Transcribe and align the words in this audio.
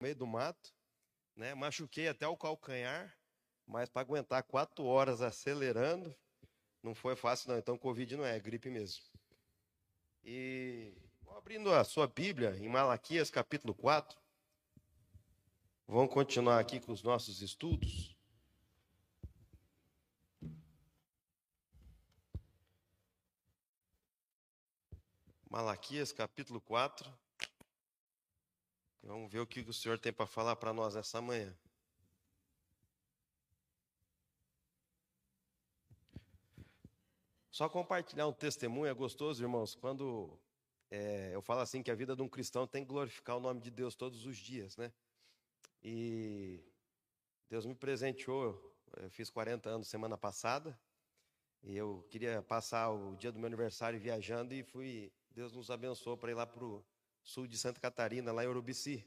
meio 0.00 0.16
do 0.16 0.26
mato, 0.26 0.74
né? 1.36 1.54
Machuquei 1.54 2.08
até 2.08 2.26
o 2.26 2.36
calcanhar, 2.36 3.14
mas 3.66 3.88
para 3.88 4.02
aguentar 4.02 4.42
quatro 4.42 4.84
horas 4.84 5.20
acelerando, 5.20 6.14
não 6.82 6.94
foi 6.94 7.14
fácil 7.14 7.50
não. 7.50 7.58
Então, 7.58 7.78
Covid 7.78 8.16
não 8.16 8.24
é, 8.24 8.36
é 8.36 8.40
gripe 8.40 8.70
mesmo. 8.70 9.04
E 10.24 10.94
abrindo 11.36 11.72
a 11.72 11.84
sua 11.84 12.06
Bíblia 12.06 12.56
em 12.56 12.68
Malaquias 12.68 13.30
capítulo 13.30 13.74
4, 13.74 14.18
vamos 15.86 16.12
continuar 16.12 16.58
aqui 16.58 16.80
com 16.80 16.92
os 16.92 17.02
nossos 17.02 17.42
estudos. 17.42 18.16
Malaquias 25.48 26.12
capítulo 26.12 26.60
4. 26.60 27.12
Vamos 29.02 29.32
ver 29.32 29.40
o 29.40 29.46
que 29.46 29.60
o 29.60 29.72
Senhor 29.72 29.98
tem 29.98 30.12
para 30.12 30.26
falar 30.26 30.56
para 30.56 30.72
nós 30.72 30.94
essa 30.94 31.20
manhã. 31.20 31.56
Só 37.50 37.68
compartilhar 37.68 38.26
um 38.26 38.32
testemunho 38.32 38.90
é 38.90 38.94
gostoso, 38.94 39.42
irmãos, 39.42 39.74
quando 39.74 40.38
é, 40.90 41.30
eu 41.34 41.42
falo 41.42 41.60
assim 41.60 41.82
que 41.82 41.90
a 41.90 41.94
vida 41.94 42.16
de 42.16 42.22
um 42.22 42.28
cristão 42.28 42.66
tem 42.66 42.84
que 42.84 42.88
glorificar 42.88 43.36
o 43.36 43.40
nome 43.40 43.60
de 43.60 43.70
Deus 43.70 43.94
todos 43.94 44.24
os 44.24 44.36
dias, 44.36 44.76
né? 44.76 44.92
E 45.82 46.60
Deus 47.48 47.66
me 47.66 47.74
presenteou, 47.74 48.74
eu 48.96 49.10
fiz 49.10 49.30
40 49.30 49.68
anos 49.68 49.88
semana 49.88 50.16
passada, 50.16 50.78
e 51.62 51.76
eu 51.76 52.06
queria 52.10 52.42
passar 52.42 52.90
o 52.90 53.14
dia 53.16 53.30
do 53.30 53.38
meu 53.38 53.46
aniversário 53.46 54.00
viajando 54.00 54.54
e 54.54 54.62
fui, 54.62 55.12
Deus 55.30 55.52
nos 55.52 55.70
abençoou 55.70 56.16
para 56.16 56.30
ir 56.30 56.34
lá 56.34 56.46
para 56.46 56.64
o 56.64 56.84
sul 57.22 57.46
de 57.46 57.56
Santa 57.56 57.80
Catarina, 57.80 58.32
lá 58.32 58.44
em 58.44 58.48
Urubici. 58.48 59.06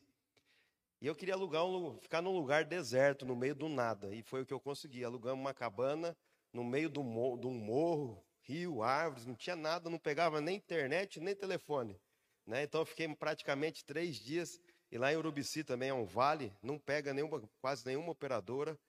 E 1.01 1.07
eu 1.07 1.15
queria 1.15 1.33
alugar 1.33 1.65
um, 1.65 1.99
ficar 1.99 2.21
num 2.21 2.31
lugar 2.31 2.63
deserto, 2.63 3.25
no 3.25 3.35
meio 3.35 3.53
do 3.53 3.67
nada. 3.67 4.15
E 4.15 4.21
foi 4.23 4.41
o 4.41 4.45
que 4.45 4.53
eu 4.53 4.59
consegui. 4.59 5.03
Alugamos 5.03 5.41
uma 5.41 5.53
cabana 5.53 6.15
no 6.53 6.63
meio 6.63 6.89
de 6.89 6.99
um 6.99 7.03
morro, 7.03 8.23
rio, 8.41 8.81
árvores, 8.83 9.25
não 9.25 9.35
tinha 9.35 9.55
nada, 9.55 9.89
não 9.89 9.99
pegava 9.99 10.39
nem 10.39 10.55
internet, 10.55 11.19
nem 11.19 11.35
telefone. 11.35 11.99
Né? 12.45 12.63
Então 12.63 12.81
eu 12.81 12.85
fiquei 12.85 13.13
praticamente 13.15 13.83
três 13.83 14.17
dias. 14.17 14.59
E 14.91 14.97
lá 14.97 15.11
em 15.11 15.17
Urubici 15.17 15.63
também 15.63 15.89
é 15.89 15.93
um 15.93 16.05
vale, 16.05 16.53
não 16.61 16.77
pega 16.77 17.13
nenhuma, 17.13 17.41
quase 17.59 17.85
nenhuma 17.85 18.11
operadora 18.11 18.79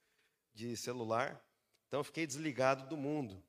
de 0.53 0.77
celular. 0.77 1.43
Então 1.89 2.01
eu 2.01 2.05
fiquei 2.05 2.27
desligado 2.27 2.87
do 2.89 2.97
mundo. 2.97 3.43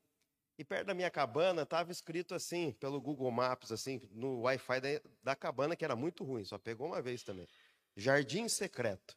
E 0.58 0.64
perto 0.64 0.86
da 0.86 0.94
minha 0.94 1.10
cabana 1.10 1.62
estava 1.62 1.92
escrito 1.92 2.34
assim, 2.34 2.72
pelo 2.72 3.00
Google 3.00 3.30
Maps, 3.30 3.70
assim, 3.70 4.00
no 4.12 4.40
Wi-Fi 4.40 4.80
da, 4.80 4.88
da, 5.22 5.36
cabana, 5.36 5.76
que 5.76 5.84
era 5.84 5.94
muito 5.94 6.24
ruim, 6.24 6.44
só 6.44 6.56
pegou 6.56 6.86
uma 6.86 7.02
vez 7.02 7.22
também. 7.22 7.46
Jardim 7.94 8.48
secreto. 8.48 9.16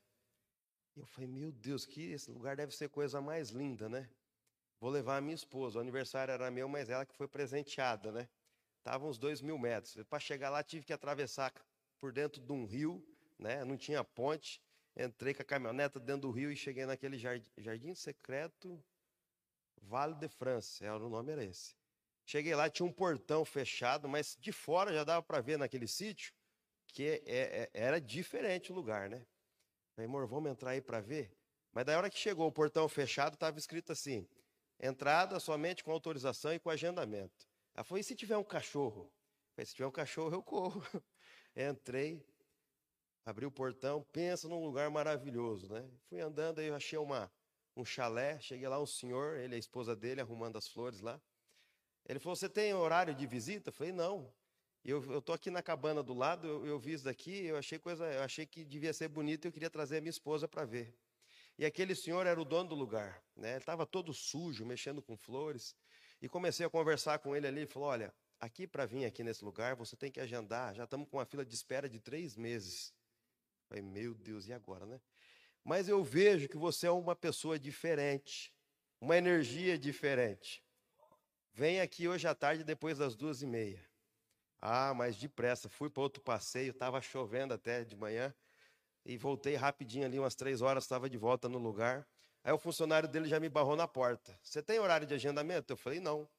E 0.96 1.00
eu 1.00 1.06
falei, 1.06 1.30
meu 1.30 1.52
Deus, 1.52 1.86
que 1.86 2.12
esse 2.12 2.30
lugar 2.30 2.58
deve 2.58 2.76
ser 2.76 2.90
coisa 2.90 3.22
mais 3.22 3.50
linda, 3.50 3.88
né? 3.88 4.10
Vou 4.82 4.90
levar 4.90 5.18
a 5.18 5.22
minha 5.22 5.36
esposa. 5.36 5.78
O 5.78 5.82
aniversário 5.82 6.34
era 6.34 6.52
meu, 6.52 6.68
mas 6.68 6.90
ela 6.90 7.06
que 7.06 7.16
foi 7.16 7.28
presenteada, 7.28 8.12
né? 8.12 8.28
Tava 8.84 9.06
uns 9.06 9.18
dois 9.18 9.42
mil 9.42 9.58
metros. 9.58 9.96
Para 10.10 10.20
chegar 10.20 10.50
lá, 10.50 10.62
tive 10.62 10.86
que 10.86 10.94
atravessar 10.94 11.54
por 12.00 12.12
dentro 12.12 12.42
de 12.42 12.52
um 12.52 12.66
rio, 12.66 13.06
né? 13.38 13.64
Não 13.64 13.78
tinha 13.78 14.04
ponte. 14.04 14.62
Entrei 14.96 15.34
com 15.34 15.42
a 15.42 15.46
caminhoneta 15.46 16.00
dentro 16.00 16.24
do 16.24 16.32
rio 16.32 16.52
e 16.52 16.56
cheguei 16.56 16.86
naquele 16.86 17.18
jardim, 17.18 17.50
jardim 17.58 17.94
secreto 17.94 18.82
Vale 19.82 20.16
de 20.16 20.28
France, 20.28 20.84
era, 20.84 20.98
o 20.98 21.10
nome 21.10 21.32
era 21.32 21.44
esse. 21.44 21.76
Cheguei 22.26 22.54
lá, 22.54 22.70
tinha 22.70 22.86
um 22.86 22.92
portão 22.92 23.44
fechado, 23.44 24.08
mas 24.08 24.38
de 24.40 24.52
fora 24.52 24.94
já 24.94 25.04
dava 25.04 25.24
para 25.24 25.42
ver 25.42 25.58
naquele 25.58 25.88
sítio 25.88 26.34
que 26.88 27.04
é, 27.04 27.22
é, 27.26 27.70
era 27.74 28.00
diferente 28.00 28.72
o 28.72 28.76
lugar, 28.76 29.10
né? 29.10 29.26
Falei, 29.96 30.08
amor, 30.08 30.28
vamos 30.28 30.52
entrar 30.52 30.72
aí 30.72 30.82
para 30.82 31.00
ver? 31.00 31.36
Mas 31.72 31.86
da 31.86 31.98
hora 31.98 32.10
que 32.10 32.18
chegou 32.18 32.48
o 32.48 32.52
portão 32.52 32.88
fechado, 32.88 33.34
estava 33.34 33.58
escrito 33.58 33.92
assim: 33.92 34.28
entrada 34.80 35.40
somente 35.40 35.84
com 35.84 35.92
autorização 35.92 36.54
e 36.54 36.60
com 36.60 36.70
agendamento. 36.70 37.48
Ela 37.76 37.84
falou: 37.84 38.00
e 38.00 38.04
se 38.04 38.16
tiver 38.16 38.38
um 38.38 38.44
cachorro? 38.44 39.12
Falei, 39.56 39.66
se 39.66 39.76
tiver 39.76 39.88
um 39.88 39.92
cachorro, 39.92 40.34
eu 40.34 40.44
corro. 40.44 40.84
Entrei, 41.56 42.26
abri 43.26 43.46
o 43.46 43.52
portão, 43.52 44.04
pensa 44.12 44.48
num 44.48 44.64
lugar 44.64 44.90
maravilhoso, 44.90 45.72
né? 45.72 45.90
Fui 46.08 46.20
andando, 46.20 46.60
aí 46.60 46.68
eu 46.68 46.76
achei 46.76 46.98
uma, 46.98 47.32
um 47.80 47.86
chalé. 47.86 48.40
Cheguei 48.40 48.68
lá, 48.68 48.82
um 48.82 48.86
senhor, 48.86 49.38
ele 49.38 49.56
a 49.56 49.58
esposa 49.58 49.96
dele, 49.96 50.22
arrumando 50.22 50.58
as 50.58 50.68
flores 50.68 51.00
lá. 51.02 51.20
Ele 52.06 52.20
falou: 52.20 52.36
Você 52.36 52.50
tem 52.50 52.74
horário 52.74 53.14
de 53.14 53.26
visita? 53.26 53.70
Eu 53.70 53.74
falei: 53.74 53.92
Não. 53.92 54.32
Eu 54.84 55.20
estou 55.20 55.36
aqui 55.36 55.52
na 55.52 55.62
cabana 55.62 56.02
do 56.02 56.14
lado, 56.14 56.48
eu, 56.48 56.66
eu 56.66 56.80
vi 56.80 56.94
isso 56.94 57.04
daqui, 57.04 57.46
eu 57.46 57.58
achei 57.58 57.78
coisa, 57.78 58.06
eu 58.06 58.24
achei 58.24 58.46
que 58.46 58.64
devia 58.64 58.94
ser 58.94 59.10
bonito 59.10 59.46
e 59.46 59.48
eu 59.50 59.52
queria 59.52 59.70
trazer 59.70 59.98
a 59.98 60.02
minha 60.02 60.10
esposa 60.10 60.48
para 60.48 60.64
ver. 60.64 60.96
E 61.58 61.66
aquele 61.66 61.94
senhor 61.94 62.26
era 62.26 62.40
o 62.40 62.46
dono 62.46 62.70
do 62.70 62.76
lugar, 62.76 63.22
né? 63.36 63.52
Ele 63.52 63.58
estava 63.58 63.86
todo 63.86 64.14
sujo, 64.14 64.66
mexendo 64.66 65.02
com 65.02 65.18
flores. 65.18 65.76
E 66.22 66.30
comecei 66.30 66.66
a 66.66 66.70
conversar 66.70 67.20
com 67.20 67.36
ele 67.36 67.46
ali, 67.46 67.60
ele 67.60 67.68
falou: 67.68 67.90
Olha, 67.90 68.14
aqui 68.40 68.66
para 68.66 68.86
vir 68.86 69.06
aqui 69.06 69.24
nesse 69.24 69.44
lugar, 69.44 69.76
você 69.76 69.96
tem 69.96 70.12
que 70.12 70.20
agendar. 70.20 70.74
Já 70.74 70.86
estamos 70.86 71.08
com 71.10 71.18
uma 71.18 71.26
fila 71.26 71.46
de 71.46 71.54
espera 71.54 71.90
de 71.90 72.00
três 72.00 72.36
meses. 72.36 72.94
Eu 73.64 73.68
falei, 73.68 73.84
meu 73.84 74.14
Deus, 74.16 74.48
e 74.48 74.54
agora, 74.54 74.86
né? 74.86 75.00
Mas 75.64 75.88
eu 75.88 76.04
vejo 76.04 76.48
que 76.48 76.58
você 76.58 76.88
é 76.88 76.92
uma 76.92 77.16
pessoa 77.16 77.60
diferente, 77.60 78.54
uma 79.00 79.18
energia 79.18 79.78
diferente. 79.78 80.64
Vem 81.54 81.82
aqui 81.82 82.08
hoje 82.08 82.28
à 82.28 82.34
tarde, 82.34 82.64
depois 82.64 82.98
das 82.98 83.16
duas 83.16 83.42
e 83.42 83.46
meia. 83.46 83.84
Ah, 84.62 84.94
mas 84.94 85.18
depressa. 85.18 85.70
Fui 85.70 85.90
para 85.90 86.04
outro 86.04 86.22
passeio, 86.22 86.72
estava 86.72 87.02
chovendo 87.02 87.54
até 87.54 87.84
de 87.84 87.96
manhã. 87.96 88.34
E 89.06 89.18
voltei 89.18 89.56
rapidinho 89.56 90.06
ali, 90.06 90.20
umas 90.20 90.36
três 90.36 90.62
horas, 90.62 90.84
estava 90.84 91.10
de 91.10 91.18
volta 91.18 91.48
no 91.48 91.58
lugar. 91.58 92.08
Aí 92.44 92.54
o 92.54 92.58
funcionário 92.58 93.08
dele 93.08 93.28
já 93.28 93.40
me 93.40 93.50
barrou 93.50 93.76
na 93.76 93.88
porta. 93.88 94.38
Você 94.42 94.62
tem 94.62 94.80
horário 94.80 95.08
de 95.08 95.14
agendamento? 95.14 95.72
Eu 95.74 95.78
falei, 95.78 96.00
não. 96.00 96.30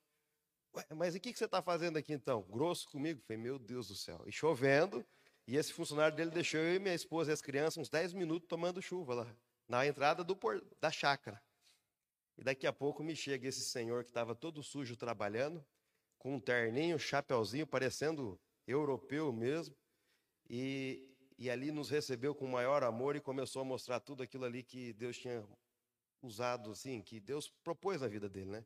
Ué, 0.74 0.84
mas 0.94 1.14
o 1.14 1.20
que, 1.20 1.32
que 1.32 1.38
você 1.38 1.46
está 1.46 1.60
fazendo 1.60 1.96
aqui 1.96 2.12
então? 2.12 2.42
Grosso 2.42 2.88
comigo? 2.88 3.20
Eu 3.20 3.24
falei, 3.24 3.42
meu 3.42 3.58
Deus 3.58 3.88
do 3.88 3.94
céu. 3.94 4.22
E 4.26 4.32
chovendo, 4.32 5.04
e 5.46 5.56
esse 5.56 5.72
funcionário 5.72 6.16
dele 6.16 6.30
deixou 6.30 6.60
eu 6.60 6.76
e 6.76 6.78
minha 6.78 6.94
esposa 6.94 7.30
e 7.30 7.34
as 7.34 7.42
crianças 7.42 7.78
uns 7.78 7.88
10 7.88 8.12
minutos 8.12 8.48
tomando 8.48 8.80
chuva 8.80 9.14
lá, 9.14 9.36
na 9.68 9.86
entrada 9.86 10.22
do 10.22 10.36
por... 10.36 10.64
da 10.80 10.90
chácara. 10.90 11.42
E 12.36 12.44
daqui 12.44 12.66
a 12.66 12.72
pouco 12.72 13.02
me 13.02 13.14
chega 13.14 13.48
esse 13.48 13.64
senhor 13.64 14.02
que 14.02 14.10
estava 14.10 14.34
todo 14.34 14.62
sujo 14.62 14.96
trabalhando, 14.96 15.64
com 16.18 16.36
um 16.36 16.40
terninho, 16.40 16.98
chapeuzinho, 16.98 17.66
parecendo 17.66 18.40
europeu 18.66 19.32
mesmo. 19.32 19.76
E, 20.48 21.14
e 21.38 21.50
ali 21.50 21.70
nos 21.70 21.90
recebeu 21.90 22.34
com 22.34 22.46
maior 22.46 22.82
amor 22.82 23.16
e 23.16 23.20
começou 23.20 23.62
a 23.62 23.64
mostrar 23.64 24.00
tudo 24.00 24.22
aquilo 24.22 24.44
ali 24.44 24.62
que 24.62 24.92
Deus 24.94 25.18
tinha 25.18 25.46
usado, 26.22 26.70
assim, 26.70 27.02
que 27.02 27.20
Deus 27.20 27.48
propôs 27.62 28.00
na 28.00 28.08
vida 28.08 28.28
dele, 28.28 28.50
né? 28.50 28.64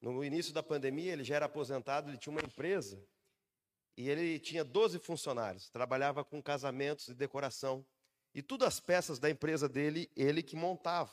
No 0.00 0.22
início 0.24 0.52
da 0.52 0.62
pandemia, 0.62 1.12
ele 1.12 1.24
já 1.24 1.36
era 1.36 1.46
aposentado, 1.46 2.10
ele 2.10 2.18
tinha 2.18 2.30
uma 2.30 2.42
empresa 2.42 3.02
e 3.96 4.10
ele 4.10 4.38
tinha 4.38 4.62
12 4.62 4.98
funcionários, 4.98 5.70
trabalhava 5.70 6.24
com 6.24 6.42
casamentos 6.42 7.08
e 7.08 7.14
decoração. 7.14 7.84
E 8.34 8.42
todas 8.42 8.68
as 8.68 8.80
peças 8.80 9.18
da 9.18 9.30
empresa 9.30 9.68
dele, 9.68 10.10
ele 10.14 10.42
que 10.42 10.54
montava. 10.54 11.10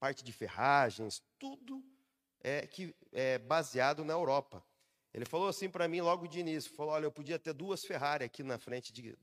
Parte 0.00 0.24
de 0.24 0.32
ferragens, 0.32 1.22
tudo 1.38 1.84
é, 2.40 2.66
que 2.66 2.94
é 3.12 3.38
baseado 3.38 4.04
na 4.04 4.12
Europa. 4.12 4.64
Ele 5.14 5.24
falou 5.24 5.48
assim 5.48 5.68
para 5.68 5.86
mim 5.86 6.00
logo 6.00 6.26
de 6.26 6.40
início, 6.40 6.74
falou, 6.74 6.94
olha, 6.94 7.04
eu 7.04 7.12
podia 7.12 7.38
ter 7.38 7.52
duas 7.52 7.84
Ferrari 7.84 8.24
aqui 8.24 8.42
na 8.42 8.58
frente 8.58 8.92
de, 8.92 9.16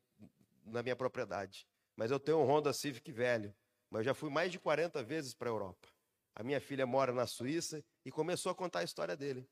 na 0.64 0.82
minha 0.82 0.96
propriedade, 0.96 1.68
mas 1.96 2.12
eu 2.12 2.20
tenho 2.20 2.38
um 2.38 2.46
Honda 2.46 2.72
Civic 2.72 3.12
velho, 3.12 3.54
mas 3.90 4.02
eu 4.02 4.06
já 4.06 4.14
fui 4.14 4.30
mais 4.30 4.52
de 4.52 4.60
40 4.60 5.04
vezes 5.04 5.34
para 5.34 5.50
a 5.50 5.52
Europa. 5.52 5.90
A 6.36 6.44
minha 6.44 6.62
filha 6.62 6.86
mora 6.86 7.12
na 7.12 7.28
Suíça 7.28 7.84
e 8.06 8.12
começou 8.12 8.52
a 8.52 8.56
contar 8.56 8.80
a 8.80 8.84
história 8.84 9.18
dele. 9.18 9.50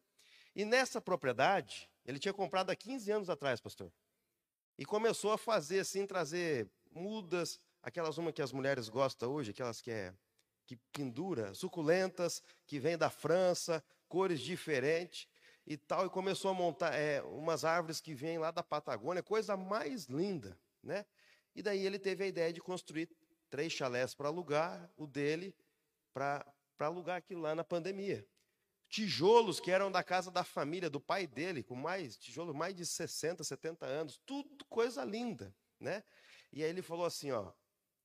E 0.58 0.66
nessa 0.66 1.00
propriedade, 1.00 1.88
ele 2.04 2.18
tinha 2.18 2.34
comprado 2.34 2.72
há 2.72 2.76
15 2.76 3.12
anos 3.12 3.30
atrás, 3.30 3.62
pastor. 3.62 3.94
E 4.76 4.84
começou 4.84 5.32
a 5.32 5.38
fazer 5.38 5.82
assim, 5.82 6.08
trazer 6.08 6.68
mudas, 6.90 7.60
aquelas 7.84 8.18
uma 8.18 8.34
que 8.34 8.42
as 8.42 8.52
mulheres 8.52 8.90
gostam 8.90 9.32
hoje, 9.32 9.52
aquelas 9.52 9.80
que 9.80 9.92
é 9.92 10.16
que 10.66 10.76
pendura, 10.92 11.54
suculentas, 11.54 12.42
que 12.66 12.80
vem 12.80 12.98
da 12.98 13.08
França, 13.08 13.84
cores 14.10 14.40
diferentes 14.40 15.28
e 15.66 15.78
tal, 15.78 16.08
e 16.08 16.10
começou 16.10 16.50
a 16.50 16.56
montar 16.56 16.92
é, 16.92 17.22
umas 17.22 17.64
árvores 17.64 18.02
que 18.02 18.16
vêm 18.16 18.40
lá 18.40 18.50
da 18.50 18.64
Patagônia, 18.64 19.22
coisa 19.22 19.56
mais 19.56 20.06
linda, 20.06 20.58
né? 20.82 21.06
E 21.56 21.62
daí 21.62 21.86
ele 21.86 22.00
teve 22.00 22.24
a 22.24 22.28
ideia 22.28 22.52
de 22.52 22.60
construir 22.60 23.08
três 23.48 23.72
chalés 23.72 24.16
para 24.16 24.28
alugar, 24.28 24.90
o 24.98 25.06
dele 25.06 25.56
para 26.12 26.44
alugar 26.80 27.18
aquilo 27.18 27.42
lá 27.42 27.54
na 27.54 27.64
pandemia 27.64 28.28
tijolos 28.90 29.60
que 29.60 29.72
eram 29.72 29.92
da 29.92 30.04
casa 30.04 30.32
da 30.32 30.44
família, 30.44 30.90
do 30.90 31.00
pai 31.00 31.28
dele, 31.28 31.64
com 31.64 31.76
mais 31.76 32.18
tijolos, 32.18 32.56
mais 32.56 32.74
de 32.76 32.86
60, 32.86 33.44
70 33.44 33.86
anos, 33.86 34.20
tudo 34.26 34.66
coisa 34.66 35.04
linda, 35.04 35.54
né? 35.80 36.04
E 36.52 36.64
aí 36.64 36.70
ele 36.70 36.82
falou 36.82 37.06
assim, 37.06 37.32
ó, 37.32 37.52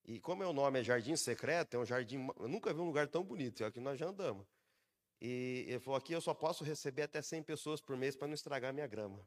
e 0.04 0.18
como 0.18 0.42
meu 0.42 0.52
nome 0.52 0.80
é 0.80 0.82
Jardim 0.82 1.14
Secreto, 1.14 1.74
é 1.74 1.78
um 1.78 1.84
jardim, 1.84 2.28
eu 2.38 2.48
nunca 2.48 2.74
vi 2.74 2.80
um 2.80 2.86
lugar 2.86 3.06
tão 3.06 3.22
bonito, 3.22 3.62
é 3.62 3.66
aqui 3.66 3.80
nós 3.80 3.98
já 3.98 4.06
andamos. 4.06 4.46
E 5.20 5.64
ele 5.68 5.78
falou 5.78 5.96
aqui 5.96 6.12
eu 6.12 6.20
só 6.20 6.34
posso 6.34 6.64
receber 6.64 7.02
até 7.02 7.22
100 7.22 7.44
pessoas 7.44 7.80
por 7.80 7.96
mês 7.96 8.16
para 8.16 8.26
não 8.26 8.34
estragar 8.34 8.74
minha 8.74 8.88
grama. 8.88 9.24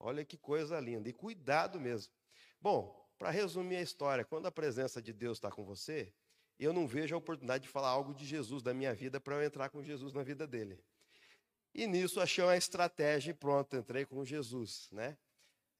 Olha 0.00 0.24
que 0.24 0.38
coisa 0.38 0.80
linda, 0.80 1.08
e 1.08 1.12
cuidado 1.12 1.78
mesmo. 1.78 2.12
Bom, 2.60 3.04
para 3.18 3.30
resumir 3.30 3.76
a 3.76 3.82
história, 3.82 4.24
quando 4.24 4.46
a 4.46 4.52
presença 4.52 5.02
de 5.02 5.12
Deus 5.12 5.36
está 5.36 5.50
com 5.50 5.64
você, 5.64 6.12
eu 6.58 6.72
não 6.72 6.86
vejo 6.86 7.14
a 7.14 7.18
oportunidade 7.18 7.64
de 7.64 7.68
falar 7.68 7.88
algo 7.88 8.14
de 8.14 8.24
Jesus 8.24 8.62
da 8.62 8.72
minha 8.72 8.94
vida 8.94 9.20
para 9.20 9.36
eu 9.36 9.42
entrar 9.42 9.68
com 9.68 9.82
Jesus 9.82 10.12
na 10.12 10.22
vida 10.22 10.46
dele. 10.46 10.78
E 11.74 11.86
nisso 11.86 12.20
achei 12.20 12.44
uma 12.44 12.56
estratégia 12.56 13.32
e 13.32 13.34
pronto, 13.34 13.76
entrei 13.76 14.06
com 14.06 14.24
Jesus, 14.24 14.88
né? 14.92 15.16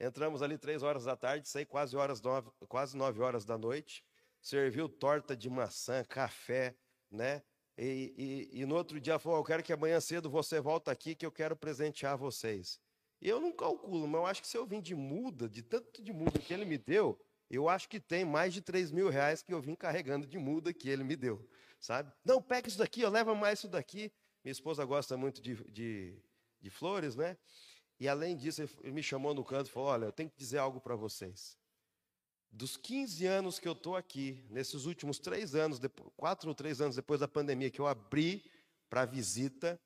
Entramos 0.00 0.42
ali 0.42 0.58
três 0.58 0.82
horas 0.82 1.04
da 1.04 1.16
tarde, 1.16 1.48
saí 1.48 1.64
quase, 1.64 1.96
horas 1.96 2.20
nove, 2.20 2.50
quase 2.68 2.96
nove 2.96 3.22
horas 3.22 3.44
da 3.44 3.56
noite, 3.56 4.04
serviu 4.42 4.88
torta 4.88 5.36
de 5.36 5.48
maçã, 5.48 6.02
café, 6.04 6.74
né? 7.10 7.42
E, 7.78 8.50
e, 8.52 8.60
e 8.60 8.66
no 8.66 8.74
outro 8.74 9.00
dia 9.00 9.18
falou: 9.18 9.38
Eu 9.38 9.44
quero 9.44 9.62
que 9.62 9.72
amanhã 9.72 10.00
cedo 10.00 10.28
você 10.28 10.60
volta 10.60 10.90
aqui 10.90 11.14
que 11.14 11.24
eu 11.24 11.30
quero 11.30 11.56
presentear 11.56 12.16
vocês. 12.16 12.80
Eu 13.20 13.40
não 13.40 13.52
calculo, 13.52 14.06
mas 14.06 14.20
eu 14.20 14.26
acho 14.26 14.42
que 14.42 14.48
se 14.48 14.56
eu 14.56 14.66
vim 14.66 14.80
de 14.80 14.94
muda, 14.94 15.48
de 15.48 15.62
tanto 15.62 16.02
de 16.02 16.12
muda 16.12 16.38
que 16.38 16.52
ele 16.52 16.64
me 16.64 16.76
deu, 16.76 17.18
eu 17.50 17.68
acho 17.68 17.88
que 17.88 18.00
tem 18.00 18.24
mais 18.24 18.52
de 18.54 18.60
3 18.60 18.90
mil 18.90 19.08
reais 19.08 19.42
que 19.42 19.52
eu 19.52 19.60
vim 19.60 19.74
carregando 19.74 20.26
de 20.26 20.38
muda 20.38 20.72
que 20.72 20.88
ele 20.88 21.04
me 21.04 21.16
deu, 21.16 21.48
sabe? 21.78 22.12
Não, 22.24 22.42
pega 22.42 22.68
isso 22.68 22.78
daqui, 22.78 23.02
eu 23.02 23.10
levo 23.10 23.34
mais 23.34 23.58
isso 23.58 23.68
daqui. 23.68 24.12
Minha 24.42 24.52
esposa 24.52 24.84
gosta 24.84 25.16
muito 25.16 25.40
de, 25.40 25.54
de, 25.70 26.18
de 26.60 26.70
flores, 26.70 27.16
né? 27.16 27.36
E 27.98 28.08
além 28.08 28.36
disso, 28.36 28.62
ele 28.82 28.92
me 28.92 29.02
chamou 29.02 29.34
no 29.34 29.44
canto 29.44 29.68
e 29.68 29.70
falou: 29.70 29.88
Olha, 29.88 30.04
eu 30.06 30.12
tenho 30.12 30.28
que 30.28 30.36
dizer 30.36 30.58
algo 30.58 30.80
para 30.80 30.96
vocês. 30.96 31.56
Dos 32.50 32.76
15 32.76 33.26
anos 33.26 33.58
que 33.58 33.66
eu 33.66 33.72
estou 33.72 33.96
aqui, 33.96 34.44
nesses 34.48 34.84
últimos 34.84 35.18
três 35.18 35.54
anos, 35.54 35.80
quatro 36.16 36.48
ou 36.48 36.54
três 36.54 36.80
anos 36.80 36.96
depois 36.96 37.20
da 37.20 37.26
pandemia, 37.26 37.70
que 37.70 37.80
eu 37.80 37.86
abri 37.86 38.44
para 38.88 39.04
visita, 39.04 39.80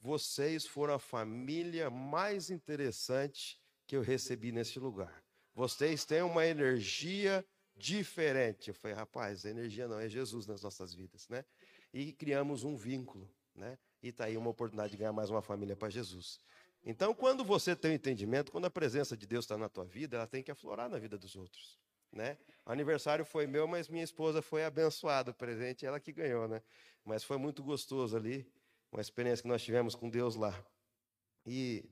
vocês 0.00 0.66
foram 0.66 0.94
a 0.94 0.98
família 0.98 1.88
mais 1.90 2.50
interessante 2.50 3.60
que 3.86 3.94
eu 3.94 4.02
recebi 4.02 4.50
nesse 4.50 4.80
lugar. 4.80 5.21
Vocês 5.54 6.04
têm 6.04 6.22
uma 6.22 6.46
energia 6.46 7.44
diferente. 7.76 8.68
Eu 8.68 8.74
falei, 8.74 8.96
rapaz, 8.96 9.44
energia 9.44 9.88
não 9.88 9.98
é 9.98 10.08
Jesus 10.08 10.46
nas 10.46 10.62
nossas 10.62 10.94
vidas, 10.94 11.28
né? 11.28 11.44
E 11.92 12.12
criamos 12.12 12.64
um 12.64 12.76
vínculo, 12.76 13.30
né? 13.54 13.78
E 14.02 14.08
está 14.08 14.24
aí 14.24 14.36
uma 14.36 14.50
oportunidade 14.50 14.92
de 14.92 14.96
ganhar 14.96 15.12
mais 15.12 15.30
uma 15.30 15.42
família 15.42 15.76
para 15.76 15.90
Jesus. 15.90 16.40
Então, 16.84 17.14
quando 17.14 17.44
você 17.44 17.76
tem 17.76 17.90
o 17.90 17.92
um 17.92 17.96
entendimento, 17.96 18.50
quando 18.50 18.64
a 18.64 18.70
presença 18.70 19.16
de 19.16 19.26
Deus 19.26 19.44
está 19.44 19.56
na 19.56 19.68
tua 19.68 19.84
vida, 19.84 20.16
ela 20.16 20.26
tem 20.26 20.42
que 20.42 20.50
aflorar 20.50 20.88
na 20.88 20.98
vida 20.98 21.16
dos 21.16 21.36
outros, 21.36 21.78
né? 22.10 22.36
O 22.66 22.72
aniversário 22.72 23.24
foi 23.24 23.46
meu, 23.46 23.68
mas 23.68 23.88
minha 23.88 24.02
esposa 24.02 24.42
foi 24.42 24.64
abençoada, 24.64 25.30
o 25.30 25.34
presente 25.34 25.86
ela 25.86 26.00
que 26.00 26.12
ganhou, 26.12 26.48
né? 26.48 26.60
Mas 27.04 27.22
foi 27.22 27.36
muito 27.36 27.62
gostoso 27.62 28.16
ali, 28.16 28.50
uma 28.90 29.00
experiência 29.00 29.42
que 29.42 29.48
nós 29.48 29.62
tivemos 29.62 29.94
com 29.94 30.10
Deus 30.10 30.34
lá. 30.34 30.52
E 31.46 31.84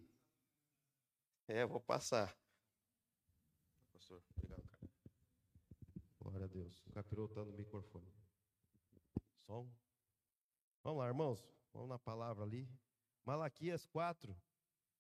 é, 1.46 1.64
vou 1.64 1.80
passar. 1.80 2.36
Pastor, 3.92 4.22
obrigado, 4.36 4.68
cara. 4.68 4.88
Glória 6.30 6.44
a 6.44 6.48
Deus. 6.48 6.86
O 6.86 6.92
capiroto 6.92 7.32
está 7.32 7.44
no 7.44 7.52
microfone. 7.52 8.06
Som. 9.34 9.68
Vamos 10.80 11.00
lá, 11.00 11.08
irmãos. 11.08 11.44
Vamos 11.72 11.88
na 11.88 11.98
palavra 11.98 12.44
ali. 12.44 12.68
Malaquias 13.24 13.84
4. 13.86 14.32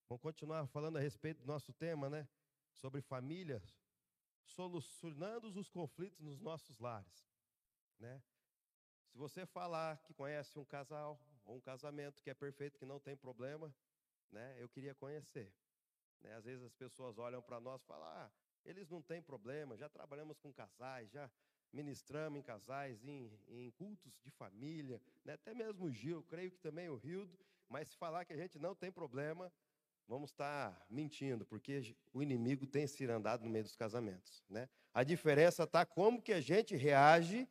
Vamos 0.08 0.20
continuar 0.20 0.66
falando 0.66 0.98
a 0.98 1.00
respeito 1.00 1.42
do 1.42 1.46
nosso 1.46 1.72
tema, 1.72 2.10
né? 2.10 2.28
Sobre 2.72 3.00
famílias, 3.00 3.78
solucionando 4.42 5.56
os 5.56 5.70
conflitos 5.70 6.18
nos 6.20 6.40
nossos 6.40 6.80
lares, 6.80 7.30
né? 7.96 8.20
Se 9.06 9.16
você 9.16 9.46
falar 9.46 9.98
que 9.98 10.12
conhece 10.12 10.58
um 10.58 10.64
casal 10.64 11.20
ou 11.44 11.58
um 11.58 11.60
casamento 11.60 12.20
que 12.24 12.30
é 12.30 12.34
perfeito, 12.34 12.76
que 12.76 12.84
não 12.84 12.98
tem 12.98 13.16
problema, 13.16 13.72
né? 14.32 14.60
Eu 14.60 14.68
queria 14.68 14.96
conhecer. 14.96 15.54
Né? 16.22 16.34
Às 16.34 16.44
vezes 16.44 16.64
as 16.64 16.74
pessoas 16.74 17.18
olham 17.18 17.40
para 17.40 17.60
nós 17.60 17.80
e 17.80 17.86
falam: 17.86 18.08
ah, 18.08 18.32
eles 18.64 18.88
não 18.88 19.00
têm 19.02 19.22
problema, 19.22 19.76
já 19.76 19.88
trabalhamos 19.88 20.38
com 20.38 20.52
casais, 20.52 21.10
já 21.10 21.30
ministramos 21.72 22.38
em 22.38 22.42
casais, 22.42 23.04
em, 23.04 23.30
em 23.48 23.70
cultos 23.72 24.18
de 24.22 24.30
família, 24.30 25.00
né? 25.24 25.34
até 25.34 25.54
mesmo 25.54 25.86
o 25.86 25.92
Gil, 25.92 26.22
creio 26.24 26.50
que 26.50 26.58
também 26.58 26.88
o 26.88 26.96
Rildo, 26.96 27.38
mas 27.68 27.88
se 27.88 27.96
falar 27.96 28.24
que 28.24 28.32
a 28.32 28.36
gente 28.36 28.58
não 28.58 28.74
tem 28.74 28.90
problema, 28.90 29.52
vamos 30.08 30.30
estar 30.30 30.84
mentindo, 30.90 31.46
porque 31.46 31.96
o 32.12 32.20
inimigo 32.20 32.66
tem 32.66 32.86
se 32.86 33.04
andado 33.04 33.44
no 33.44 33.50
meio 33.50 33.64
dos 33.64 33.76
casamentos. 33.76 34.42
Né? 34.48 34.68
A 34.92 35.04
diferença 35.04 35.62
está 35.62 35.86
como 35.86 36.20
que 36.20 36.32
a 36.32 36.40
gente 36.40 36.74
reage 36.74 37.48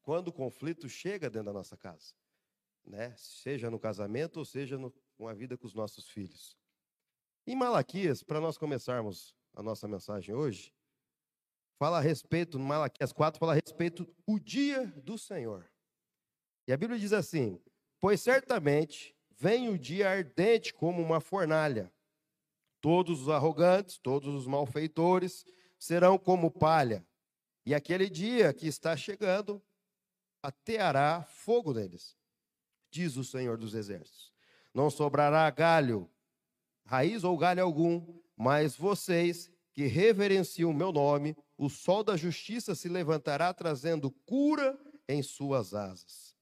quando 0.00 0.28
o 0.28 0.32
conflito 0.32 0.88
chega 0.88 1.28
dentro 1.28 1.46
da 1.46 1.52
nossa 1.52 1.76
casa. 1.76 2.14
Né? 2.82 3.14
Seja 3.18 3.70
no 3.70 3.78
casamento 3.78 4.38
ou 4.38 4.44
seja 4.46 4.78
no, 4.78 4.90
com 5.14 5.28
a 5.28 5.34
vida 5.34 5.58
com 5.58 5.66
os 5.66 5.74
nossos 5.74 6.08
filhos. 6.08 6.56
Em 7.46 7.54
Malaquias, 7.54 8.22
para 8.22 8.40
nós 8.40 8.56
começarmos 8.56 9.36
a 9.58 9.62
nossa 9.62 9.88
mensagem 9.88 10.34
hoje, 10.34 10.72
fala 11.78 11.98
a 11.98 12.00
respeito, 12.00 12.58
Malaquias 12.58 13.12
4, 13.12 13.38
fala 13.38 13.52
a 13.52 13.56
respeito 13.56 14.08
o 14.26 14.38
dia 14.38 14.86
do 15.04 15.18
Senhor. 15.18 15.68
E 16.66 16.72
a 16.72 16.76
Bíblia 16.76 16.98
diz 16.98 17.12
assim: 17.12 17.60
Pois 18.00 18.20
certamente 18.20 19.16
vem 19.30 19.68
o 19.68 19.78
dia 19.78 20.10
ardente 20.10 20.72
como 20.72 21.02
uma 21.02 21.20
fornalha, 21.20 21.92
Todos 22.80 23.22
os 23.22 23.28
arrogantes, 23.28 23.98
todos 23.98 24.32
os 24.32 24.46
malfeitores 24.46 25.44
serão 25.78 26.16
como 26.16 26.50
palha. 26.50 27.04
E 27.66 27.74
aquele 27.74 28.08
dia 28.08 28.54
que 28.54 28.68
está 28.68 28.96
chegando 28.96 29.60
ateará 30.40 31.24
fogo 31.24 31.74
neles, 31.74 32.16
diz 32.88 33.16
o 33.16 33.24
Senhor 33.24 33.58
dos 33.58 33.74
Exércitos. 33.74 34.32
Não 34.72 34.90
sobrará 34.90 35.50
galho, 35.50 36.08
raiz 36.84 37.24
ou 37.24 37.36
galho 37.36 37.62
algum, 37.62 38.20
mas 38.38 38.76
vocês 38.76 39.50
que 39.72 39.86
reverenciam 39.86 40.70
o 40.70 40.74
meu 40.74 40.92
nome, 40.92 41.36
o 41.56 41.68
sol 41.68 42.04
da 42.04 42.16
justiça 42.16 42.74
se 42.74 42.88
levantará 42.88 43.52
trazendo 43.52 44.10
cura 44.24 44.78
em 45.08 45.22
suas 45.22 45.74
asas. 45.74 46.36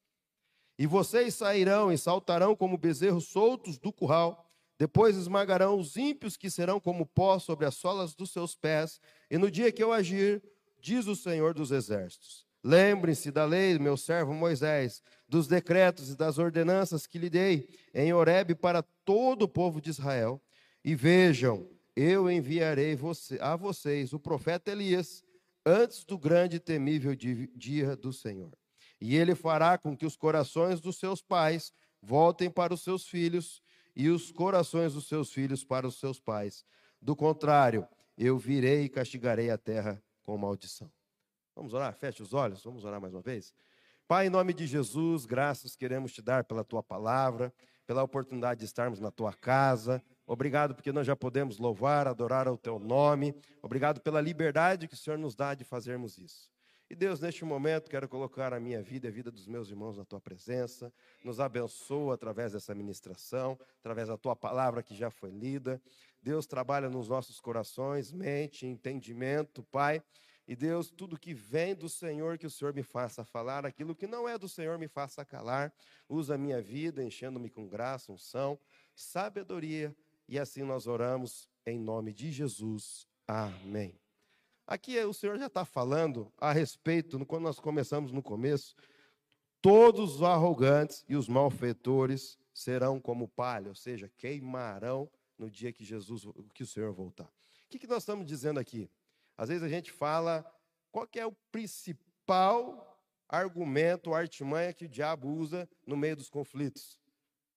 E 0.78 0.86
vocês 0.86 1.34
sairão 1.34 1.90
e 1.90 1.96
saltarão 1.96 2.54
como 2.54 2.76
bezerros 2.76 3.28
soltos 3.28 3.78
do 3.78 3.92
curral 3.92 4.46
depois 4.78 5.16
esmagarão 5.16 5.78
os 5.78 5.96
ímpios 5.96 6.36
que 6.36 6.50
serão 6.50 6.78
como 6.78 7.06
pó 7.06 7.38
sobre 7.38 7.64
as 7.64 7.74
solas 7.74 8.14
dos 8.14 8.30
seus 8.30 8.54
pés, 8.54 9.00
e 9.30 9.38
no 9.38 9.50
dia 9.50 9.72
que 9.72 9.82
eu 9.82 9.92
agir, 9.92 10.42
diz 10.80 11.06
o 11.06 11.16
Senhor 11.16 11.54
dos 11.54 11.70
Exércitos. 11.70 12.44
Lembrem-se 12.62 13.30
da 13.30 13.44
lei 13.44 13.78
meu 13.78 13.96
servo 13.96 14.34
Moisés, 14.34 15.02
dos 15.28 15.46
decretos 15.46 16.10
e 16.10 16.16
das 16.16 16.36
ordenanças 16.36 17.06
que 17.06 17.18
lhe 17.18 17.30
dei 17.30 17.68
em 17.94 18.12
Horebe 18.12 18.54
para 18.54 18.82
todo 19.04 19.42
o 19.42 19.48
povo 19.48 19.80
de 19.80 19.90
Israel. 19.90 20.42
E 20.84 20.94
vejam, 20.94 21.68
eu 21.96 22.30
enviarei 22.30 22.96
a 23.40 23.56
vocês 23.56 24.12
o 24.12 24.20
profeta 24.20 24.70
Elias 24.70 25.24
antes 25.64 26.04
do 26.04 26.18
grande 26.18 26.56
e 26.56 26.60
temível 26.60 27.16
dia 27.16 27.96
do 27.96 28.12
Senhor. 28.12 28.52
E 29.00 29.16
ele 29.16 29.34
fará 29.34 29.78
com 29.78 29.96
que 29.96 30.04
os 30.04 30.14
corações 30.14 30.80
dos 30.80 30.98
seus 30.98 31.22
pais 31.22 31.72
voltem 32.02 32.50
para 32.50 32.74
os 32.74 32.82
seus 32.82 33.08
filhos 33.08 33.62
e 33.94 34.10
os 34.10 34.30
corações 34.30 34.92
dos 34.92 35.08
seus 35.08 35.32
filhos 35.32 35.64
para 35.64 35.86
os 35.86 35.98
seus 35.98 36.20
pais. 36.20 36.64
Do 37.00 37.16
contrário, 37.16 37.88
eu 38.16 38.36
virei 38.38 38.84
e 38.84 38.88
castigarei 38.88 39.50
a 39.50 39.56
terra 39.56 40.02
com 40.22 40.36
maldição. 40.36 40.92
Vamos 41.54 41.72
orar? 41.72 41.94
Feche 41.94 42.22
os 42.22 42.34
olhos, 42.34 42.62
vamos 42.62 42.84
orar 42.84 43.00
mais 43.00 43.14
uma 43.14 43.22
vez. 43.22 43.54
Pai, 44.06 44.26
em 44.26 44.30
nome 44.30 44.52
de 44.52 44.66
Jesus, 44.66 45.24
graças 45.24 45.74
queremos 45.74 46.12
te 46.12 46.20
dar 46.20 46.44
pela 46.44 46.62
tua 46.62 46.82
palavra, 46.82 47.52
pela 47.86 48.02
oportunidade 48.02 48.60
de 48.60 48.66
estarmos 48.66 49.00
na 49.00 49.10
tua 49.10 49.32
casa. 49.32 50.02
Obrigado 50.26 50.74
porque 50.74 50.90
nós 50.90 51.06
já 51.06 51.14
podemos 51.14 51.58
louvar, 51.58 52.08
adorar 52.08 52.48
o 52.48 52.58
teu 52.58 52.78
nome. 52.78 53.34
Obrigado 53.62 54.00
pela 54.00 54.20
liberdade 54.20 54.88
que 54.88 54.94
o 54.94 54.96
Senhor 54.96 55.18
nos 55.18 55.36
dá 55.36 55.54
de 55.54 55.62
fazermos 55.62 56.18
isso. 56.18 56.50
E 56.88 56.94
Deus, 56.94 57.20
neste 57.20 57.44
momento, 57.44 57.90
quero 57.90 58.08
colocar 58.08 58.52
a 58.52 58.60
minha 58.60 58.80
vida 58.80 59.06
e 59.06 59.10
a 59.10 59.12
vida 59.12 59.28
dos 59.30 59.48
meus 59.48 59.68
irmãos 59.68 59.96
na 59.96 60.04
tua 60.04 60.20
presença. 60.20 60.92
Nos 61.24 61.40
abençoa 61.40 62.14
através 62.14 62.52
dessa 62.52 62.74
ministração, 62.74 63.58
através 63.80 64.06
da 64.06 64.16
tua 64.16 64.36
palavra 64.36 64.84
que 64.84 64.94
já 64.94 65.10
foi 65.10 65.30
lida. 65.30 65.82
Deus 66.22 66.46
trabalha 66.46 66.88
nos 66.88 67.08
nossos 67.08 67.40
corações, 67.40 68.12
mente, 68.12 68.66
entendimento, 68.66 69.64
Pai. 69.64 70.00
E 70.46 70.54
Deus, 70.54 70.88
tudo 70.88 71.18
que 71.18 71.34
vem 71.34 71.74
do 71.74 71.88
Senhor, 71.88 72.38
que 72.38 72.46
o 72.46 72.50
Senhor 72.50 72.72
me 72.72 72.84
faça 72.84 73.24
falar, 73.24 73.66
aquilo 73.66 73.96
que 73.96 74.06
não 74.06 74.28
é 74.28 74.38
do 74.38 74.48
Senhor, 74.48 74.78
me 74.78 74.86
faça 74.86 75.24
calar. 75.24 75.72
Usa 76.08 76.36
a 76.36 76.38
minha 76.38 76.62
vida, 76.62 77.02
enchendo-me 77.02 77.50
com 77.50 77.66
graça, 77.66 78.12
unção, 78.12 78.56
sabedoria. 78.94 79.94
E 80.28 80.38
assim 80.38 80.62
nós 80.62 80.86
oramos 80.86 81.48
em 81.64 81.78
nome 81.78 82.12
de 82.12 82.30
Jesus. 82.30 83.06
Amém. 83.26 83.98
Aqui 84.66 84.98
o 84.98 85.12
Senhor 85.12 85.38
já 85.38 85.46
está 85.46 85.64
falando 85.64 86.32
a 86.36 86.52
respeito, 86.52 87.24
quando 87.24 87.44
nós 87.44 87.60
começamos 87.60 88.10
no 88.10 88.22
começo, 88.22 88.74
todos 89.62 90.16
os 90.16 90.22
arrogantes 90.22 91.04
e 91.08 91.14
os 91.14 91.28
malfeitores 91.28 92.36
serão 92.52 93.00
como 93.00 93.28
palha, 93.28 93.68
ou 93.68 93.74
seja, 93.74 94.10
queimarão 94.16 95.08
no 95.38 95.50
dia 95.50 95.72
que 95.72 95.84
Jesus, 95.84 96.22
que 96.52 96.64
o 96.64 96.66
Senhor 96.66 96.92
voltar. 96.92 97.26
O 97.64 97.68
que, 97.68 97.78
que 97.78 97.86
nós 97.86 98.02
estamos 98.02 98.26
dizendo 98.26 98.58
aqui? 98.58 98.90
Às 99.36 99.48
vezes 99.48 99.62
a 99.62 99.68
gente 99.68 99.92
fala 99.92 100.44
qual 100.90 101.06
é 101.14 101.26
o 101.26 101.36
principal 101.52 102.98
argumento, 103.28 104.14
artimanha 104.14 104.72
que 104.72 104.86
o 104.86 104.88
diabo 104.88 105.28
usa 105.28 105.68
no 105.86 105.96
meio 105.96 106.16
dos 106.16 106.30
conflitos? 106.30 106.98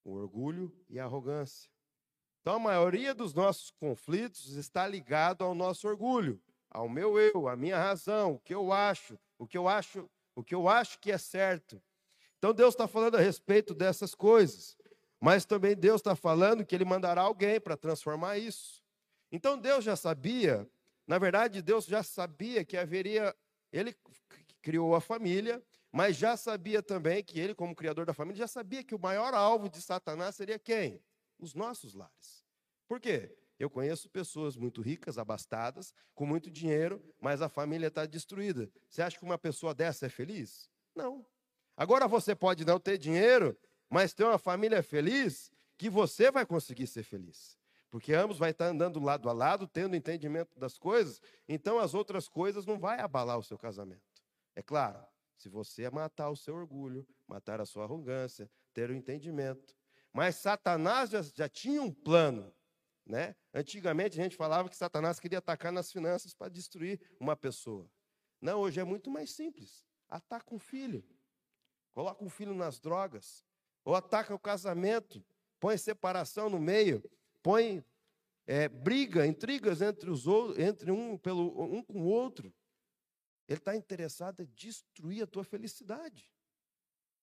O 0.03 0.11
orgulho 0.11 0.75
e 0.89 0.99
a 0.99 1.05
arrogância. 1.05 1.71
Então 2.41 2.55
a 2.55 2.59
maioria 2.59 3.13
dos 3.13 3.33
nossos 3.33 3.71
conflitos 3.71 4.55
está 4.55 4.87
ligado 4.87 5.43
ao 5.43 5.53
nosso 5.53 5.87
orgulho 5.87 6.41
ao 6.69 6.87
meu 6.87 7.19
eu, 7.19 7.47
à 7.47 7.55
minha 7.55 7.77
razão, 7.77 8.33
o 8.33 8.39
que 8.39 8.53
eu 8.53 8.71
acho, 8.71 9.17
o 9.37 9.47
que 9.47 9.57
eu 9.57 9.67
acho, 9.67 10.09
o 10.35 10.43
que 10.43 10.53
eu 10.53 10.67
acho 10.69 10.99
que 10.99 11.11
é 11.11 11.17
certo. 11.17 11.81
Então 12.37 12.53
Deus 12.53 12.73
está 12.73 12.87
falando 12.87 13.15
a 13.15 13.19
respeito 13.19 13.73
dessas 13.73 14.13
coisas, 14.13 14.77
mas 15.19 15.45
também 15.45 15.75
Deus 15.75 15.99
está 15.99 16.15
falando 16.15 16.65
que 16.65 16.75
Ele 16.75 16.85
mandará 16.85 17.21
alguém 17.21 17.59
para 17.59 17.75
transformar 17.75 18.37
isso. 18.37 18.83
Então 19.31 19.57
Deus 19.57 19.83
já 19.83 19.95
sabia, 19.95 20.67
na 21.07 21.17
verdade 21.17 21.61
Deus 21.61 21.85
já 21.85 22.03
sabia 22.03 22.63
que 22.63 22.77
haveria, 22.77 23.35
Ele 23.73 23.95
criou 24.61 24.95
a 24.95 25.01
família, 25.01 25.61
mas 25.91 26.15
já 26.15 26.37
sabia 26.37 26.83
também 26.83 27.23
que 27.23 27.39
Ele, 27.39 27.55
como 27.55 27.75
criador 27.75 28.05
da 28.05 28.13
família, 28.13 28.39
já 28.39 28.47
sabia 28.47 28.83
que 28.83 28.93
o 28.93 28.99
maior 28.99 29.33
alvo 29.33 29.67
de 29.69 29.81
Satanás 29.81 30.35
seria 30.35 30.59
quem? 30.59 31.01
Os 31.39 31.53
nossos 31.53 31.93
lares. 31.93 32.45
Por 32.87 32.99
quê? 32.99 33.35
Eu 33.57 33.69
conheço 33.69 34.09
pessoas 34.09 34.55
muito 34.55 34.81
ricas, 34.81 35.17
abastadas, 35.17 35.93
com 36.13 36.25
muito 36.25 36.49
dinheiro, 36.49 37.03
mas 37.19 37.41
a 37.41 37.49
família 37.49 37.87
está 37.87 38.05
destruída. 38.05 38.71
Você 38.87 39.01
acha 39.01 39.17
que 39.17 39.25
uma 39.25 39.37
pessoa 39.37 39.73
dessa 39.73 40.05
é 40.05 40.09
feliz? 40.09 40.69
Não. 40.95 41.25
Agora 41.75 42.07
você 42.07 42.35
pode 42.35 42.63
não 42.63 42.79
ter 42.79 42.97
dinheiro, 42.97 43.57
mas 43.89 44.13
ter 44.13 44.23
uma 44.23 44.37
família 44.37 44.83
feliz, 44.83 45.51
que 45.77 45.89
você 45.89 46.29
vai 46.31 46.45
conseguir 46.45 46.87
ser 46.87 47.03
feliz. 47.03 47.57
Porque 47.89 48.13
ambos 48.13 48.37
vai 48.37 48.51
estar 48.51 48.67
andando 48.67 48.99
lado 48.99 49.29
a 49.29 49.33
lado, 49.33 49.67
tendo 49.67 49.95
entendimento 49.95 50.57
das 50.59 50.77
coisas, 50.77 51.21
então 51.47 51.79
as 51.79 51.93
outras 51.93 52.27
coisas 52.27 52.65
não 52.65 52.77
vai 52.77 52.99
abalar 52.99 53.37
o 53.37 53.43
seu 53.43 53.57
casamento. 53.57 54.01
É 54.55 54.61
claro, 54.61 55.03
se 55.35 55.49
você 55.49 55.89
matar 55.89 56.29
o 56.29 56.35
seu 56.35 56.55
orgulho, 56.55 57.07
matar 57.27 57.61
a 57.61 57.65
sua 57.65 57.85
arrogância, 57.85 58.49
ter 58.73 58.89
o 58.89 58.93
entendimento. 58.93 59.75
Mas 60.13 60.35
Satanás 60.35 61.09
já, 61.09 61.21
já 61.21 61.49
tinha 61.49 61.81
um 61.81 61.91
plano 61.91 62.53
né? 63.09 63.35
Antigamente 63.51 64.19
a 64.19 64.23
gente 64.23 64.35
falava 64.35 64.69
que 64.69 64.77
Satanás 64.77 65.19
queria 65.19 65.39
atacar 65.39 65.71
nas 65.71 65.91
finanças 65.91 66.31
para 66.31 66.47
destruir 66.47 67.01
uma 67.19 67.35
pessoa. 67.35 67.89
Não, 68.39 68.59
hoje 68.59 68.79
é 68.79 68.83
muito 68.83 69.09
mais 69.09 69.31
simples. 69.31 69.83
Ataca 70.07 70.53
um 70.53 70.59
filho, 70.59 71.03
coloca 71.91 72.23
um 72.23 72.29
filho 72.29 72.53
nas 72.53 72.79
drogas, 72.79 73.43
ou 73.83 73.95
ataca 73.95 74.33
o 74.33 74.39
casamento, 74.39 75.25
põe 75.59 75.75
separação 75.75 76.49
no 76.51 76.59
meio, 76.59 77.03
põe 77.41 77.83
é, 78.45 78.69
briga, 78.69 79.25
intrigas 79.25 79.81
entre, 79.81 80.09
os, 80.11 80.25
entre 80.59 80.91
um, 80.91 81.17
pelo, 81.17 81.63
um 81.63 81.81
com 81.81 82.01
o 82.03 82.05
outro. 82.05 82.53
Ele 83.47 83.57
está 83.57 83.75
interessado 83.75 84.41
em 84.43 84.45
destruir 84.53 85.23
a 85.23 85.27
tua 85.27 85.43
felicidade. 85.43 86.31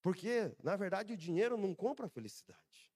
Porque, 0.07 0.55
na 0.63 0.77
verdade, 0.77 1.11
o 1.11 1.17
dinheiro 1.17 1.57
não 1.57 1.75
compra 1.75 2.07
felicidade. 2.07 2.89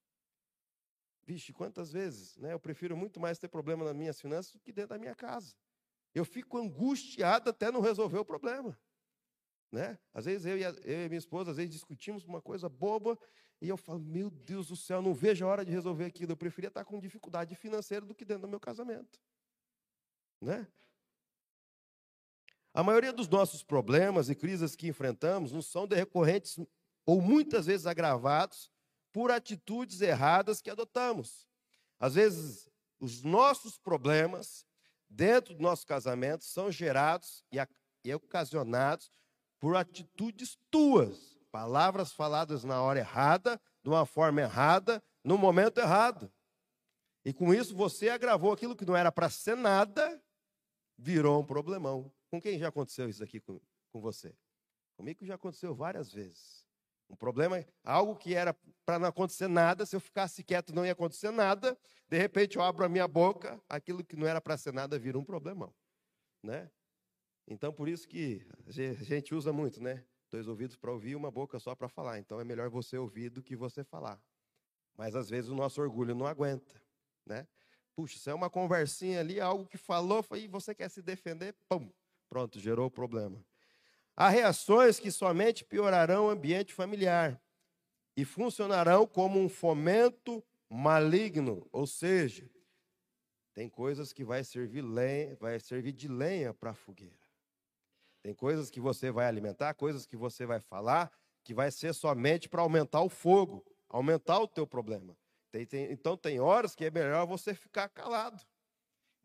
Vixe, 1.24 1.52
quantas 1.52 1.92
vezes, 1.92 2.38
né? 2.38 2.54
Eu 2.54 2.60
prefiro 2.60 2.96
muito 2.96 3.20
mais 3.20 3.38
ter 3.38 3.50
problema 3.50 3.84
nas 3.84 3.94
minhas 3.94 4.22
finanças 4.22 4.54
do 4.54 4.62
que 4.62 4.72
dentro 4.72 4.92
da 4.92 4.98
minha 4.98 5.14
casa. 5.14 5.54
Eu 6.16 6.24
fico 6.24 6.58
angustiado 6.58 7.50
até 7.50 7.70
não 7.70 7.82
resolver 7.82 8.18
o 8.18 8.24
problema. 8.24 8.80
Né? 9.70 10.00
Às 10.14 10.24
vezes 10.24 10.46
eu 10.46 10.58
e, 10.58 10.64
a, 10.64 10.70
eu 10.70 11.06
e 11.06 11.10
minha 11.10 11.18
esposa, 11.18 11.52
às 11.52 11.58
vezes 11.58 11.74
discutimos 11.74 12.24
uma 12.24 12.42
coisa 12.42 12.70
boba 12.70 13.20
e 13.60 13.68
eu 13.68 13.76
falo, 13.76 14.00
meu 14.00 14.30
Deus 14.30 14.70
do 14.70 14.78
céu, 14.78 15.02
não 15.02 15.14
vejo 15.14 15.44
a 15.44 15.50
hora 15.50 15.66
de 15.66 15.72
resolver 15.74 16.06
aquilo. 16.06 16.32
Eu 16.32 16.38
preferia 16.38 16.70
estar 16.70 16.86
com 16.86 16.98
dificuldade 16.98 17.54
financeira 17.56 18.06
do 18.06 18.16
que 18.16 18.24
dentro 18.24 18.44
do 18.44 18.48
meu 18.48 18.60
casamento. 18.62 19.20
Né? 20.40 20.66
A 22.74 22.82
maioria 22.82 23.12
dos 23.12 23.28
nossos 23.28 23.62
problemas 23.64 24.30
e 24.30 24.34
crises 24.34 24.78
que 24.78 24.88
enfrentamos 24.88 25.52
não 25.52 25.62
são 25.62 25.86
decorrentes 25.86 26.58
ou 27.06 27.22
muitas 27.22 27.66
vezes 27.66 27.86
agravados 27.86 28.72
por 29.12 29.32
atitudes 29.32 30.02
erradas 30.02 30.62
que 30.62 30.70
adotamos. 30.70 31.48
Às 32.00 32.16
vezes, 32.16 32.70
os 33.00 33.24
nossos 33.24 33.78
problemas 33.78 34.66
dentro 35.10 35.54
do 35.54 35.62
nosso 35.62 35.86
casamento 35.86 36.46
são 36.46 36.72
gerados 36.72 37.44
e, 38.04 38.14
ocasionados 38.14 39.12
por 39.60 39.76
atitudes 39.76 40.58
tuas, 40.72 41.38
palavras 41.52 42.12
faladas 42.12 42.64
na 42.64 42.82
hora 42.82 43.00
errada, 43.00 43.62
de 43.84 43.90
uma 43.90 44.06
forma 44.06 44.42
errada, 44.42 45.04
no 45.24 45.38
momento 45.38 45.80
errado. 45.80 46.32
E 47.24 47.34
com 47.34 47.54
isso 47.54 47.76
você 47.76 48.10
agravou 48.10 48.52
aquilo 48.52 48.76
que 48.76 48.86
não 48.86 48.96
era 48.96 49.12
para 49.12 49.30
ser 49.30 49.56
nada, 49.56 50.22
virou 50.98 51.42
um 51.42 51.46
problemão. 51.46 52.12
Com 52.30 52.42
quem 52.42 52.58
já 52.58 52.70
aconteceu 52.70 53.10
isso 53.10 53.24
aqui 53.24 53.40
com, 53.40 53.60
com 53.92 54.00
você? 54.00 54.34
Comigo 54.96 55.26
já 55.26 55.36
aconteceu 55.36 55.76
várias 55.76 56.12
vezes. 56.12 56.61
Um 57.12 57.16
problema 57.16 57.60
é 57.60 57.68
algo 57.84 58.16
que 58.16 58.34
era 58.34 58.56
para 58.86 58.98
não 58.98 59.10
acontecer 59.10 59.50
nada, 59.50 59.86
se 59.86 59.96
eu 59.96 60.00
ficasse 60.00 60.44
quieto 60.44 60.74
não 60.74 60.86
ia 60.86 60.94
acontecer 60.94 61.30
nada, 61.30 61.78
de 62.08 62.18
repente 62.18 62.56
eu 62.56 62.64
abro 62.64 62.86
a 62.86 62.90
minha 62.90 63.08
boca, 63.08 63.62
aquilo 63.68 64.04
que 64.04 64.16
não 64.16 64.26
era 64.26 64.40
para 64.40 64.58
ser 64.58 64.74
nada 64.74 64.98
vira 64.98 65.20
um 65.20 65.24
problemão, 65.24 65.74
né? 66.42 66.72
Então 67.48 67.74
por 67.74 67.90
isso 67.90 68.08
que 68.08 68.48
a 68.66 69.04
gente 69.04 69.36
usa 69.36 69.52
muito, 69.52 69.84
né? 69.84 70.06
Dois 70.30 70.48
ouvidos 70.48 70.78
para 70.78 70.92
ouvir, 70.92 71.16
uma 71.16 71.30
boca 71.30 71.60
só 71.60 71.76
para 71.76 71.90
falar. 71.90 72.18
Então 72.18 72.40
é 72.40 72.46
melhor 72.46 72.70
você 72.70 72.98
ouvir 72.98 73.30
do 73.30 73.44
que 73.44 73.54
você 73.54 73.84
falar. 73.84 74.22
Mas 74.98 75.14
às 75.14 75.30
vezes 75.30 75.50
o 75.50 75.56
nosso 75.56 75.82
orgulho 75.82 76.16
não 76.16 76.26
aguenta, 76.26 76.82
né? 77.26 77.46
Puxa, 77.94 78.16
isso 78.16 78.30
é 78.30 78.34
uma 78.34 78.50
conversinha 78.50 79.20
ali, 79.20 79.42
algo 79.42 79.68
que 79.68 79.78
falou, 79.78 80.26
e 80.38 80.48
você 80.48 80.74
quer 80.74 80.90
se 80.90 81.02
defender, 81.02 81.54
pum, 81.68 81.92
pronto, 82.30 82.58
gerou 82.58 82.88
o 82.88 82.92
problema. 82.92 83.44
Há 84.16 84.30
reações 84.30 85.00
que 85.00 85.12
somente 85.12 85.64
piorarão 85.64 86.28
o 86.28 86.30
ambiente 86.30 86.74
familiar 86.74 87.42
e 88.16 88.26
funcionarão 88.26 89.08
como 89.08 89.40
um 89.40 89.50
fomento 89.50 90.44
maligno, 90.70 91.68
ou 91.72 91.88
seja, 91.88 92.50
tem 93.54 93.70
coisas 93.70 94.14
que 94.14 94.24
vai 94.24 94.44
servir 94.44 94.82
lenha, 94.82 95.36
vai 95.36 95.60
servir 95.60 95.92
de 95.92 96.08
lenha 96.08 96.54
para 96.54 96.72
a 96.72 96.74
fogueira. 96.74 97.20
Tem 98.22 98.34
coisas 98.34 98.70
que 98.70 98.80
você 98.80 99.12
vai 99.12 99.26
alimentar, 99.26 99.74
coisas 99.74 100.06
que 100.06 100.16
você 100.16 100.46
vai 100.46 100.60
falar, 100.60 101.12
que 101.44 101.54
vai 101.54 101.72
ser 101.72 101.94
somente 101.94 102.48
para 102.48 102.62
aumentar 102.62 103.02
o 103.02 103.10
fogo, 103.10 103.66
aumentar 103.90 104.40
o 104.40 104.48
teu 104.48 104.66
problema. 104.66 105.18
Tem, 105.52 105.66
tem, 105.66 105.92
então 105.92 106.16
tem 106.16 106.40
horas 106.40 106.76
que 106.76 106.86
é 106.86 106.92
melhor 106.92 107.26
você 107.26 107.54
ficar 107.54 107.90
calado, 107.90 108.42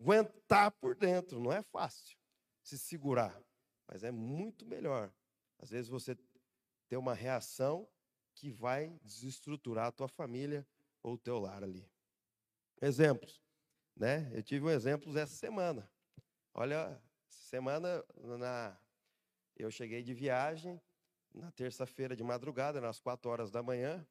aguentar 0.00 0.72
por 0.72 0.96
dentro, 0.96 1.38
não 1.38 1.52
é 1.52 1.62
fácil 1.62 2.16
se 2.62 2.76
segurar. 2.76 3.40
Mas 3.86 4.04
é 4.04 4.10
muito 4.10 4.66
melhor. 4.66 5.12
Às 5.58 5.70
vezes 5.70 5.88
você 5.88 6.16
ter 6.88 6.96
uma 6.96 7.14
reação 7.14 7.88
que 8.34 8.50
vai 8.50 8.98
desestruturar 9.02 9.86
a 9.86 9.92
tua 9.92 10.08
família 10.08 10.66
ou 11.02 11.14
o 11.14 11.18
teu 11.18 11.38
lar 11.38 11.62
ali. 11.62 11.88
Exemplos, 12.80 13.42
né? 13.96 14.30
Eu 14.34 14.42
tive 14.42 14.66
um 14.66 14.70
exemplo 14.70 15.16
essa 15.16 15.34
semana. 15.34 15.90
Olha, 16.52 17.00
semana 17.28 18.04
na 18.38 18.78
eu 19.56 19.70
cheguei 19.70 20.02
de 20.02 20.12
viagem 20.12 20.80
na 21.32 21.50
terça-feira 21.50 22.14
de 22.14 22.22
madrugada, 22.22 22.80
nas 22.80 23.00
quatro 23.00 23.30
horas 23.30 23.50
da 23.50 23.62
manhã, 23.62 24.06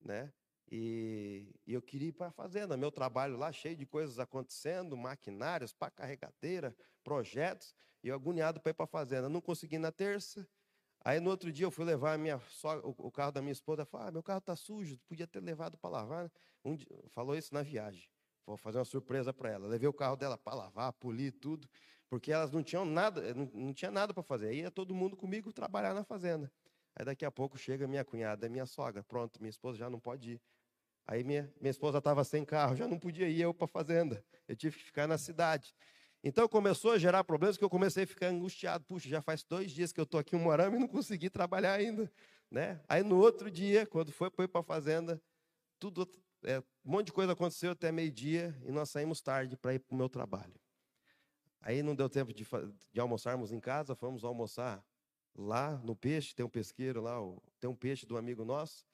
né? 0.00 0.32
E, 0.70 1.50
e, 1.66 1.72
eu 1.72 1.80
queria 1.80 2.08
ir 2.08 2.12
para 2.12 2.28
a 2.28 2.32
fazenda, 2.32 2.76
meu 2.76 2.92
trabalho 2.92 3.38
lá 3.38 3.50
cheio 3.50 3.74
de 3.74 3.86
coisas 3.86 4.18
acontecendo, 4.18 4.96
maquinários, 4.96 5.72
para 5.72 5.90
carregadeira, 5.90 6.76
projetos. 7.02 7.74
Eu 8.08 8.16
agoniado 8.16 8.60
para 8.60 8.70
ir 8.70 8.74
para 8.74 8.84
a 8.84 8.88
fazenda. 8.88 9.28
Não 9.28 9.40
consegui 9.40 9.78
na 9.78 9.92
terça. 9.92 10.46
Aí 11.04 11.20
no 11.20 11.30
outro 11.30 11.52
dia 11.52 11.64
eu 11.64 11.70
fui 11.70 11.84
levar 11.84 12.14
a 12.14 12.18
minha, 12.18 12.38
só, 12.48 12.78
o, 12.78 13.10
carro 13.10 13.32
da 13.32 13.40
minha 13.40 13.52
esposa. 13.52 13.84
Falei, 13.84 14.08
ah, 14.08 14.10
meu 14.10 14.22
carro 14.22 14.38
está 14.38 14.56
sujo, 14.56 14.98
podia 15.08 15.26
ter 15.26 15.40
levado 15.40 15.78
para 15.78 15.90
lavar. 15.90 16.24
Né? 16.24 16.30
Um 16.64 16.74
dia, 16.76 16.88
falou 17.10 17.36
isso 17.36 17.54
na 17.54 17.62
viagem. 17.62 18.08
Vou 18.44 18.56
fazer 18.56 18.78
uma 18.78 18.84
surpresa 18.84 19.32
para 19.32 19.50
ela. 19.50 19.68
Levei 19.68 19.88
o 19.88 19.92
carro 19.92 20.16
dela 20.16 20.36
para 20.36 20.54
lavar, 20.54 20.92
polir 20.94 21.32
tudo, 21.32 21.68
porque 22.08 22.32
elas 22.32 22.50
não 22.50 22.62
tinham 22.62 22.84
nada, 22.84 23.34
não, 23.34 23.46
não 23.54 23.72
tinha 23.72 23.90
nada 23.90 24.12
para 24.12 24.22
fazer. 24.22 24.48
Aí 24.48 24.60
ia 24.60 24.70
todo 24.70 24.94
mundo 24.94 25.16
comigo 25.16 25.52
trabalhar 25.52 25.94
na 25.94 26.02
fazenda. 26.02 26.50
Aí 26.96 27.04
daqui 27.04 27.24
a 27.24 27.30
pouco 27.30 27.56
chega 27.56 27.86
minha 27.86 28.04
cunhada, 28.04 28.48
minha 28.48 28.66
sogra. 28.66 29.02
Pronto, 29.02 29.38
minha 29.40 29.50
esposa 29.50 29.78
já 29.78 29.88
não 29.88 30.00
pode 30.00 30.32
ir. 30.32 30.42
Aí 31.06 31.24
minha, 31.24 31.50
minha 31.60 31.70
esposa 31.70 31.98
estava 31.98 32.22
sem 32.24 32.44
carro, 32.44 32.76
já 32.76 32.86
não 32.86 32.98
podia 32.98 33.28
ir 33.28 33.40
eu 33.40 33.54
para 33.54 33.64
a 33.64 33.68
fazenda. 33.68 34.22
Eu 34.46 34.56
tive 34.56 34.76
que 34.76 34.84
ficar 34.84 35.06
na 35.06 35.16
cidade. 35.16 35.74
Então 36.22 36.48
começou 36.48 36.92
a 36.92 36.98
gerar 36.98 37.22
problemas 37.24 37.56
que 37.56 37.64
eu 37.64 37.70
comecei 37.70 38.04
a 38.04 38.06
ficar 38.06 38.28
angustiado. 38.28 38.84
Puxa, 38.84 39.08
já 39.08 39.22
faz 39.22 39.44
dois 39.44 39.70
dias 39.70 39.92
que 39.92 40.00
eu 40.00 40.04
estou 40.04 40.18
aqui 40.18 40.36
em 40.36 40.40
Morama 40.40 40.76
e 40.76 40.80
não 40.80 40.88
consegui 40.88 41.30
trabalhar 41.30 41.74
ainda. 41.74 42.10
Né? 42.50 42.80
Aí 42.88 43.02
no 43.02 43.18
outro 43.18 43.50
dia, 43.50 43.86
quando 43.86 44.10
foi 44.10 44.30
para 44.30 44.60
a 44.60 44.64
fazenda, 44.64 45.22
tudo, 45.78 46.08
é, 46.42 46.58
um 46.58 46.90
monte 46.90 47.06
de 47.06 47.12
coisa 47.12 47.32
aconteceu 47.32 47.70
até 47.70 47.92
meio-dia 47.92 48.56
e 48.64 48.72
nós 48.72 48.90
saímos 48.90 49.20
tarde 49.20 49.56
para 49.56 49.74
ir 49.74 49.78
para 49.78 49.94
o 49.94 49.98
meu 49.98 50.08
trabalho. 50.08 50.54
Aí 51.60 51.82
não 51.82 51.94
deu 51.94 52.08
tempo 52.08 52.32
de, 52.32 52.46
de, 52.92 53.00
almoçarmos 53.00 53.52
em 53.52 53.60
casa, 53.60 53.94
fomos 53.94 54.24
almoçar 54.24 54.84
lá 55.36 55.76
no 55.84 55.94
peixe, 55.94 56.34
tem 56.34 56.44
um 56.44 56.48
pesqueiro 56.48 57.00
lá, 57.00 57.18
tem 57.60 57.68
um 57.68 57.74
peixe 57.74 58.06
do 58.06 58.16
amigo 58.16 58.44
nosso. 58.44 58.86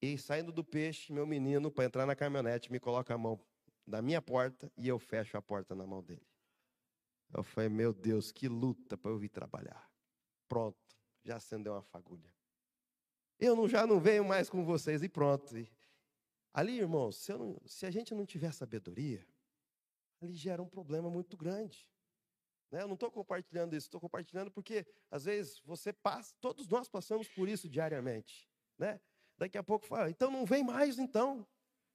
E 0.00 0.18
saindo 0.18 0.52
do 0.52 0.64
peixe, 0.64 1.12
meu 1.12 1.26
menino, 1.26 1.70
para 1.70 1.84
entrar 1.84 2.04
na 2.04 2.14
caminhonete, 2.14 2.70
me 2.70 2.80
coloca 2.80 3.14
a 3.14 3.18
mão 3.18 3.40
na 3.86 4.02
minha 4.02 4.20
porta 4.20 4.70
e 4.76 4.88
eu 4.88 4.98
fecho 4.98 5.36
a 5.36 5.42
porta 5.42 5.74
na 5.74 5.86
mão 5.86 6.02
dele. 6.02 6.33
Eu 7.34 7.42
falei, 7.42 7.68
meu 7.68 7.92
Deus, 7.92 8.30
que 8.30 8.48
luta 8.48 8.96
para 8.96 9.10
eu 9.10 9.18
vir 9.18 9.28
trabalhar. 9.28 9.90
Pronto, 10.48 10.78
já 11.22 11.36
acendeu 11.36 11.72
uma 11.72 11.82
fagulha. 11.82 12.32
Eu 13.38 13.56
não, 13.56 13.68
já 13.68 13.86
não 13.86 13.98
venho 13.98 14.24
mais 14.24 14.48
com 14.48 14.64
vocês 14.64 15.02
e 15.02 15.08
pronto. 15.08 15.58
E, 15.58 15.70
ali, 16.52 16.78
irmãos, 16.78 17.16
se, 17.16 17.32
não, 17.32 17.60
se 17.66 17.86
a 17.86 17.90
gente 17.90 18.14
não 18.14 18.24
tiver 18.24 18.52
sabedoria, 18.52 19.26
ali 20.22 20.34
gera 20.34 20.62
um 20.62 20.68
problema 20.68 21.10
muito 21.10 21.36
grande. 21.36 21.90
Né? 22.70 22.82
Eu 22.82 22.86
não 22.86 22.94
estou 22.94 23.10
compartilhando 23.10 23.74
isso, 23.74 23.86
estou 23.86 24.00
compartilhando 24.00 24.50
porque, 24.50 24.86
às 25.10 25.24
vezes, 25.24 25.60
você 25.64 25.92
passa, 25.92 26.34
todos 26.40 26.68
nós 26.68 26.88
passamos 26.88 27.28
por 27.28 27.48
isso 27.48 27.68
diariamente. 27.68 28.48
Né? 28.78 29.00
Daqui 29.36 29.58
a 29.58 29.62
pouco 29.62 29.86
fala, 29.86 30.08
então 30.08 30.30
não 30.30 30.44
vem 30.44 30.62
mais, 30.62 30.98
então. 30.98 31.46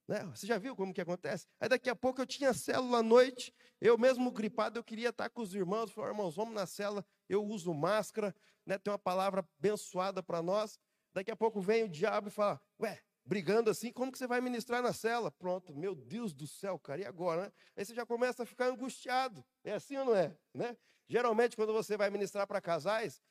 Né? 0.09 0.25
Você 0.33 0.47
já 0.47 0.57
viu 0.57 0.75
como 0.75 0.91
que 0.91 1.01
acontece? 1.01 1.45
Aí 1.59 1.69
daqui 1.69 1.87
a 1.87 1.95
pouco 1.95 2.19
eu 2.19 2.25
tinha 2.25 2.51
célula 2.51 2.97
à 2.97 3.03
noite, 3.03 3.53
eu 3.79 3.95
mesmo 3.95 4.31
gripado, 4.31 4.79
eu 4.79 4.83
queria 4.83 5.09
estar 5.09 5.29
com 5.29 5.43
os 5.43 5.53
irmãos, 5.53 5.91
falei, 5.91 6.09
irmãos, 6.09 6.35
vamos 6.35 6.55
na 6.55 6.65
célula, 6.65 7.05
eu 7.29 7.45
uso 7.45 7.71
máscara, 7.75 8.35
né? 8.65 8.79
tem 8.79 8.91
uma 8.91 8.97
palavra 8.97 9.47
abençoada 9.59 10.23
para 10.23 10.41
nós. 10.41 10.79
Daqui 11.13 11.29
a 11.29 11.35
pouco 11.35 11.61
vem 11.61 11.83
o 11.83 11.87
diabo 11.87 12.29
e 12.29 12.31
fala, 12.31 12.59
ué, 12.81 12.99
brigando 13.23 13.69
assim, 13.69 13.91
como 13.91 14.11
que 14.11 14.17
você 14.17 14.25
vai 14.25 14.41
ministrar 14.41 14.81
na 14.81 14.93
cela? 14.93 15.29
Pronto, 15.29 15.75
meu 15.75 15.93
Deus 15.93 16.33
do 16.33 16.47
céu, 16.47 16.79
cara, 16.79 17.01
e 17.01 17.05
agora? 17.05 17.43
Né? 17.43 17.51
Aí 17.77 17.85
você 17.85 17.93
já 17.93 18.03
começa 18.03 18.41
a 18.41 18.45
ficar 18.47 18.65
angustiado. 18.65 19.45
É 19.63 19.73
assim 19.73 19.95
ou 19.95 20.05
não 20.05 20.15
é? 20.15 20.35
Né? 20.55 20.75
Geralmente, 21.07 21.55
quando 21.55 21.71
você 21.71 21.95
vai 21.95 22.09
ministrar 22.09 22.47
para 22.47 22.59
casais, 22.59 23.21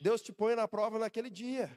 Deus 0.00 0.22
te 0.22 0.32
põe 0.32 0.54
na 0.54 0.66
prova 0.66 0.98
naquele 0.98 1.28
dia. 1.28 1.70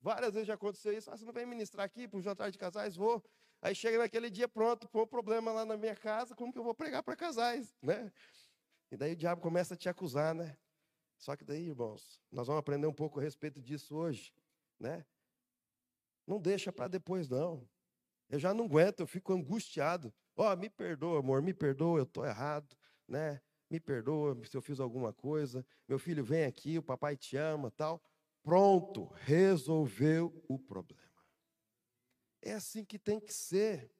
Várias 0.00 0.32
vezes 0.32 0.46
já 0.46 0.54
aconteceu 0.54 0.92
isso. 0.92 1.10
Ah, 1.10 1.16
você 1.16 1.24
não 1.24 1.32
vem 1.32 1.46
ministrar 1.46 1.84
aqui 1.84 2.08
para 2.08 2.18
um 2.18 2.22
jantar 2.22 2.50
de 2.50 2.58
casais? 2.58 2.96
Vou. 2.96 3.22
Aí 3.62 3.74
chega 3.74 3.98
naquele 3.98 4.30
dia, 4.30 4.48
pronto, 4.48 4.88
um 4.94 5.06
problema 5.06 5.52
lá 5.52 5.66
na 5.66 5.76
minha 5.76 5.94
casa, 5.94 6.34
como 6.34 6.52
que 6.52 6.58
eu 6.58 6.64
vou 6.64 6.74
pregar 6.74 7.02
para 7.02 7.14
casais? 7.14 7.76
Né? 7.82 8.10
E 8.90 8.96
daí 8.96 9.12
o 9.12 9.16
diabo 9.16 9.42
começa 9.42 9.74
a 9.74 9.76
te 9.76 9.88
acusar, 9.88 10.34
né? 10.34 10.56
Só 11.18 11.36
que 11.36 11.44
daí, 11.44 11.68
irmãos, 11.68 12.22
nós 12.32 12.46
vamos 12.46 12.60
aprender 12.60 12.86
um 12.86 12.94
pouco 12.94 13.20
a 13.20 13.22
respeito 13.22 13.60
disso 13.60 13.94
hoje, 13.94 14.32
né? 14.78 15.04
Não 16.26 16.40
deixa 16.40 16.72
para 16.72 16.88
depois, 16.88 17.28
não. 17.28 17.68
Eu 18.30 18.38
já 18.38 18.54
não 18.54 18.64
aguento, 18.64 19.00
eu 19.00 19.06
fico 19.06 19.34
angustiado. 19.34 20.14
Ó, 20.34 20.50
oh, 20.50 20.56
me 20.56 20.70
perdoa, 20.70 21.20
amor, 21.20 21.42
me 21.42 21.52
perdoa, 21.52 21.98
eu 21.98 22.04
estou 22.04 22.24
errado, 22.24 22.74
né? 23.06 23.42
Me 23.68 23.78
perdoa 23.78 24.34
se 24.46 24.56
eu 24.56 24.62
fiz 24.62 24.80
alguma 24.80 25.12
coisa. 25.12 25.66
Meu 25.86 25.98
filho 25.98 26.24
vem 26.24 26.44
aqui, 26.44 26.78
o 26.78 26.82
papai 26.82 27.16
te 27.16 27.36
ama, 27.36 27.70
tal. 27.70 28.02
Pronto, 28.42 29.04
resolveu 29.16 30.44
o 30.48 30.58
problema. 30.58 31.00
É 32.42 32.52
assim 32.52 32.84
que 32.84 32.98
tem 32.98 33.20
que 33.20 33.32
ser. 33.32 33.92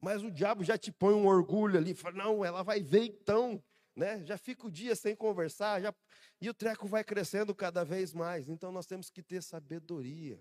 Mas 0.00 0.22
o 0.22 0.30
diabo 0.30 0.62
já 0.62 0.78
te 0.78 0.92
põe 0.92 1.14
um 1.14 1.26
orgulho 1.26 1.78
ali, 1.78 1.94
fala, 1.94 2.16
não, 2.16 2.44
ela 2.44 2.62
vai 2.62 2.80
ver 2.80 3.04
então, 3.04 3.62
né? 3.96 4.24
Já 4.24 4.38
fica 4.38 4.66
o 4.66 4.70
dia 4.70 4.94
sem 4.94 5.16
conversar, 5.16 5.80
já... 5.80 5.92
e 6.40 6.48
o 6.48 6.54
treco 6.54 6.86
vai 6.86 7.02
crescendo 7.02 7.54
cada 7.54 7.84
vez 7.84 8.12
mais. 8.12 8.48
Então 8.48 8.70
nós 8.70 8.86
temos 8.86 9.10
que 9.10 9.22
ter 9.22 9.42
sabedoria. 9.42 10.40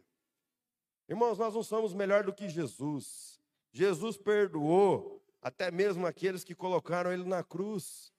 Irmãos, 1.09 1.39
nós 1.39 1.53
não 1.53 1.63
somos 1.63 1.93
melhor 1.93 2.23
do 2.23 2.33
que 2.33 2.49
Jesus. 2.49 3.39
Jesus 3.71 4.17
perdoou 4.17 5.23
até 5.41 5.71
mesmo 5.71 6.05
aqueles 6.05 6.43
que 6.43 6.53
colocaram 6.53 7.11
ele 7.11 7.23
na 7.23 7.43
cruz. 7.43 8.11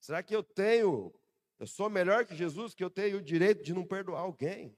Será 0.00 0.22
que 0.22 0.34
eu 0.34 0.42
tenho 0.42 1.14
eu 1.62 1.66
sou 1.68 1.88
melhor 1.88 2.26
que 2.26 2.34
Jesus, 2.34 2.74
que 2.74 2.82
eu 2.82 2.90
tenho 2.90 3.18
o 3.18 3.22
direito 3.22 3.62
de 3.62 3.72
não 3.72 3.86
perdoar 3.86 4.22
alguém. 4.22 4.76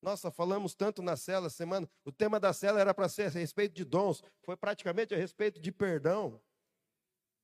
Nossa, 0.00 0.30
falamos 0.30 0.74
tanto 0.74 1.02
na 1.02 1.14
cela 1.14 1.50
semana. 1.50 1.86
O 2.06 2.10
tema 2.10 2.40
da 2.40 2.54
cela 2.54 2.80
era 2.80 2.94
para 2.94 3.06
ser 3.06 3.24
a 3.24 3.28
respeito 3.28 3.74
de 3.74 3.84
dons, 3.84 4.22
foi 4.40 4.56
praticamente 4.56 5.12
a 5.12 5.18
respeito 5.18 5.60
de 5.60 5.70
perdão. 5.70 6.40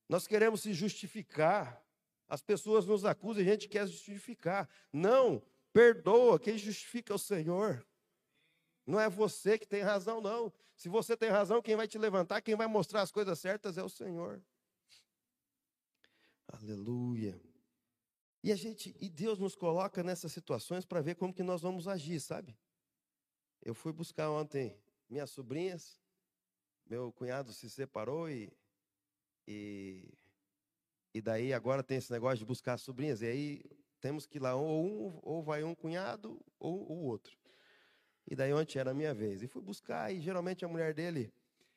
Nós 0.09 0.27
queremos 0.27 0.63
se 0.63 0.73
justificar. 0.73 1.85
As 2.27 2.41
pessoas 2.41 2.87
nos 2.87 3.05
acusam 3.05 3.43
e 3.43 3.47
a 3.47 3.53
gente 3.53 3.69
quer 3.69 3.87
justificar. 3.87 4.67
Não, 4.91 5.43
perdoa, 5.71 6.41
quem 6.41 6.57
justifica 6.57 7.13
é 7.13 7.17
o 7.17 7.19
Senhor. 7.19 7.87
Não 8.87 8.99
é 8.99 9.11
você 9.11 9.59
que 9.59 9.67
tem 9.67 9.83
razão, 9.83 10.23
não. 10.23 10.51
Se 10.75 10.89
você 10.89 11.15
tem 11.15 11.29
razão, 11.29 11.61
quem 11.61 11.77
vai 11.77 11.87
te 11.87 11.99
levantar, 11.99 12.41
quem 12.41 12.57
vai 12.57 12.67
mostrar 12.67 13.03
as 13.03 13.13
coisas 13.13 13.39
certas 13.39 13.77
é 13.77 13.83
o 13.83 13.89
Senhor. 13.91 14.43
Aleluia. 16.49 17.50
E 18.43 18.51
a 18.51 18.57
gente, 18.57 18.97
e 18.99 19.09
Deus 19.09 19.39
nos 19.39 19.55
coloca 19.55 20.03
nessas 20.03 20.33
situações 20.33 20.85
para 20.85 21.03
ver 21.03 21.15
como 21.15 21.35
que 21.35 21.43
nós 21.43 21.61
vamos 21.61 21.87
agir, 21.87 22.21
sabe? 22.21 22.57
Eu 23.63 23.75
fui 23.75 23.93
buscar 23.93 24.31
ontem 24.31 24.79
minhas 25.09 25.31
sobrinhas, 25.31 26.01
meu 26.87 27.13
cunhado 27.13 27.53
se 27.53 27.69
separou 27.69 28.31
e, 28.31 28.51
e, 29.47 30.09
e 31.13 31.21
daí 31.21 31.53
agora 31.53 31.83
tem 31.83 31.99
esse 31.99 32.11
negócio 32.11 32.39
de 32.39 32.45
buscar 32.47 32.79
sobrinhas, 32.79 33.21
e 33.21 33.27
aí 33.27 33.63
temos 34.01 34.25
que 34.25 34.39
ir 34.39 34.41
lá, 34.41 34.55
ou 34.55 34.87
um, 34.87 35.21
ou 35.23 35.43
vai 35.43 35.63
um 35.63 35.75
cunhado, 35.75 36.41
ou 36.59 36.91
o 36.91 37.05
outro. 37.05 37.37
E 38.27 38.35
daí 38.35 38.53
ontem 38.53 38.79
era 38.79 38.93
a 38.93 38.95
minha 38.95 39.13
vez. 39.13 39.43
E 39.43 39.47
fui 39.47 39.61
buscar, 39.61 40.13
e 40.13 40.21
geralmente 40.21 40.65
a 40.65 40.69
mulher 40.69 40.95
dele 40.95 41.33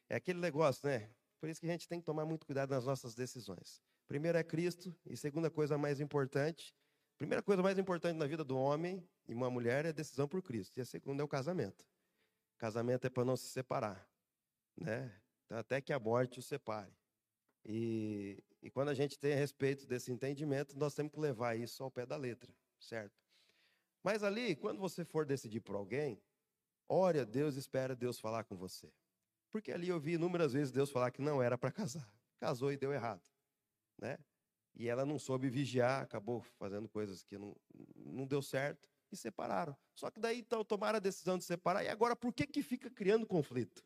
é 0.07 0.15
aquele 0.15 0.39
negócio, 0.39 0.87
né? 0.87 1.09
Por 1.39 1.49
isso 1.49 1.59
que 1.59 1.67
a 1.67 1.71
gente 1.71 1.87
tem 1.87 1.99
que 1.99 2.05
tomar 2.05 2.25
muito 2.25 2.45
cuidado 2.45 2.69
nas 2.69 2.85
nossas 2.85 3.13
decisões. 3.13 3.83
Primeiro 4.07 4.37
é 4.37 4.43
Cristo, 4.43 4.95
e 5.05 5.15
segunda 5.15 5.49
coisa 5.49 5.77
mais 5.77 5.99
importante, 5.99 6.75
primeira 7.17 7.41
coisa 7.41 7.63
mais 7.63 7.77
importante 7.77 8.17
na 8.17 8.27
vida 8.27 8.43
do 8.43 8.57
homem 8.57 9.07
e 9.27 9.33
uma 9.33 9.49
mulher 9.49 9.85
é 9.85 9.89
a 9.89 9.93
decisão 9.93 10.27
por 10.27 10.41
Cristo, 10.41 10.77
e 10.77 10.81
a 10.81 10.85
segunda 10.85 11.23
é 11.23 11.25
o 11.25 11.27
casamento. 11.27 11.85
Casamento 12.57 13.07
é 13.07 13.09
para 13.09 13.25
não 13.25 13.35
se 13.35 13.47
separar, 13.47 14.07
né? 14.75 15.13
Então, 15.45 15.57
até 15.57 15.81
que 15.81 15.93
a 15.93 15.99
morte 15.99 16.39
o 16.39 16.41
separe. 16.41 16.93
E, 17.65 18.43
e 18.61 18.69
quando 18.69 18.89
a 18.89 18.93
gente 18.93 19.17
tem 19.17 19.33
a 19.33 19.37
respeito 19.37 19.85
desse 19.87 20.11
entendimento, 20.11 20.77
nós 20.77 20.93
temos 20.93 21.11
que 21.11 21.19
levar 21.19 21.57
isso 21.57 21.83
ao 21.83 21.89
pé 21.89 22.05
da 22.05 22.17
letra, 22.17 22.53
certo? 22.79 23.17
Mas 24.03 24.21
ali, 24.21 24.55
quando 24.55 24.79
você 24.79 25.05
for 25.05 25.25
decidir 25.25 25.61
por 25.61 25.75
alguém, 25.75 26.21
ore 26.89 27.19
a 27.19 27.23
Deus, 27.23 27.55
espera 27.55 27.95
Deus 27.95 28.19
falar 28.19 28.43
com 28.43 28.57
você. 28.57 28.91
Porque 29.49 29.71
ali 29.71 29.87
eu 29.87 29.99
vi 29.99 30.13
inúmeras 30.13 30.51
vezes 30.51 30.71
Deus 30.71 30.91
falar 30.91 31.09
que 31.11 31.21
não 31.21 31.41
era 31.41 31.57
para 31.57 31.71
casar. 31.71 32.09
Casou 32.37 32.71
e 32.71 32.77
deu 32.77 32.91
errado 32.91 33.32
né? 34.03 34.19
E 34.75 34.89
ela 34.89 35.05
não 35.05 35.17
soube 35.17 35.49
vigiar, 35.49 36.01
acabou 36.01 36.41
fazendo 36.59 36.89
coisas 36.89 37.23
que 37.23 37.37
não, 37.37 37.55
não 37.95 38.27
deu 38.27 38.41
certo 38.41 38.89
e 39.11 39.15
separaram. 39.15 39.75
Só 39.95 40.11
que 40.11 40.19
daí 40.19 40.39
então 40.39 40.63
tomaram 40.65 40.97
a 40.97 40.99
decisão 40.99 41.37
de 41.37 41.43
separar 41.43 41.83
e 41.83 41.87
agora 41.87 42.15
por 42.15 42.33
que 42.33 42.45
que 42.45 42.61
fica 42.61 42.89
criando 42.89 43.25
conflito? 43.25 43.83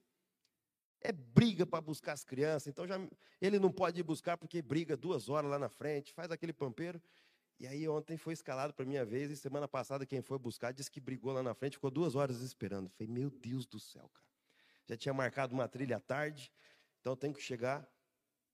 É 1.00 1.12
briga 1.12 1.66
para 1.66 1.80
buscar 1.80 2.14
as 2.14 2.24
crianças, 2.24 2.68
então 2.68 2.88
já 2.88 2.98
ele 3.40 3.60
não 3.60 3.72
pode 3.72 4.00
ir 4.00 4.04
buscar 4.04 4.38
porque 4.38 4.62
briga 4.62 4.98
duas 4.98 5.30
horas 5.30 5.52
lá 5.52 5.60
na 5.60 5.70
frente, 5.70 6.12
faz 6.14 6.32
aquele 6.32 6.54
pampeiro. 6.54 7.02
E 7.60 7.68
aí 7.68 7.88
ontem 7.88 8.18
foi 8.18 8.34
escalado 8.34 8.74
para 8.74 8.86
minha 8.86 9.06
vez 9.06 9.30
e 9.30 9.36
semana 9.36 9.68
passada 9.68 10.06
quem 10.06 10.22
foi 10.22 10.40
buscar 10.40 10.72
disse 10.72 10.90
que 10.90 11.00
brigou 11.00 11.34
lá 11.34 11.44
na 11.44 11.54
frente, 11.54 11.74
ficou 11.74 11.92
duas 11.92 12.16
horas 12.16 12.42
esperando. 12.42 12.90
Falei, 12.90 13.12
meu 13.12 13.30
Deus 13.30 13.66
do 13.66 13.80
céu, 13.80 14.10
cara. 14.10 14.28
Já 14.88 14.96
tinha 14.96 15.14
marcado 15.14 15.54
uma 15.54 15.68
trilha 15.68 15.98
à 15.98 16.00
tarde, 16.00 16.52
então 17.02 17.16
tem 17.16 17.34
que 17.34 17.42
chegar 17.42 17.88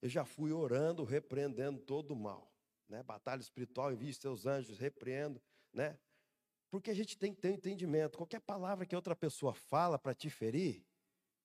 eu 0.04 0.10
já 0.10 0.26
fui 0.26 0.52
orando, 0.52 1.06
repreendendo 1.06 1.80
todo 1.80 2.12
o 2.12 2.16
mal. 2.16 2.52
Né? 2.90 3.02
Batalha 3.04 3.40
espiritual, 3.40 3.90
envie 3.90 4.14
seus 4.14 4.46
anjos, 4.46 4.78
repreendo. 4.78 5.42
Né? 5.72 5.98
Porque 6.70 6.92
a 6.92 6.94
gente 6.94 7.18
tem 7.18 7.34
que 7.34 7.40
ter 7.40 7.52
um 7.52 7.54
entendimento. 7.54 8.18
Qualquer 8.18 8.42
palavra 8.42 8.86
que 8.86 8.98
outra 8.98 9.16
pessoa 9.16 9.54
fala 9.54 9.98
para 9.98 10.14
te 10.14 10.30
ferir, 10.30 10.86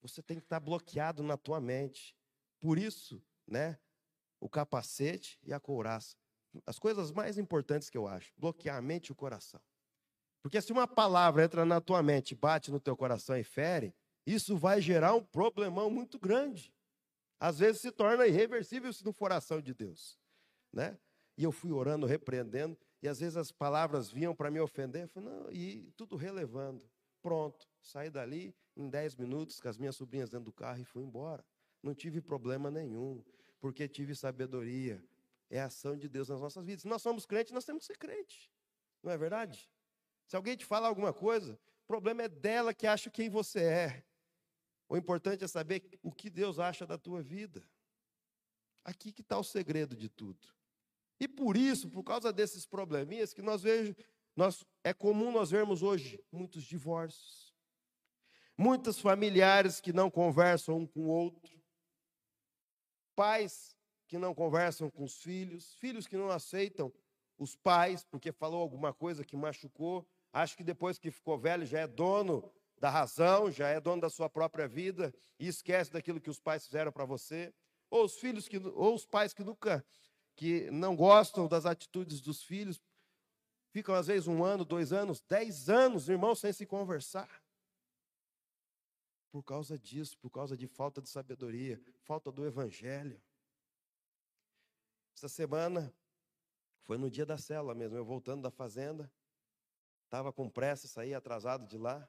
você 0.02 0.20
tem 0.20 0.38
que 0.38 0.42
estar 0.42 0.58
bloqueado 0.58 1.22
na 1.22 1.36
tua 1.36 1.60
mente. 1.60 2.16
Por 2.58 2.78
isso, 2.78 3.22
né, 3.46 3.78
o 4.40 4.48
capacete 4.48 5.38
e 5.44 5.52
a 5.52 5.60
couraça. 5.60 6.16
As 6.66 6.80
coisas 6.80 7.12
mais 7.12 7.38
importantes 7.38 7.88
que 7.88 7.96
eu 7.96 8.08
acho, 8.08 8.32
bloquear 8.36 8.76
a 8.76 8.82
mente 8.82 9.06
e 9.06 9.12
o 9.12 9.14
coração. 9.14 9.60
Porque 10.42 10.60
se 10.60 10.72
uma 10.72 10.88
palavra 10.88 11.44
entra 11.44 11.64
na 11.64 11.80
tua 11.80 12.02
mente, 12.02 12.34
bate 12.34 12.72
no 12.72 12.80
teu 12.80 12.96
coração 12.96 13.36
e 13.36 13.44
fere, 13.44 13.94
isso 14.26 14.56
vai 14.56 14.80
gerar 14.80 15.14
um 15.14 15.22
problemão 15.22 15.88
muito 15.88 16.18
grande. 16.18 16.74
Às 17.40 17.58
vezes 17.58 17.80
se 17.80 17.90
torna 17.92 18.26
irreversível 18.26 18.92
se 18.92 19.04
não 19.04 19.12
for 19.12 19.32
ação 19.32 19.60
de 19.60 19.72
Deus, 19.72 20.18
né? 20.72 20.98
E 21.36 21.44
eu 21.44 21.52
fui 21.52 21.70
orando, 21.70 22.04
repreendendo, 22.04 22.76
e 23.00 23.08
às 23.08 23.20
vezes 23.20 23.36
as 23.36 23.52
palavras 23.52 24.10
vinham 24.10 24.34
para 24.34 24.50
me 24.50 24.58
ofender, 24.58 25.04
eu 25.04 25.08
falei, 25.08 25.28
não, 25.30 25.52
e 25.52 25.92
tudo 25.96 26.16
relevando. 26.16 26.88
Pronto, 27.22 27.68
saí 27.80 28.10
dali 28.10 28.54
em 28.76 28.88
10 28.88 29.16
minutos 29.16 29.60
com 29.60 29.68
as 29.68 29.78
minhas 29.78 29.94
sobrinhas 29.94 30.30
dentro 30.30 30.46
do 30.46 30.52
carro 30.52 30.80
e 30.80 30.84
fui 30.84 31.02
embora. 31.02 31.44
Não 31.82 31.94
tive 31.94 32.20
problema 32.20 32.70
nenhum, 32.70 33.22
porque 33.60 33.86
tive 33.88 34.14
sabedoria. 34.14 35.02
É 35.50 35.60
a 35.60 35.66
ação 35.66 35.96
de 35.96 36.08
Deus 36.08 36.28
nas 36.28 36.40
nossas 36.40 36.64
vidas. 36.64 36.82
Se 36.82 36.88
nós 36.88 37.00
somos 37.00 37.24
crentes, 37.24 37.52
nós 37.52 37.64
temos 37.64 37.82
que 37.82 37.86
ser 37.86 37.98
crente. 37.98 38.50
Não 39.02 39.12
é 39.12 39.16
verdade? 39.16 39.70
Se 40.26 40.36
alguém 40.36 40.56
te 40.56 40.64
fala 40.64 40.88
alguma 40.88 41.12
coisa, 41.12 41.58
o 41.84 41.86
problema 41.86 42.22
é 42.22 42.28
dela 42.28 42.74
que 42.74 42.86
acha 42.86 43.10
quem 43.10 43.30
você 43.30 43.60
é. 43.60 44.04
O 44.88 44.96
importante 44.96 45.44
é 45.44 45.48
saber 45.48 45.98
o 46.02 46.10
que 46.10 46.30
Deus 46.30 46.58
acha 46.58 46.86
da 46.86 46.96
tua 46.96 47.22
vida. 47.22 47.62
Aqui 48.84 49.12
que 49.12 49.20
está 49.20 49.38
o 49.38 49.44
segredo 49.44 49.94
de 49.94 50.08
tudo. 50.08 50.48
E 51.20 51.28
por 51.28 51.56
isso, 51.56 51.90
por 51.90 52.02
causa 52.02 52.32
desses 52.32 52.64
probleminhas 52.64 53.34
que 53.34 53.42
nós 53.42 53.62
vejamos, 53.62 53.96
nós, 54.34 54.64
é 54.84 54.94
comum 54.94 55.32
nós 55.32 55.50
vermos 55.50 55.82
hoje 55.82 56.24
muitos 56.30 56.62
divórcios, 56.62 57.52
muitos 58.56 58.98
familiares 59.00 59.80
que 59.80 59.92
não 59.92 60.10
conversam 60.10 60.78
um 60.78 60.86
com 60.86 61.00
o 61.00 61.08
outro, 61.08 61.60
pais 63.16 63.76
que 64.06 64.16
não 64.16 64.32
conversam 64.32 64.88
com 64.88 65.04
os 65.04 65.20
filhos, 65.20 65.74
filhos 65.74 66.06
que 66.06 66.16
não 66.16 66.30
aceitam 66.30 66.92
os 67.36 67.56
pais 67.56 68.04
porque 68.04 68.32
falou 68.32 68.62
alguma 68.62 68.94
coisa 68.94 69.24
que 69.24 69.36
machucou, 69.36 70.08
acho 70.32 70.56
que 70.56 70.64
depois 70.64 70.98
que 70.98 71.10
ficou 71.10 71.36
velho 71.36 71.66
já 71.66 71.80
é 71.80 71.86
dono 71.86 72.48
da 72.80 72.90
razão, 72.90 73.50
já 73.50 73.68
é 73.68 73.80
dono 73.80 74.00
da 74.00 74.10
sua 74.10 74.28
própria 74.28 74.68
vida 74.68 75.14
e 75.38 75.48
esquece 75.48 75.92
daquilo 75.92 76.20
que 76.20 76.30
os 76.30 76.40
pais 76.40 76.64
fizeram 76.64 76.92
para 76.92 77.04
você, 77.04 77.52
ou 77.90 78.04
os 78.04 78.16
filhos 78.16 78.46
que 78.48 78.58
ou 78.58 78.94
os 78.94 79.04
pais 79.04 79.32
que 79.32 79.42
nunca 79.42 79.84
que 80.36 80.70
não 80.70 80.94
gostam 80.94 81.48
das 81.48 81.66
atitudes 81.66 82.20
dos 82.20 82.44
filhos, 82.44 82.80
ficam 83.70 83.94
às 83.94 84.06
vezes 84.06 84.28
um 84.28 84.44
ano, 84.44 84.64
dois 84.64 84.92
anos, 84.92 85.20
dez 85.20 85.68
anos, 85.68 86.08
irmãos, 86.08 86.38
sem 86.38 86.52
se 86.52 86.64
conversar. 86.64 87.42
Por 89.32 89.42
causa 89.42 89.76
disso, 89.76 90.16
por 90.18 90.30
causa 90.30 90.56
de 90.56 90.68
falta 90.68 91.02
de 91.02 91.08
sabedoria, 91.08 91.80
falta 92.04 92.30
do 92.30 92.46
evangelho. 92.46 93.20
Essa 95.16 95.28
semana 95.28 95.92
foi 96.82 96.96
no 96.96 97.10
dia 97.10 97.26
da 97.26 97.36
célula 97.36 97.74
mesmo, 97.74 97.96
eu 97.96 98.04
voltando 98.04 98.42
da 98.42 98.50
fazenda, 98.50 99.12
estava 100.04 100.32
com 100.32 100.48
pressa, 100.48 100.86
saí 100.86 101.12
atrasado 101.12 101.66
de 101.66 101.76
lá. 101.76 102.08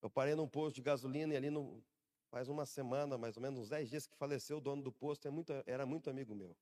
Eu 0.00 0.08
parei 0.08 0.34
num 0.34 0.48
posto 0.48 0.76
de 0.76 0.82
gasolina 0.82 1.34
e 1.34 1.36
ali 1.36 1.50
no, 1.50 1.82
faz 2.30 2.48
uma 2.48 2.64
semana, 2.66 3.18
mais 3.18 3.36
ou 3.36 3.42
menos 3.42 3.58
uns 3.58 3.68
10 3.68 3.90
dias 3.90 4.06
que 4.06 4.16
faleceu 4.16 4.58
o 4.58 4.60
dono 4.60 4.82
do 4.82 4.92
posto, 4.92 5.26
é 5.26 5.30
muito, 5.30 5.52
era 5.66 5.84
muito 5.84 6.08
amigo 6.08 6.34
meu. 6.34 6.56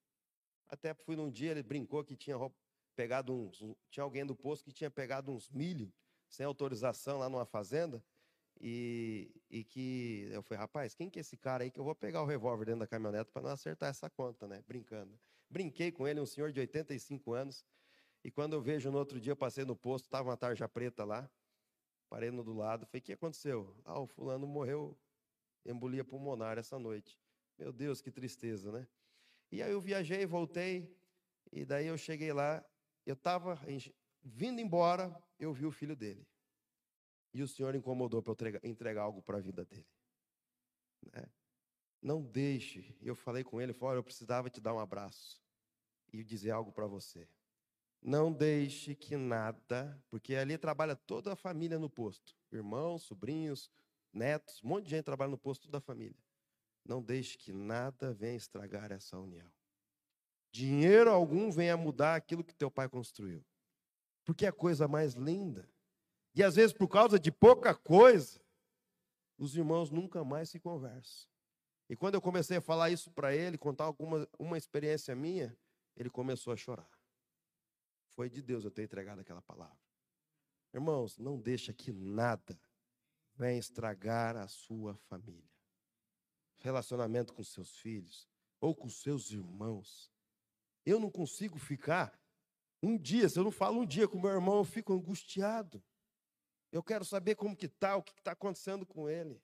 Até 0.68 0.94
fui 0.94 1.16
num 1.16 1.30
dia, 1.30 1.50
ele 1.50 1.62
brincou 1.62 2.04
que 2.04 2.16
tinha 2.16 2.36
pegado 2.94 3.32
uns, 3.32 3.62
tinha 3.90 4.02
alguém 4.02 4.24
do 4.24 4.34
posto 4.34 4.64
que 4.64 4.72
tinha 4.72 4.90
pegado 4.90 5.30
uns 5.30 5.50
milho 5.50 5.92
sem 6.28 6.44
autorização 6.44 7.18
lá 7.18 7.28
numa 7.28 7.44
fazenda 7.44 8.02
e, 8.60 9.30
e 9.50 9.62
que 9.64 10.28
eu 10.32 10.42
falei, 10.42 10.60
rapaz, 10.60 10.94
quem 10.94 11.10
que 11.10 11.18
é 11.18 11.20
esse 11.20 11.36
cara 11.36 11.64
aí 11.64 11.70
que 11.70 11.78
eu 11.78 11.84
vou 11.84 11.94
pegar 11.94 12.22
o 12.22 12.26
revólver 12.26 12.64
dentro 12.64 12.80
da 12.80 12.86
caminhonete 12.86 13.30
para 13.30 13.42
não 13.42 13.50
acertar 13.50 13.90
essa 13.90 14.08
conta, 14.08 14.46
né? 14.48 14.64
Brincando. 14.66 15.18
Brinquei 15.48 15.92
com 15.92 16.08
ele, 16.08 16.20
um 16.20 16.26
senhor 16.26 16.50
de 16.50 16.58
85 16.60 17.32
anos, 17.32 17.64
e 18.24 18.30
quando 18.30 18.54
eu 18.54 18.60
vejo 18.60 18.90
no 18.90 18.98
outro 18.98 19.20
dia, 19.20 19.32
eu 19.32 19.36
passei 19.36 19.64
no 19.64 19.76
posto, 19.76 20.06
estava 20.06 20.28
uma 20.28 20.36
tarja 20.36 20.68
preta 20.68 21.04
lá, 21.04 21.30
parei 22.08 22.30
no 22.30 22.42
do 22.42 22.54
lado, 22.54 22.86
falei, 22.86 23.00
o 23.00 23.04
que 23.04 23.12
aconteceu? 23.12 23.76
Ah, 23.84 24.00
o 24.00 24.06
fulano 24.06 24.46
morreu, 24.46 24.96
embolia 25.64 26.04
pulmonar 26.04 26.58
essa 26.58 26.78
noite. 26.78 27.20
Meu 27.58 27.72
Deus, 27.72 28.00
que 28.00 28.10
tristeza, 28.10 28.70
né? 28.70 28.86
E 29.50 29.62
aí 29.62 29.70
eu 29.70 29.80
viajei, 29.80 30.26
voltei, 30.26 30.94
e 31.52 31.64
daí 31.64 31.86
eu 31.86 31.96
cheguei 31.96 32.32
lá, 32.32 32.64
eu 33.04 33.14
estava 33.14 33.58
vindo 34.22 34.60
embora, 34.60 35.14
eu 35.38 35.52
vi 35.52 35.64
o 35.64 35.70
filho 35.70 35.96
dele. 35.96 36.26
E 37.32 37.42
o 37.42 37.48
Senhor 37.48 37.74
incomodou 37.74 38.22
para 38.22 38.32
eu 38.32 38.60
entregar, 38.62 39.02
algo 39.02 39.22
para 39.22 39.38
a 39.38 39.40
vida 39.40 39.64
dele. 39.64 39.86
Né? 41.12 41.24
Não 42.00 42.22
deixe. 42.22 42.96
Eu 43.00 43.14
falei 43.14 43.44
com 43.44 43.60
ele, 43.60 43.72
falei, 43.72 43.98
eu 43.98 44.02
precisava 44.02 44.48
te 44.48 44.60
dar 44.60 44.74
um 44.74 44.78
abraço 44.78 45.42
e 46.12 46.24
dizer 46.24 46.50
algo 46.50 46.72
para 46.72 46.86
você. 46.86 47.28
Não 48.06 48.32
deixe 48.32 48.94
que 48.94 49.16
nada, 49.16 50.00
porque 50.08 50.36
ali 50.36 50.56
trabalha 50.56 50.94
toda 50.94 51.32
a 51.32 51.36
família 51.36 51.76
no 51.76 51.90
posto, 51.90 52.36
irmãos, 52.52 53.02
sobrinhos, 53.02 53.68
netos, 54.12 54.62
um 54.62 54.68
monte 54.68 54.84
de 54.84 54.90
gente 54.90 55.04
trabalha 55.04 55.32
no 55.32 55.36
posto 55.36 55.68
da 55.68 55.80
família. 55.80 56.22
Não 56.84 57.02
deixe 57.02 57.36
que 57.36 57.52
nada 57.52 58.14
venha 58.14 58.36
estragar 58.36 58.92
essa 58.92 59.18
união. 59.18 59.50
Dinheiro 60.52 61.10
algum 61.10 61.50
venha 61.50 61.76
mudar 61.76 62.14
aquilo 62.14 62.44
que 62.44 62.54
teu 62.54 62.70
pai 62.70 62.88
construiu. 62.88 63.44
Porque 64.24 64.46
é 64.46 64.50
a 64.50 64.52
coisa 64.52 64.86
mais 64.86 65.14
linda. 65.14 65.68
E 66.32 66.44
às 66.44 66.54
vezes, 66.54 66.72
por 66.72 66.86
causa 66.86 67.18
de 67.18 67.32
pouca 67.32 67.74
coisa, 67.74 68.40
os 69.36 69.56
irmãos 69.56 69.90
nunca 69.90 70.22
mais 70.22 70.48
se 70.48 70.60
conversam. 70.60 71.28
E 71.90 71.96
quando 71.96 72.14
eu 72.14 72.20
comecei 72.20 72.58
a 72.58 72.62
falar 72.62 72.88
isso 72.88 73.10
para 73.10 73.34
ele, 73.34 73.58
contar 73.58 73.82
alguma 73.82 74.28
uma 74.38 74.56
experiência 74.56 75.12
minha, 75.16 75.58
ele 75.96 76.08
começou 76.08 76.52
a 76.52 76.56
chorar. 76.56 76.95
Foi 78.16 78.30
de 78.30 78.40
Deus 78.40 78.64
eu 78.64 78.70
ter 78.70 78.82
entregado 78.82 79.20
aquela 79.20 79.42
palavra. 79.42 79.78
Irmãos, 80.72 81.18
não 81.18 81.38
deixa 81.38 81.70
que 81.74 81.92
nada 81.92 82.58
venha 83.34 83.58
estragar 83.58 84.38
a 84.38 84.48
sua 84.48 84.96
família. 84.96 85.50
Relacionamento 86.56 87.34
com 87.34 87.44
seus 87.44 87.76
filhos 87.76 88.26
ou 88.58 88.74
com 88.74 88.88
seus 88.88 89.30
irmãos. 89.30 90.10
Eu 90.84 90.98
não 90.98 91.10
consigo 91.10 91.58
ficar 91.58 92.18
um 92.82 92.96
dia, 92.96 93.28
se 93.28 93.38
eu 93.38 93.44
não 93.44 93.50
falo 93.50 93.80
um 93.80 93.86
dia 93.86 94.08
com 94.08 94.18
meu 94.18 94.30
irmão, 94.30 94.56
eu 94.56 94.64
fico 94.64 94.94
angustiado. 94.94 95.84
Eu 96.72 96.82
quero 96.82 97.04
saber 97.04 97.34
como 97.34 97.54
que 97.54 97.66
está, 97.66 97.96
o 97.96 98.02
que 98.02 98.12
está 98.18 98.32
acontecendo 98.32 98.86
com 98.86 99.10
ele. 99.10 99.42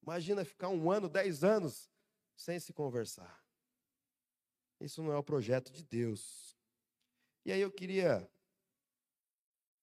Imagina 0.00 0.44
ficar 0.44 0.68
um 0.68 0.88
ano, 0.88 1.08
dez 1.08 1.42
anos 1.42 1.90
sem 2.36 2.60
se 2.60 2.72
conversar. 2.72 3.44
Isso 4.80 5.02
não 5.02 5.12
é 5.12 5.16
o 5.16 5.22
projeto 5.24 5.72
de 5.72 5.82
Deus. 5.82 6.56
E 7.44 7.52
aí 7.52 7.60
eu 7.60 7.70
queria 7.70 8.28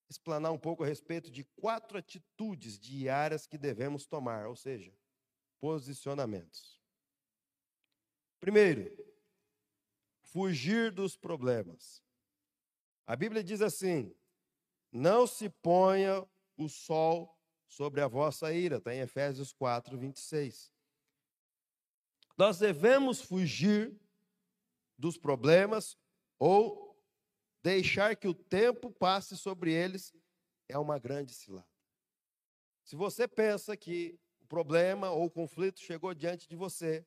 explanar 0.09 0.51
um 0.51 0.57
pouco 0.57 0.83
a 0.83 0.87
respeito 0.87 1.29
de 1.29 1.43
quatro 1.55 1.97
atitudes 1.97 2.79
diárias 2.79 3.45
que 3.45 3.57
devemos 3.57 4.05
tomar, 4.05 4.47
ou 4.47 4.55
seja, 4.55 4.93
posicionamentos. 5.59 6.81
Primeiro, 8.39 8.95
fugir 10.21 10.91
dos 10.91 11.15
problemas. 11.17 12.01
A 13.05 13.15
Bíblia 13.15 13.43
diz 13.43 13.61
assim: 13.61 14.15
não 14.91 15.27
se 15.27 15.49
ponha 15.49 16.27
o 16.57 16.67
sol 16.67 17.37
sobre 17.67 18.01
a 18.01 18.07
vossa 18.07 18.51
ira. 18.53 18.77
Está 18.77 18.93
em 18.93 18.99
Efésios 18.99 19.53
4, 19.53 19.97
26. 19.97 20.71
Nós 22.37 22.57
devemos 22.57 23.21
fugir 23.21 23.99
dos 24.97 25.17
problemas 25.17 25.97
ou 26.39 26.88
deixar 27.61 28.15
que 28.15 28.27
o 28.27 28.33
tempo 28.33 28.91
passe 28.91 29.37
sobre 29.37 29.73
eles 29.73 30.13
é 30.67 30.77
uma 30.77 30.97
grande 30.97 31.33
cilada. 31.33 31.67
Se 32.83 32.95
você 32.95 33.27
pensa 33.27 33.75
que 33.75 34.19
o 34.41 34.45
problema 34.45 35.11
ou 35.11 35.25
o 35.25 35.31
conflito 35.31 35.79
chegou 35.79 36.13
diante 36.13 36.47
de 36.47 36.55
você 36.55 37.05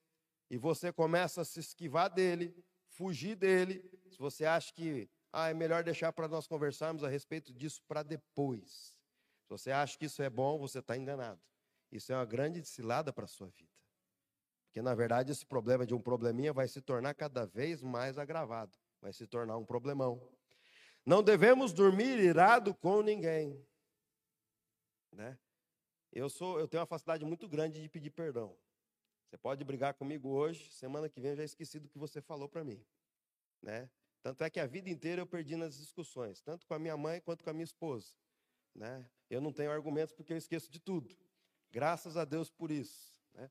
e 0.51 0.57
você 0.57 0.93
começa 0.93 1.41
a 1.41 1.45
se 1.45 1.61
esquivar 1.61 2.09
dele, 2.09 2.55
fugir 2.87 3.35
dele, 3.35 3.83
se 4.11 4.19
você 4.19 4.45
acha 4.45 4.73
que 4.73 5.11
ah, 5.33 5.49
é 5.49 5.55
melhor 5.55 5.83
deixar 5.83 6.13
para 6.13 6.29
nós 6.29 6.47
conversarmos 6.47 7.03
a 7.03 7.09
respeito 7.09 7.53
disso 7.53 7.83
para 7.89 8.03
depois. 8.03 8.95
Se 9.45 9.49
você 9.49 9.71
acha 9.71 9.99
que 9.99 10.05
isso 10.05 10.23
é 10.23 10.29
bom, 10.29 10.59
você 10.59 10.81
está 10.81 10.97
enganado. 10.97 11.41
Isso 11.91 12.13
é 12.13 12.17
uma 12.17 12.25
grande 12.25 12.63
cilada 12.65 13.13
para 13.13 13.25
a 13.25 13.29
sua 13.29 13.49
vida. 13.49 13.73
Porque, 14.67 14.81
na 14.81 14.95
verdade, 14.95 15.33
esse 15.33 15.45
problema 15.45 15.87
de 15.87 15.95
um 15.95 16.01
probleminha 16.01 16.53
vai 16.53 16.69
se 16.69 16.81
tornar 16.81 17.15
cada 17.15 17.45
vez 17.45 17.83
mais 17.83 18.19
agravado. 18.19 18.77
Vai 19.01 19.13
se 19.13 19.27
tornar 19.27 19.57
um 19.57 19.65
problemão. 19.65 20.27
Não 21.05 21.23
devemos 21.23 21.73
dormir 21.73 22.19
irado 22.19 22.75
com 22.75 23.03
ninguém. 23.03 23.65
Né? 25.13 25.39
Eu, 26.13 26.29
sou, 26.29 26.61
eu 26.61 26.69
tenho 26.69 26.81
uma 26.81 26.87
facilidade 26.87 27.25
muito 27.25 27.49
grande 27.49 27.81
de 27.81 27.89
pedir 27.89 28.11
perdão. 28.11 28.57
Você 29.29 29.37
pode 29.39 29.65
brigar 29.65 29.95
comigo 29.95 30.29
hoje, 30.29 30.71
semana 30.71 31.09
que 31.09 31.21
vem 31.21 31.31
eu 31.31 31.37
já 31.37 31.45
esqueci 31.45 31.81
do 31.81 31.89
que 31.89 31.99
você 31.99 32.21
falou 32.21 32.49
para 32.49 32.63
mim. 32.63 32.85
Né? 33.63 33.89
Tanto 34.23 34.45
é 34.45 34.51
que 34.51 34.61
a 34.61 34.67
vida 34.67 34.89
inteira 34.89 35.23
eu 35.23 35.27
perdi 35.27 35.57
nas 35.57 35.77
discussões, 35.77 36.41
tanto 36.41 36.67
com 36.67 36.75
a 36.75 36.79
minha 36.79 36.97
mãe 36.97 37.21
quanto 37.21 37.43
com 37.43 37.51
a 37.51 37.53
minha 37.53 37.65
esposa. 37.65 38.13
Né? 38.75 39.09
Eu 39.29 39.41
não 39.41 39.53
tenho 39.53 39.71
argumentos 39.71 40.15
porque 40.15 40.33
eu 40.33 40.37
esqueço 40.37 40.71
de 40.71 40.79
tudo. 40.79 41.17
Graças 41.71 42.17
a 42.17 42.25
Deus 42.25 42.51
por 42.51 42.71
isso. 42.71 43.19
Né? 43.35 43.51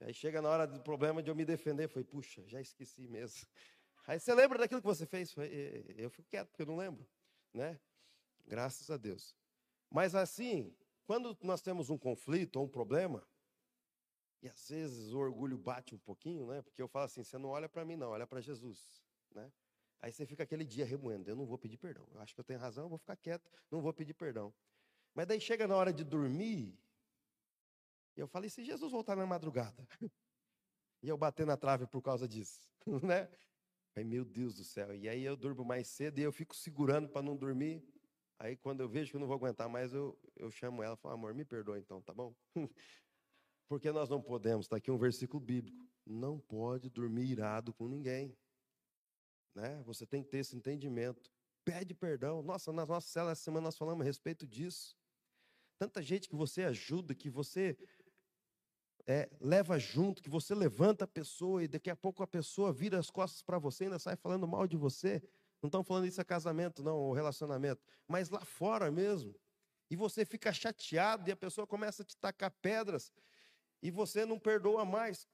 Aí 0.00 0.14
chega 0.14 0.40
na 0.40 0.48
hora 0.48 0.66
do 0.66 0.80
problema 0.80 1.22
de 1.22 1.30
eu 1.30 1.34
me 1.34 1.44
defender, 1.44 1.86
foi, 1.88 2.02
puxa, 2.02 2.42
já 2.46 2.60
esqueci 2.60 3.06
mesmo. 3.06 3.46
Aí 4.10 4.18
você 4.18 4.34
lembra 4.34 4.58
daquilo 4.58 4.80
que 4.80 4.86
você 4.88 5.06
fez? 5.06 5.32
Eu 5.96 6.10
fico 6.10 6.28
quieto 6.28 6.48
porque 6.48 6.62
eu 6.62 6.66
não 6.66 6.74
lembro, 6.74 7.08
né? 7.54 7.78
Graças 8.44 8.90
a 8.90 8.96
Deus. 8.96 9.36
Mas 9.88 10.16
assim, 10.16 10.76
quando 11.06 11.38
nós 11.44 11.62
temos 11.62 11.90
um 11.90 11.96
conflito 11.96 12.56
ou 12.56 12.64
um 12.64 12.68
problema, 12.68 13.24
e 14.42 14.48
às 14.48 14.68
vezes 14.68 15.12
o 15.12 15.18
orgulho 15.20 15.56
bate 15.56 15.94
um 15.94 15.98
pouquinho, 15.98 16.44
né? 16.48 16.60
Porque 16.60 16.82
eu 16.82 16.88
falo 16.88 17.04
assim, 17.04 17.22
você 17.22 17.38
não 17.38 17.50
olha 17.50 17.68
para 17.68 17.84
mim 17.84 17.94
não, 17.94 18.10
olha 18.10 18.26
para 18.26 18.40
Jesus, 18.40 19.00
né? 19.30 19.52
Aí 20.00 20.12
você 20.12 20.26
fica 20.26 20.42
aquele 20.42 20.64
dia 20.64 20.84
remoendo, 20.84 21.30
eu 21.30 21.36
não 21.36 21.46
vou 21.46 21.56
pedir 21.56 21.76
perdão. 21.76 22.04
Eu 22.12 22.20
acho 22.20 22.34
que 22.34 22.40
eu 22.40 22.44
tenho 22.44 22.58
razão, 22.58 22.86
eu 22.86 22.88
vou 22.88 22.98
ficar 22.98 23.14
quieto, 23.14 23.48
não 23.70 23.80
vou 23.80 23.92
pedir 23.92 24.14
perdão. 24.14 24.52
Mas 25.14 25.28
daí 25.28 25.40
chega 25.40 25.68
na 25.68 25.76
hora 25.76 25.92
de 25.92 26.02
dormir, 26.02 26.76
e 28.16 28.20
eu 28.20 28.26
falei, 28.26 28.50
se 28.50 28.64
Jesus 28.64 28.90
voltar 28.90 29.14
na 29.14 29.24
madrugada, 29.24 29.86
e 31.00 31.08
eu 31.08 31.16
bater 31.16 31.46
na 31.46 31.56
trave 31.56 31.86
por 31.86 32.02
causa 32.02 32.26
disso, 32.26 32.60
né? 33.06 33.30
Aí, 33.96 34.04
meu 34.04 34.24
Deus 34.24 34.54
do 34.54 34.64
céu. 34.64 34.94
E 34.94 35.08
aí 35.08 35.24
eu 35.24 35.36
durmo 35.36 35.64
mais 35.64 35.88
cedo 35.88 36.18
e 36.18 36.22
eu 36.22 36.32
fico 36.32 36.54
segurando 36.54 37.08
para 37.08 37.22
não 37.22 37.36
dormir. 37.36 37.82
Aí 38.38 38.56
quando 38.56 38.80
eu 38.80 38.88
vejo 38.88 39.10
que 39.10 39.16
eu 39.16 39.20
não 39.20 39.26
vou 39.26 39.36
aguentar 39.36 39.68
mais, 39.68 39.92
eu, 39.92 40.18
eu 40.36 40.50
chamo 40.50 40.82
ela 40.82 40.94
e 40.94 40.96
falo, 40.96 41.14
amor, 41.14 41.34
me 41.34 41.44
perdoa 41.44 41.78
então, 41.78 42.00
tá 42.00 42.14
bom? 42.14 42.34
Porque 43.68 43.92
nós 43.92 44.08
não 44.08 44.20
podemos, 44.20 44.66
está 44.66 44.76
aqui 44.76 44.90
um 44.90 44.96
versículo 44.96 45.38
bíblico. 45.38 45.86
Não 46.06 46.40
pode 46.40 46.88
dormir 46.88 47.30
irado 47.30 47.72
com 47.72 47.86
ninguém. 47.86 48.36
Né? 49.54 49.82
Você 49.84 50.06
tem 50.06 50.22
que 50.22 50.30
ter 50.30 50.38
esse 50.38 50.56
entendimento. 50.56 51.30
Pede 51.64 51.94
perdão. 51.94 52.42
Nossa, 52.42 52.72
nas 52.72 52.88
nossas 52.88 53.10
celas 53.10 53.32
essa 53.32 53.44
semana 53.44 53.64
nós 53.64 53.76
falamos 53.76 54.00
a 54.00 54.04
respeito 54.04 54.46
disso. 54.46 54.96
Tanta 55.78 56.02
gente 56.02 56.28
que 56.28 56.34
você 56.34 56.62
ajuda, 56.62 57.14
que 57.14 57.30
você 57.30 57.76
é, 59.10 59.28
leva 59.40 59.76
junto, 59.76 60.22
que 60.22 60.30
você 60.30 60.54
levanta 60.54 61.04
a 61.04 61.08
pessoa 61.08 61.64
e 61.64 61.66
daqui 61.66 61.90
a 61.90 61.96
pouco 61.96 62.22
a 62.22 62.28
pessoa 62.28 62.72
vira 62.72 62.96
as 62.96 63.10
costas 63.10 63.42
para 63.42 63.58
você 63.58 63.82
e 63.82 63.86
ainda 63.86 63.98
sai 63.98 64.14
falando 64.14 64.46
mal 64.46 64.68
de 64.68 64.76
você. 64.76 65.20
Não 65.60 65.66
estão 65.66 65.82
falando 65.82 66.06
isso 66.06 66.20
a 66.20 66.24
casamento, 66.24 66.80
não, 66.80 66.96
ou 66.96 67.12
relacionamento, 67.12 67.82
mas 68.06 68.30
lá 68.30 68.44
fora 68.44 68.88
mesmo. 68.88 69.34
E 69.90 69.96
você 69.96 70.24
fica 70.24 70.52
chateado 70.52 71.28
e 71.28 71.32
a 71.32 71.36
pessoa 71.36 71.66
começa 71.66 72.02
a 72.02 72.06
te 72.06 72.16
tacar 72.16 72.52
pedras 72.62 73.12
e 73.82 73.90
você 73.90 74.24
não 74.24 74.38
perdoa 74.38 74.84
mais. 74.84 75.26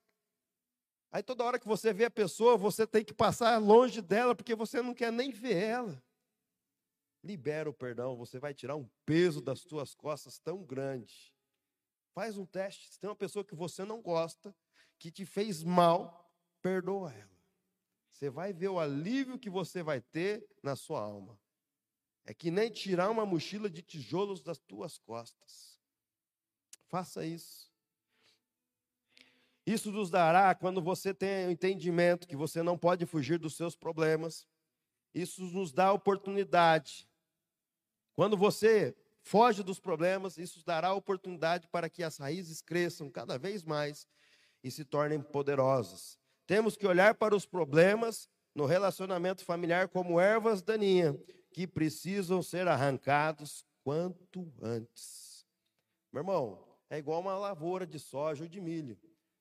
Aí 1.11 1.21
toda 1.21 1.43
hora 1.43 1.59
que 1.59 1.67
você 1.67 1.93
vê 1.93 2.05
a 2.05 2.11
pessoa, 2.11 2.57
você 2.57 2.87
tem 2.87 3.05
que 3.05 3.13
passar 3.13 3.59
longe 3.59 4.01
dela, 4.01 4.33
porque 4.33 4.55
você 4.55 4.81
não 4.81 4.95
quer 4.95 5.11
nem 5.11 5.29
ver 5.29 5.55
ela. 5.55 6.03
Libera 7.23 7.69
o 7.69 7.73
perdão, 7.73 8.17
você 8.17 8.39
vai 8.39 8.55
tirar 8.55 8.75
um 8.75 8.89
peso 9.05 9.39
das 9.39 9.59
suas 9.59 9.93
costas 9.93 10.39
tão 10.39 10.63
grande. 10.63 11.36
Faz 12.17 12.35
um 12.35 12.47
teste. 12.47 12.91
Se 12.91 12.99
tem 12.99 13.07
uma 13.07 13.15
pessoa 13.15 13.45
que 13.45 13.53
você 13.53 13.85
não 13.85 14.01
gosta, 14.01 14.51
que 14.97 15.11
te 15.11 15.23
fez 15.23 15.61
mal, 15.61 16.33
perdoa 16.63 17.13
ela. 17.13 17.37
Você 18.11 18.27
vai 18.27 18.51
ver 18.51 18.69
o 18.69 18.79
alívio 18.79 19.37
que 19.37 19.51
você 19.51 19.83
vai 19.83 20.01
ter 20.01 20.43
na 20.63 20.75
sua 20.75 20.99
alma. 20.99 21.39
É 22.25 22.33
que 22.33 22.49
nem 22.49 22.71
tirar 22.71 23.11
uma 23.11 23.23
mochila 23.23 23.69
de 23.69 23.83
tijolos 23.83 24.41
das 24.41 24.57
tuas 24.57 24.97
costas. 24.97 25.79
Faça 26.87 27.23
isso. 27.23 27.71
Isso 29.63 29.91
nos 29.91 30.09
dará 30.09 30.55
quando 30.55 30.81
você 30.81 31.13
tem 31.13 31.45
o 31.45 31.51
entendimento 31.51 32.27
que 32.27 32.35
você 32.35 32.63
não 32.63 32.79
pode 32.79 33.05
fugir 33.05 33.37
dos 33.37 33.55
seus 33.55 33.75
problemas. 33.75 34.47
Isso 35.13 35.43
nos 35.43 35.71
dá 35.71 35.93
oportunidade. 35.93 37.07
Quando 38.15 38.35
você 38.35 38.97
foge 39.27 39.61
dos 39.61 39.77
problemas, 39.77 40.37
isso 40.37 40.63
dará 40.65 40.93
oportunidade 40.93 41.67
para 41.67 41.89
que 41.89 42.01
as 42.01 42.17
raízes 42.17 42.61
cresçam 42.61 43.09
cada 43.09 43.37
vez 43.37 43.61
mais 43.61 44.07
e 44.63 44.71
se 44.71 44.85
tornem 44.85 45.21
poderosas. 45.21 46.17
Temos 46.45 46.77
que 46.77 46.87
olhar 46.87 47.13
para 47.13 47.35
os 47.35 47.45
problemas 47.45 48.29
no 48.55 48.65
relacionamento 48.65 49.43
familiar 49.43 49.89
como 49.89 50.19
ervas 50.19 50.61
daninhas 50.61 51.13
que 51.51 51.67
precisam 51.67 52.41
ser 52.41 52.69
arrancados 52.69 53.65
quanto 53.83 54.49
antes. 54.61 55.45
Meu 56.11 56.21
irmão, 56.21 56.65
é 56.89 56.97
igual 56.97 57.19
uma 57.19 57.37
lavoura 57.37 57.85
de 57.85 57.99
soja 57.99 58.45
ou 58.45 58.49
de 58.49 58.61
milho. 58.61 58.97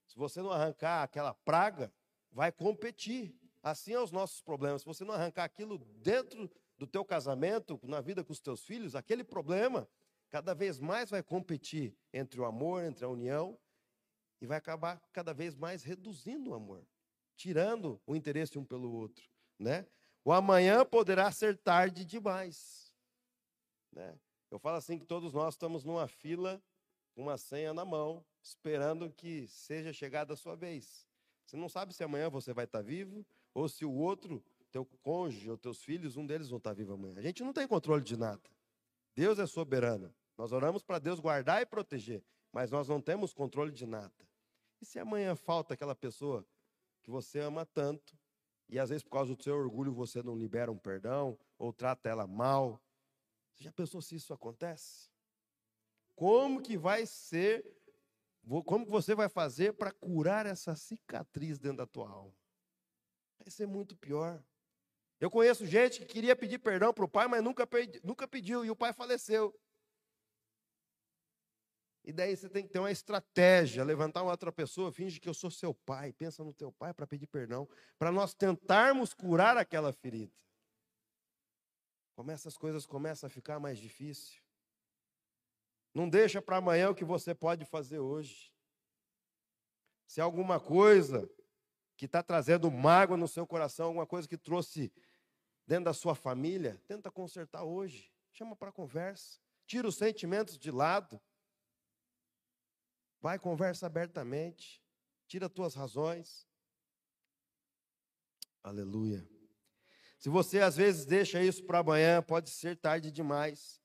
Se 0.09 0.17
você 0.17 0.43
não 0.43 0.51
arrancar 0.51 1.05
aquela 1.05 1.33
praga, 1.33 1.93
vai 2.33 2.51
competir. 2.51 3.39
Assim 3.63 3.93
é 3.93 4.01
os 4.01 4.11
nossos 4.11 4.43
problemas. 4.43 4.83
Se 4.83 4.87
você 4.87 5.05
não 5.05 5.15
arrancar 5.15 5.45
aquilo 5.45 5.79
dentro 6.03 6.51
do 6.79 6.87
teu 6.87 7.05
casamento, 7.05 7.81
na 7.83 8.01
vida 8.01 8.23
com 8.23 8.33
os 8.33 8.41
teus 8.41 8.65
filhos, 8.65 8.95
aquele 8.95 9.25
problema 9.25 9.89
cada 10.29 10.55
vez 10.55 10.79
mais 10.79 11.11
vai 11.11 11.23
competir 11.23 11.97
entre 12.13 12.41
o 12.41 12.45
amor, 12.45 12.85
entre 12.85 13.05
a 13.05 13.09
união, 13.09 13.59
e 14.41 14.47
vai 14.47 14.59
acabar 14.59 15.01
cada 15.13 15.33
vez 15.33 15.55
mais 15.55 15.83
reduzindo 15.83 16.51
o 16.51 16.55
amor 16.55 16.87
tirando 17.37 18.01
o 18.07 18.17
interesse 18.17 18.59
um 18.59 18.65
pelo 18.65 18.91
outro, 18.91 19.29
né? 19.59 19.87
O 20.25 20.33
amanhã 20.33 20.85
poderá 20.85 21.31
ser 21.31 21.57
tarde 21.57 22.05
demais, 22.05 22.93
né? 23.93 24.19
Eu 24.51 24.59
falo 24.59 24.77
assim 24.77 24.99
que 24.99 25.05
todos 25.05 25.33
nós 25.33 25.55
estamos 25.55 25.85
numa 25.85 26.09
fila, 26.09 26.63
com 27.15 27.23
uma 27.23 27.37
senha 27.37 27.73
na 27.73 27.85
mão, 27.85 28.25
esperando 28.43 29.11
que 29.11 29.47
seja 29.49 29.93
chegada 29.93 30.33
a 30.33 30.37
sua 30.37 30.57
vez. 30.57 31.07
Você 31.45 31.57
não 31.57 31.69
sabe 31.69 31.95
se 31.95 32.03
amanhã 32.03 32.29
você 32.29 32.53
vai 32.53 32.65
estar 32.65 32.83
vivo 32.83 33.25
ou 33.55 33.69
se 33.69 33.85
o 33.85 33.93
outro, 33.93 34.43
teu 34.77 34.85
cônjuge 35.03 35.51
ou 35.51 35.57
teus 35.57 35.83
filhos, 35.83 36.19
um 36.19 36.27
deles 36.27 36.51
vão 36.51 36.59
estar 36.59 36.75
vivo 36.75 36.93
amanhã. 36.93 37.15
A 37.17 37.23
gente 37.23 37.43
não 37.43 37.51
tem 37.51 37.67
controle 37.67 38.05
de 38.05 38.15
nada. 38.15 38.43
Deus 39.15 39.39
é 39.39 39.47
soberano. 39.47 40.15
Nós 40.37 40.53
oramos 40.53 40.83
para 40.83 40.99
Deus 40.99 41.19
guardar 41.19 41.63
e 41.63 41.67
proteger, 41.67 42.23
mas 42.53 42.71
nós 42.71 42.87
não 42.87 43.01
temos 43.01 43.33
controle 43.33 43.73
de 43.73 43.87
nada. 43.87 44.13
E 44.79 44.85
se 44.85 44.99
amanhã 44.99 45.35
falta 45.35 45.73
aquela 45.73 45.95
pessoa 45.95 46.47
que 47.03 47.11
você 47.11 47.41
ama 47.41 47.65
tanto, 47.65 48.19
e 48.69 48.79
às 48.79 48.91
vezes 48.91 49.03
por 49.03 49.13
causa 49.13 49.35
do 49.35 49.43
seu 49.43 49.57
orgulho 49.57 49.95
você 49.95 50.23
não 50.23 50.37
libera 50.37 50.71
um 50.71 50.77
perdão, 50.77 51.39
ou 51.59 51.73
trata 51.73 52.11
ela 52.11 52.27
mal. 52.27 52.79
Você 53.55 53.65
já 53.65 53.73
pensou 53.73 54.03
se 54.03 54.15
isso 54.15 54.35
acontece? 54.35 55.09
Como 56.15 56.61
que 56.61 56.77
vai 56.77 57.07
ser, 57.07 57.65
como 58.67 58.85
que 58.85 58.91
você 58.91 59.15
vai 59.15 59.31
fazer 59.31 59.73
para 59.73 59.91
curar 59.91 60.45
essa 60.45 60.77
cicatriz 60.77 61.59
dentro 61.59 61.79
da 61.79 61.87
tua 61.87 62.11
alma? 62.11 62.37
Vai 63.39 63.51
ser 63.51 63.67
muito 63.67 63.97
pior. 63.97 64.45
Eu 65.19 65.31
conheço 65.31 65.67
gente 65.67 66.01
que 66.01 66.07
queria 66.07 66.37
pedir 66.37 66.59
perdão 66.59 66.93
para 66.93 67.05
o 67.05 67.09
pai, 67.09 67.27
mas 67.27 67.43
nunca, 67.43 67.67
pedi, 67.67 68.01
nunca 68.05 68.29
pediu, 68.29 68.65
e 68.65 68.71
o 68.71 68.77
pai 68.77 68.93
faleceu. 68.93 69.55
E 72.05 72.13
daí 72.13 72.37
você 72.37 72.49
tem 72.49 72.65
que 72.65 72.73
ter 72.73 72.79
uma 72.79 72.91
estratégia, 72.91 73.83
levantar 73.83 74.23
uma 74.23 74.31
outra 74.31 74.53
pessoa, 74.53 74.93
finge 74.93 75.19
que 75.19 75.29
eu 75.29 75.35
sou 75.35 75.51
seu 75.51 75.75
pai, 75.75 76.13
pensa 76.13 76.45
no 76.45 76.55
teu 76.55 76.71
pai 76.71 76.95
para 76.95 77.07
pedir 77.07 77.27
perdão, 77.27 77.69
para 77.99 78.13
nós 78.13 78.33
tentarmos 78.33 79.13
curar 79.13 79.57
aquela 79.57 79.93
ferida. 79.93 80.33
Como 82.15 82.31
essas 82.31 82.57
coisas 82.57 82.87
começam 82.87 83.27
a 83.27 83.31
ficar 83.31 83.59
mais 83.59 83.79
difícil. 83.79 84.41
Não 85.93 86.09
deixa 86.09 86.41
para 86.41 86.59
amanhã 86.59 86.91
o 86.91 86.95
que 86.95 87.05
você 87.05 87.35
pode 87.35 87.65
fazer 87.65 87.99
hoje. 87.99 88.53
Se 90.07 90.21
alguma 90.21 90.61
coisa 90.61 91.29
que 91.97 92.05
está 92.05 92.23
trazendo 92.23 92.71
mágoa 92.71 93.17
no 93.17 93.27
seu 93.27 93.47
coração, 93.47 93.87
alguma 93.87 94.07
coisa 94.07 94.29
que 94.29 94.39
trouxe 94.39 94.93
dentro 95.67 95.87
da 95.87 95.93
sua 95.93 96.15
família, 96.15 96.81
tenta 96.87 97.11
consertar 97.11 97.65
hoje. 97.65 98.13
Chama 98.33 98.55
para 98.55 98.71
conversa. 98.71 99.39
Tira 99.67 99.89
os 99.89 99.97
sentimentos 99.97 100.59
de 100.59 100.71
lado. 100.71 101.21
Vai, 103.21 103.39
conversa 103.39 103.87
abertamente. 103.87 104.81
Tira 105.27 105.49
tuas 105.49 105.75
razões. 105.75 106.47
Aleluia. 108.63 109.29
Se 110.19 110.29
você 110.29 110.61
às 110.61 110.77
vezes 110.77 111.05
deixa 111.05 111.43
isso 111.43 111.65
para 111.65 111.81
amanhã, 111.81 112.23
pode 112.23 112.51
ser 112.51 112.77
tarde 112.77 113.11
demais. 113.11 113.81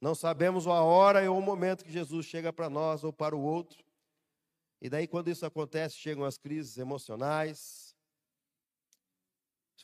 Não 0.00 0.14
sabemos 0.14 0.66
a 0.66 0.82
hora 0.82 1.28
ou 1.30 1.38
o 1.38 1.42
momento 1.42 1.84
que 1.84 1.90
Jesus 1.90 2.26
chega 2.26 2.52
para 2.52 2.70
nós 2.70 3.02
ou 3.02 3.12
para 3.12 3.34
o 3.34 3.40
outro. 3.40 3.84
E 4.80 4.88
daí, 4.88 5.08
quando 5.08 5.28
isso 5.28 5.44
acontece, 5.44 5.96
chegam 5.96 6.24
as 6.24 6.38
crises 6.38 6.78
emocionais. 6.78 7.87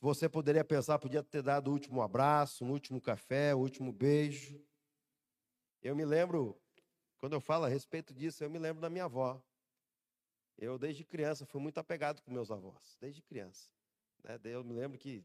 Você 0.04 0.28
poderia 0.28 0.62
pensar, 0.62 0.98
podia 0.98 1.22
ter 1.22 1.42
dado 1.42 1.68
o 1.68 1.72
último 1.72 2.02
abraço, 2.02 2.62
um 2.62 2.70
último 2.70 3.00
café, 3.00 3.54
o 3.54 3.58
último 3.58 3.90
beijo. 3.90 4.62
Eu 5.80 5.96
me 5.96 6.04
lembro 6.04 6.60
quando 7.16 7.32
eu 7.32 7.40
falo 7.40 7.64
a 7.64 7.68
respeito 7.68 8.12
disso, 8.12 8.44
eu 8.44 8.50
me 8.50 8.58
lembro 8.58 8.82
da 8.82 8.90
minha 8.90 9.06
avó. 9.06 9.42
Eu, 10.58 10.76
desde 10.76 11.04
criança, 11.04 11.46
fui 11.46 11.58
muito 11.58 11.78
apegado 11.78 12.20
com 12.20 12.30
meus 12.30 12.50
avós, 12.50 12.98
desde 13.00 13.22
criança. 13.22 13.70
Né? 14.22 14.38
Eu 14.44 14.62
me 14.62 14.74
lembro 14.74 14.98
que, 14.98 15.24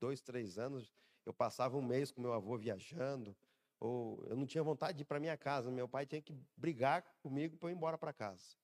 dois, 0.00 0.20
três 0.20 0.58
anos, 0.58 0.92
eu 1.24 1.32
passava 1.32 1.76
um 1.76 1.82
mês 1.82 2.10
com 2.10 2.20
meu 2.20 2.32
avô 2.32 2.58
viajando, 2.58 3.36
ou 3.78 4.24
eu 4.26 4.34
não 4.34 4.44
tinha 4.44 4.64
vontade 4.64 4.96
de 4.96 5.02
ir 5.02 5.06
para 5.06 5.20
minha 5.20 5.36
casa. 5.36 5.70
Meu 5.70 5.88
pai 5.88 6.04
tinha 6.04 6.20
que 6.20 6.34
brigar 6.56 7.00
comigo 7.22 7.56
para 7.56 7.68
eu 7.68 7.72
ir 7.72 7.76
embora 7.76 7.96
para 7.96 8.12
casa. 8.12 8.56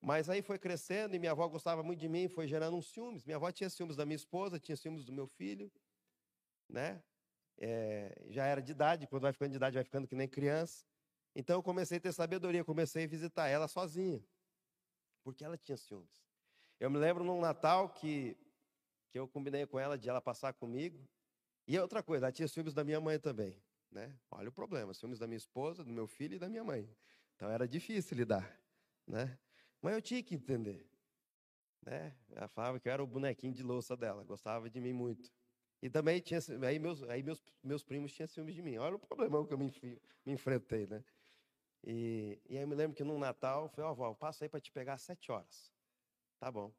Mas 0.00 0.30
aí 0.30 0.40
foi 0.40 0.58
crescendo 0.58 1.14
e 1.14 1.18
minha 1.18 1.32
avó 1.32 1.46
gostava 1.46 1.82
muito 1.82 2.00
de 2.00 2.08
mim, 2.08 2.28
foi 2.28 2.46
gerando 2.48 2.76
uns 2.76 2.90
ciúmes. 2.90 3.24
Minha 3.24 3.36
avó 3.36 3.50
tinha 3.52 3.68
ciúmes 3.68 3.96
da 3.96 4.06
minha 4.06 4.16
esposa, 4.16 4.58
tinha 4.58 4.76
ciúmes 4.76 5.04
do 5.04 5.12
meu 5.12 5.26
filho, 5.26 5.70
né? 6.68 7.02
É, 7.58 8.24
já 8.30 8.46
era 8.46 8.62
de 8.62 8.72
idade, 8.72 9.06
quando 9.06 9.22
vai 9.22 9.32
ficando 9.32 9.50
de 9.50 9.56
idade, 9.56 9.74
vai 9.74 9.84
ficando 9.84 10.08
que 10.08 10.16
nem 10.16 10.26
criança. 10.26 10.86
Então 11.34 11.56
eu 11.56 11.62
comecei 11.62 11.98
a 11.98 12.00
ter 12.00 12.12
sabedoria, 12.12 12.64
comecei 12.64 13.04
a 13.04 13.06
visitar 13.06 13.48
ela 13.48 13.68
sozinha, 13.68 14.24
porque 15.22 15.44
ela 15.44 15.58
tinha 15.58 15.76
ciúmes. 15.76 16.24
Eu 16.78 16.90
me 16.90 16.96
lembro 16.96 17.22
num 17.22 17.38
Natal 17.38 17.90
que, 17.90 18.38
que 19.10 19.18
eu 19.18 19.28
combinei 19.28 19.66
com 19.66 19.78
ela 19.78 19.98
de 19.98 20.08
ela 20.08 20.20
passar 20.20 20.54
comigo. 20.54 21.06
E 21.68 21.78
outra 21.78 22.02
coisa, 22.02 22.26
ela 22.26 22.32
tinha 22.32 22.48
ciúmes 22.48 22.72
da 22.72 22.82
minha 22.82 23.00
mãe 23.00 23.18
também. 23.18 23.62
Né? 23.90 24.18
Olha 24.30 24.48
o 24.48 24.52
problema, 24.52 24.94
ciúmes 24.94 25.18
da 25.18 25.26
minha 25.26 25.36
esposa, 25.36 25.84
do 25.84 25.92
meu 25.92 26.06
filho 26.06 26.36
e 26.36 26.38
da 26.38 26.48
minha 26.48 26.64
mãe. 26.64 26.88
Então 27.36 27.50
era 27.50 27.68
difícil 27.68 28.16
lidar. 28.16 28.58
Né? 29.06 29.38
Mas 29.82 29.94
eu 29.94 30.02
tinha 30.02 30.22
que 30.22 30.34
entender. 30.34 30.86
Né? 31.82 32.14
Ela 32.30 32.48
falava 32.48 32.78
que 32.78 32.88
eu 32.88 32.92
era 32.92 33.02
o 33.02 33.06
bonequinho 33.06 33.52
de 33.52 33.62
louça 33.62 33.96
dela, 33.96 34.22
gostava 34.24 34.68
de 34.68 34.80
mim 34.80 34.92
muito. 34.92 35.30
E 35.82 35.88
também 35.88 36.20
tinha, 36.20 36.40
aí 36.66 36.78
meus, 36.78 37.02
aí 37.04 37.22
meus, 37.22 37.42
meus 37.62 37.82
primos 37.82 38.12
tinham 38.12 38.26
ciúmes 38.26 38.54
de 38.54 38.62
mim. 38.62 38.76
Olha 38.76 38.96
o 38.96 38.98
problema 38.98 39.46
que 39.46 39.54
eu 39.54 39.58
me, 39.58 39.72
me 40.26 40.32
enfrentei, 40.32 40.86
né? 40.86 41.02
E, 41.82 42.38
e 42.48 42.56
aí 42.56 42.62
eu 42.62 42.68
me 42.68 42.74
lembro 42.74 42.94
que 42.94 43.02
no 43.02 43.18
Natal, 43.18 43.64
eu 43.64 43.68
falei, 43.70 43.88
ó, 43.88 43.92
oh, 43.92 43.94
vó, 43.94 44.30
aí 44.40 44.48
para 44.48 44.60
te 44.60 44.70
pegar 44.70 44.94
às 44.94 45.02
sete 45.02 45.32
horas. 45.32 45.72
Tá 46.38 46.50
bom. 46.50 46.70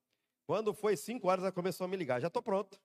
Quando 0.46 0.74
foi 0.74 0.96
cinco 0.96 1.28
horas, 1.28 1.44
ela 1.44 1.52
começou 1.52 1.86
a 1.86 1.88
me 1.88 1.98
ligar, 1.98 2.20
já 2.20 2.28
estou 2.28 2.44
pronto. 2.44 2.80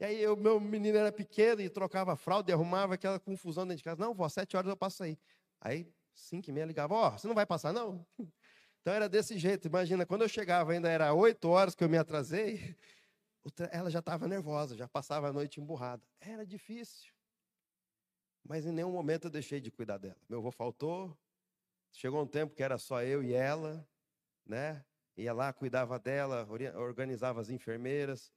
E 0.00 0.04
aí 0.04 0.26
o 0.26 0.36
meu 0.36 0.60
menino 0.60 0.96
era 0.96 1.12
pequeno 1.12 1.60
e 1.60 1.68
trocava 1.68 2.16
fralda 2.16 2.50
e 2.50 2.54
arrumava 2.54 2.94
aquela 2.94 3.18
confusão 3.18 3.64
dentro 3.64 3.78
de 3.78 3.84
casa. 3.84 4.00
Não, 4.00 4.14
vó, 4.14 4.28
sete 4.28 4.56
horas 4.56 4.68
eu 4.68 4.76
passo 4.76 5.02
aí. 5.02 5.18
Aí, 5.60 5.92
cinco 6.14 6.50
e 6.50 6.52
meia, 6.52 6.66
ligava, 6.66 6.94
ó, 6.94 7.08
oh, 7.08 7.18
você 7.18 7.26
não 7.26 7.34
vai 7.34 7.46
passar, 7.46 7.72
não? 7.72 8.04
Então 8.88 8.96
era 8.96 9.06
desse 9.06 9.36
jeito. 9.38 9.68
Imagina, 9.68 10.06
quando 10.06 10.22
eu 10.22 10.28
chegava, 10.30 10.72
ainda 10.72 10.88
era 10.88 11.12
oito 11.12 11.46
horas 11.50 11.74
que 11.74 11.84
eu 11.84 11.90
me 11.90 11.98
atrasei, 11.98 12.74
ela 13.70 13.90
já 13.90 13.98
estava 13.98 14.26
nervosa, 14.26 14.74
já 14.74 14.88
passava 14.88 15.28
a 15.28 15.32
noite 15.32 15.60
emburrada. 15.60 16.02
Era 16.18 16.46
difícil. 16.46 17.12
Mas 18.42 18.64
em 18.64 18.72
nenhum 18.72 18.90
momento 18.90 19.26
eu 19.26 19.30
deixei 19.30 19.60
de 19.60 19.70
cuidar 19.70 19.98
dela. 19.98 20.16
Meu 20.26 20.38
avô 20.38 20.50
faltou, 20.50 21.14
chegou 21.92 22.22
um 22.22 22.26
tempo 22.26 22.54
que 22.54 22.62
era 22.62 22.78
só 22.78 23.02
eu 23.02 23.22
e 23.22 23.34
ela, 23.34 23.86
né? 24.46 24.82
Ia 25.18 25.34
lá, 25.34 25.52
cuidava 25.52 25.98
dela, 25.98 26.48
organizava 26.76 27.42
as 27.42 27.50
enfermeiras, 27.50 28.32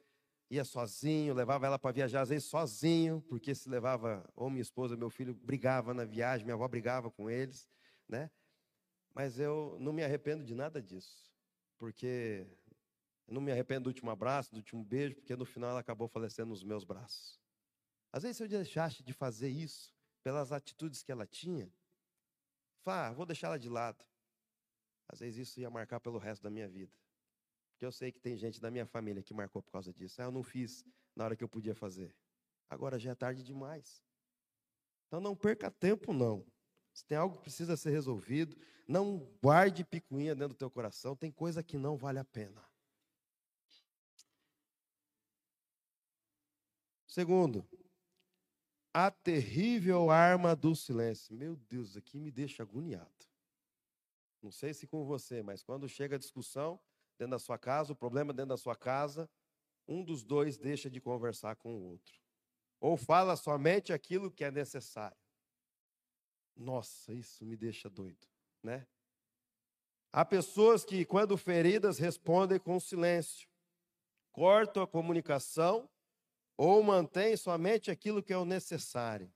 ia 0.49 0.65
sozinho, 0.65 1.33
levava 1.33 1.65
ela 1.65 1.79
para 1.79 1.93
viajar, 1.93 2.23
às 2.23 2.29
vezes 2.29 2.49
sozinho, 2.49 3.21
porque 3.29 3.55
se 3.55 3.69
levava, 3.69 4.29
ou 4.35 4.49
minha 4.49 4.61
esposa, 4.61 4.97
meu 4.97 5.09
filho, 5.09 5.33
brigava 5.33 5.93
na 5.93 6.03
viagem, 6.03 6.43
minha 6.43 6.55
avó 6.55 6.67
brigava 6.67 7.09
com 7.09 7.29
eles, 7.29 7.69
né? 8.05 8.29
Mas 9.13 9.39
eu 9.39 9.77
não 9.79 9.93
me 9.93 10.03
arrependo 10.03 10.43
de 10.43 10.55
nada 10.55 10.81
disso, 10.81 11.31
porque 11.77 12.47
Eu 13.27 13.33
não 13.35 13.41
me 13.41 13.51
arrependo 13.51 13.85
do 13.85 13.87
último 13.87 14.11
abraço, 14.11 14.51
do 14.51 14.57
último 14.57 14.83
beijo, 14.83 15.15
porque 15.15 15.35
no 15.35 15.45
final 15.45 15.71
ela 15.71 15.79
acabou 15.79 16.07
falecendo 16.07 16.49
nos 16.49 16.63
meus 16.63 16.83
braços. 16.83 17.39
Às 18.11 18.23
vezes, 18.23 18.37
se 18.37 18.43
eu 18.43 18.47
deixasse 18.49 19.03
de 19.03 19.13
fazer 19.13 19.49
isso, 19.49 19.95
pelas 20.23 20.51
atitudes 20.51 21.03
que 21.03 21.11
ela 21.11 21.25
tinha, 21.27 21.73
fala, 22.83 23.07
ah, 23.07 23.13
vou 23.13 23.25
deixar 23.25 23.47
ela 23.47 23.59
de 23.59 23.69
lado. 23.69 24.05
Às 25.07 25.19
vezes 25.19 25.47
isso 25.49 25.59
ia 25.59 25.69
marcar 25.69 25.99
pelo 25.99 26.17
resto 26.17 26.41
da 26.43 26.49
minha 26.49 26.67
vida. 26.67 26.93
Porque 27.71 27.85
eu 27.85 27.91
sei 27.91 28.11
que 28.11 28.19
tem 28.19 28.37
gente 28.37 28.59
da 28.61 28.71
minha 28.71 28.85
família 28.85 29.23
que 29.23 29.33
marcou 29.33 29.61
por 29.61 29.71
causa 29.71 29.93
disso. 29.93 30.21
Ah, 30.21 30.25
eu 30.25 30.31
não 30.31 30.43
fiz 30.43 30.85
na 31.15 31.25
hora 31.25 31.35
que 31.35 31.43
eu 31.43 31.49
podia 31.49 31.75
fazer. 31.75 32.15
Agora 32.69 32.99
já 32.99 33.11
é 33.11 33.15
tarde 33.15 33.43
demais. 33.43 34.03
Então 35.07 35.21
não 35.21 35.35
perca 35.35 35.69
tempo, 35.69 36.13
não. 36.13 36.45
Se 36.93 37.05
tem 37.05 37.17
algo 37.17 37.37
que 37.37 37.43
precisa 37.43 37.77
ser 37.77 37.91
resolvido, 37.91 38.55
não 38.87 39.17
guarde 39.41 39.83
picuinha 39.83 40.35
dentro 40.35 40.55
do 40.55 40.57
teu 40.57 40.69
coração. 40.69 41.15
Tem 41.15 41.31
coisa 41.31 41.63
que 41.63 41.77
não 41.77 41.95
vale 41.95 42.19
a 42.19 42.25
pena. 42.25 42.61
Segundo, 47.07 47.67
a 48.93 49.09
terrível 49.11 50.09
arma 50.09 50.55
do 50.55 50.75
silêncio. 50.75 51.35
Meu 51.35 51.55
Deus, 51.55 51.95
aqui 51.95 52.19
me 52.19 52.31
deixa 52.31 52.63
agoniado. 52.63 53.09
Não 54.41 54.51
sei 54.51 54.73
se 54.73 54.87
com 54.87 55.05
você, 55.05 55.43
mas 55.43 55.63
quando 55.63 55.87
chega 55.87 56.15
a 56.15 56.19
discussão 56.19 56.79
dentro 57.17 57.31
da 57.31 57.39
sua 57.39 57.57
casa, 57.57 57.93
o 57.93 57.95
problema 57.95 58.33
dentro 58.33 58.49
da 58.49 58.57
sua 58.57 58.75
casa, 58.75 59.29
um 59.87 60.03
dos 60.03 60.23
dois 60.23 60.57
deixa 60.57 60.89
de 60.89 60.99
conversar 60.99 61.55
com 61.55 61.75
o 61.75 61.83
outro. 61.83 62.19
Ou 62.79 62.97
fala 62.97 63.35
somente 63.35 63.93
aquilo 63.93 64.31
que 64.31 64.43
é 64.43 64.51
necessário. 64.51 65.17
Nossa, 66.55 67.13
isso 67.13 67.45
me 67.45 67.55
deixa 67.55 67.89
doido, 67.89 68.27
né? 68.61 68.87
Há 70.11 70.25
pessoas 70.25 70.83
que, 70.83 71.05
quando 71.05 71.37
feridas, 71.37 71.97
respondem 71.97 72.59
com 72.59 72.79
silêncio, 72.79 73.47
cortam 74.31 74.83
a 74.83 74.87
comunicação 74.87 75.89
ou 76.57 76.83
mantêm 76.83 77.37
somente 77.37 77.89
aquilo 77.89 78.21
que 78.21 78.33
é 78.33 78.37
o 78.37 78.45
necessário. 78.45 79.31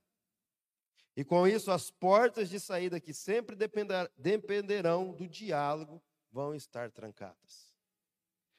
E 1.16 1.24
com 1.24 1.48
isso, 1.48 1.70
as 1.70 1.90
portas 1.90 2.50
de 2.50 2.60
saída 2.60 3.00
que 3.00 3.14
sempre 3.14 3.56
depender, 3.56 4.10
dependerão 4.18 5.14
do 5.14 5.26
diálogo 5.26 6.02
vão 6.30 6.54
estar 6.54 6.90
trancadas. 6.90 7.74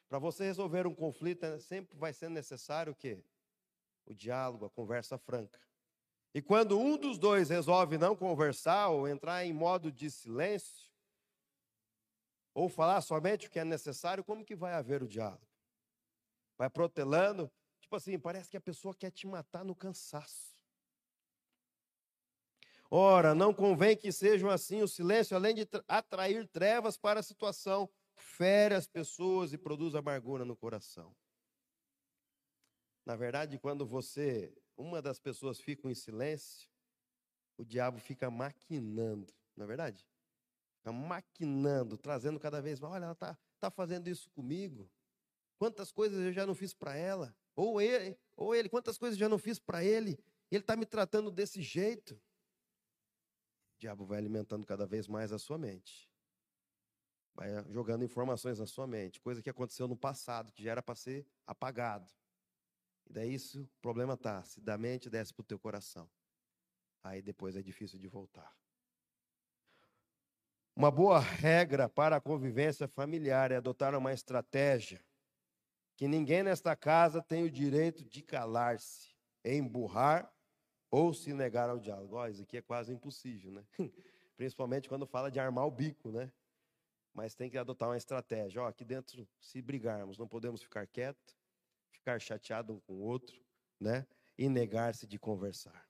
Para 0.09 0.17
você 0.17 0.45
resolver 0.45 0.87
um 0.87 0.95
conflito, 0.95 1.43
é, 1.43 1.59
sempre 1.59 1.95
vai 1.95 2.13
ser 2.13 2.29
necessário 2.29 2.93
o 2.93 2.95
quê? 2.95 3.23
O 4.05 4.13
diálogo, 4.13 4.65
a 4.65 4.69
conversa 4.69 5.17
franca. 5.19 5.59
E 6.33 6.41
quando 6.41 6.79
um 6.79 6.97
dos 6.97 7.17
dois 7.17 7.49
resolve 7.49 7.97
não 7.97 8.15
conversar 8.15 8.89
ou 8.89 9.07
entrar 9.07 9.45
em 9.45 9.53
modo 9.53 9.91
de 9.91 10.09
silêncio, 10.11 10.87
ou 12.53 12.67
falar 12.67 13.01
somente 13.01 13.47
o 13.47 13.51
que 13.51 13.59
é 13.59 13.63
necessário, 13.63 14.23
como 14.23 14.43
que 14.43 14.55
vai 14.55 14.73
haver 14.73 15.03
o 15.03 15.07
diálogo? 15.07 15.47
Vai 16.57 16.69
protelando, 16.69 17.51
tipo 17.79 17.95
assim, 17.95 18.17
parece 18.17 18.49
que 18.49 18.57
a 18.57 18.61
pessoa 18.61 18.95
quer 18.95 19.11
te 19.11 19.27
matar 19.27 19.63
no 19.63 19.75
cansaço. 19.75 20.57
Ora, 22.89 23.35
não 23.35 23.53
convém 23.53 23.95
que 23.95 24.11
sejam 24.11 24.49
assim. 24.49 24.81
O 24.81 24.87
silêncio, 24.87 25.35
além 25.35 25.53
de 25.53 25.67
atrair 25.87 26.47
trevas 26.47 26.97
para 26.97 27.19
a 27.19 27.23
situação, 27.23 27.89
fere 28.15 28.73
as 28.73 28.87
pessoas 28.87 29.53
e 29.53 29.57
produz 29.57 29.93
amargura 29.93 30.45
no 30.45 30.55
coração. 30.55 31.15
Na 33.05 33.15
verdade, 33.15 33.59
quando 33.59 33.85
você, 33.85 34.53
uma 34.77 35.01
das 35.01 35.19
pessoas 35.19 35.59
fica 35.59 35.89
em 35.89 35.95
silêncio, 35.95 36.69
o 37.57 37.65
diabo 37.65 37.99
fica 37.99 38.29
maquinando, 38.29 39.33
não 39.55 39.65
é 39.65 39.67
verdade? 39.67 40.07
Fica 40.77 40.91
maquinando, 40.91 41.97
trazendo 41.97 42.39
cada 42.39 42.61
vez 42.61 42.79
mais. 42.79 42.93
Olha, 42.93 43.05
ela 43.05 43.13
está 43.13 43.37
tá 43.59 43.71
fazendo 43.71 44.07
isso 44.07 44.29
comigo. 44.29 44.89
Quantas 45.57 45.91
coisas 45.91 46.23
eu 46.23 46.31
já 46.31 46.45
não 46.45 46.53
fiz 46.53 46.73
para 46.73 46.95
ela? 46.95 47.35
Ou 47.55 47.81
ele, 47.81 48.15
ou 48.35 48.53
ele, 48.53 48.69
quantas 48.69 48.97
coisas 48.97 49.17
eu 49.17 49.21
já 49.21 49.29
não 49.29 49.39
fiz 49.39 49.57
para 49.57 49.83
ele? 49.83 50.19
Ele 50.51 50.61
está 50.61 50.75
me 50.75 50.85
tratando 50.85 51.31
desse 51.31 51.61
jeito. 51.61 52.13
O 52.13 53.79
diabo 53.79 54.05
vai 54.05 54.19
alimentando 54.19 54.65
cada 54.65 54.85
vez 54.85 55.07
mais 55.07 55.31
a 55.31 55.39
sua 55.39 55.57
mente. 55.57 56.07
Vai 57.33 57.49
jogando 57.71 58.03
informações 58.03 58.59
na 58.59 58.67
sua 58.67 58.87
mente, 58.87 59.19
coisa 59.19 59.41
que 59.41 59.49
aconteceu 59.49 59.87
no 59.87 59.95
passado, 59.95 60.51
que 60.51 60.63
já 60.63 60.71
era 60.71 60.83
para 60.83 60.95
ser 60.95 61.25
apagado. 61.45 62.11
E 63.09 63.13
daí 63.13 63.33
isso, 63.33 63.63
o 63.63 63.81
problema 63.81 64.13
está, 64.13 64.43
se 64.43 64.59
da 64.59 64.77
mente 64.77 65.09
desce 65.09 65.33
para 65.33 65.41
o 65.41 65.45
teu 65.45 65.57
coração. 65.57 66.09
Aí 67.03 67.21
depois 67.21 67.55
é 67.55 67.61
difícil 67.61 67.97
de 67.97 68.07
voltar. 68.07 68.53
Uma 70.75 70.91
boa 70.91 71.19
regra 71.19 71.89
para 71.89 72.17
a 72.17 72.21
convivência 72.21 72.87
familiar 72.87 73.51
é 73.51 73.55
adotar 73.55 73.95
uma 73.95 74.13
estratégia 74.13 75.03
que 75.95 76.07
ninguém 76.07 76.43
nesta 76.43 76.75
casa 76.75 77.21
tem 77.21 77.43
o 77.43 77.49
direito 77.49 78.05
de 78.05 78.21
calar-se, 78.21 79.15
emburrar 79.43 80.31
ou 80.91 81.13
se 81.13 81.33
negar 81.33 81.69
ao 81.69 81.79
diálogo. 81.79 82.15
Oh, 82.15 82.27
isso 82.27 82.43
aqui 82.43 82.57
é 82.57 82.61
quase 82.61 82.93
impossível, 82.93 83.51
né? 83.51 83.65
Principalmente 84.37 84.87
quando 84.87 85.07
fala 85.07 85.31
de 85.31 85.39
armar 85.39 85.65
o 85.65 85.71
bico, 85.71 86.11
né? 86.11 86.31
Mas 87.11 87.33
tem 87.33 87.49
que 87.49 87.57
adotar 87.57 87.89
uma 87.89 87.97
estratégia. 87.97 88.61
Oh, 88.61 88.65
aqui 88.65 88.85
dentro, 88.85 89.27
se 89.41 89.59
brigarmos, 89.59 90.19
não 90.19 90.27
podemos 90.27 90.61
ficar 90.61 90.85
quieto, 90.85 91.35
ficar 91.91 92.19
chateado 92.19 92.73
um 92.73 92.79
com 92.79 92.93
o 92.93 93.01
outro, 93.01 93.41
né? 93.79 94.05
E 94.37 94.47
negar-se 94.49 95.07
de 95.07 95.17
conversar. 95.17 95.87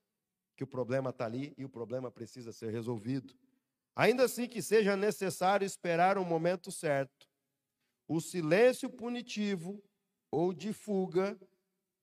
Que 0.55 0.63
o 0.63 0.67
problema 0.67 1.09
está 1.09 1.25
ali 1.25 1.53
e 1.57 1.65
o 1.65 1.69
problema 1.69 2.11
precisa 2.11 2.51
ser 2.51 2.71
resolvido. 2.71 3.37
Ainda 3.95 4.25
assim 4.25 4.47
que 4.47 4.61
seja 4.61 4.95
necessário 4.95 5.65
esperar 5.65 6.17
o 6.17 6.21
um 6.21 6.25
momento 6.25 6.71
certo. 6.71 7.27
O 8.07 8.21
silêncio 8.21 8.89
punitivo 8.89 9.83
ou 10.31 10.53
de 10.53 10.71
fuga 10.71 11.37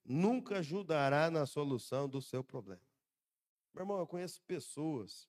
nunca 0.04 0.58
ajudará 0.58 1.30
na 1.30 1.46
solução 1.46 2.08
do 2.08 2.20
seu 2.20 2.44
problema. 2.44 2.82
Meu 3.72 3.82
irmão, 3.82 3.98
eu 3.98 4.06
conheço 4.06 4.40
pessoas 4.42 5.28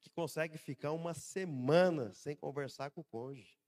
que 0.00 0.10
conseguem 0.10 0.56
ficar 0.56 0.92
uma 0.92 1.12
semana 1.12 2.12
sem 2.14 2.34
conversar 2.34 2.90
com 2.90 3.02
o 3.02 3.04
cônjuge. 3.04 3.58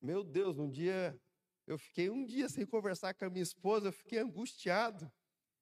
Meu 0.00 0.22
Deus, 0.22 0.58
um 0.58 0.70
dia 0.70 1.18
eu 1.66 1.78
fiquei 1.78 2.08
um 2.08 2.24
dia 2.24 2.48
sem 2.48 2.64
conversar 2.64 3.14
com 3.14 3.24
a 3.24 3.30
minha 3.30 3.42
esposa, 3.42 3.88
eu 3.88 3.92
fiquei 3.92 4.18
angustiado. 4.18 5.10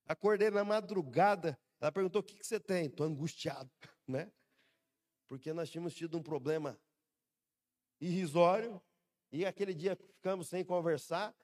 Acordei 0.05 0.51
na 0.51 0.63
madrugada, 0.63 1.59
ela 1.79 1.91
perguntou: 1.91 2.21
"O 2.21 2.23
que, 2.23 2.37
que 2.37 2.45
você 2.45 2.59
tem?" 2.59 2.85
Estou 2.85 3.05
angustiado, 3.05 3.71
né? 4.07 4.31
Porque 5.27 5.51
nós 5.51 5.69
tínhamos 5.69 5.95
tido 5.95 6.17
um 6.17 6.23
problema 6.23 6.79
irrisório 7.99 8.81
e 9.31 9.45
aquele 9.45 9.73
dia 9.73 9.95
ficamos 9.95 10.47
sem 10.47 10.63
conversar 10.63 11.35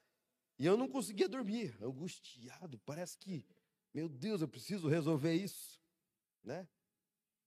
e 0.58 0.66
eu 0.66 0.76
não 0.76 0.88
conseguia 0.88 1.28
dormir, 1.28 1.76
angustiado. 1.82 2.78
Parece 2.86 3.18
que, 3.18 3.44
meu 3.92 4.08
Deus, 4.08 4.40
eu 4.40 4.48
preciso 4.48 4.86
resolver 4.88 5.34
isso, 5.34 5.80
né? 6.44 6.68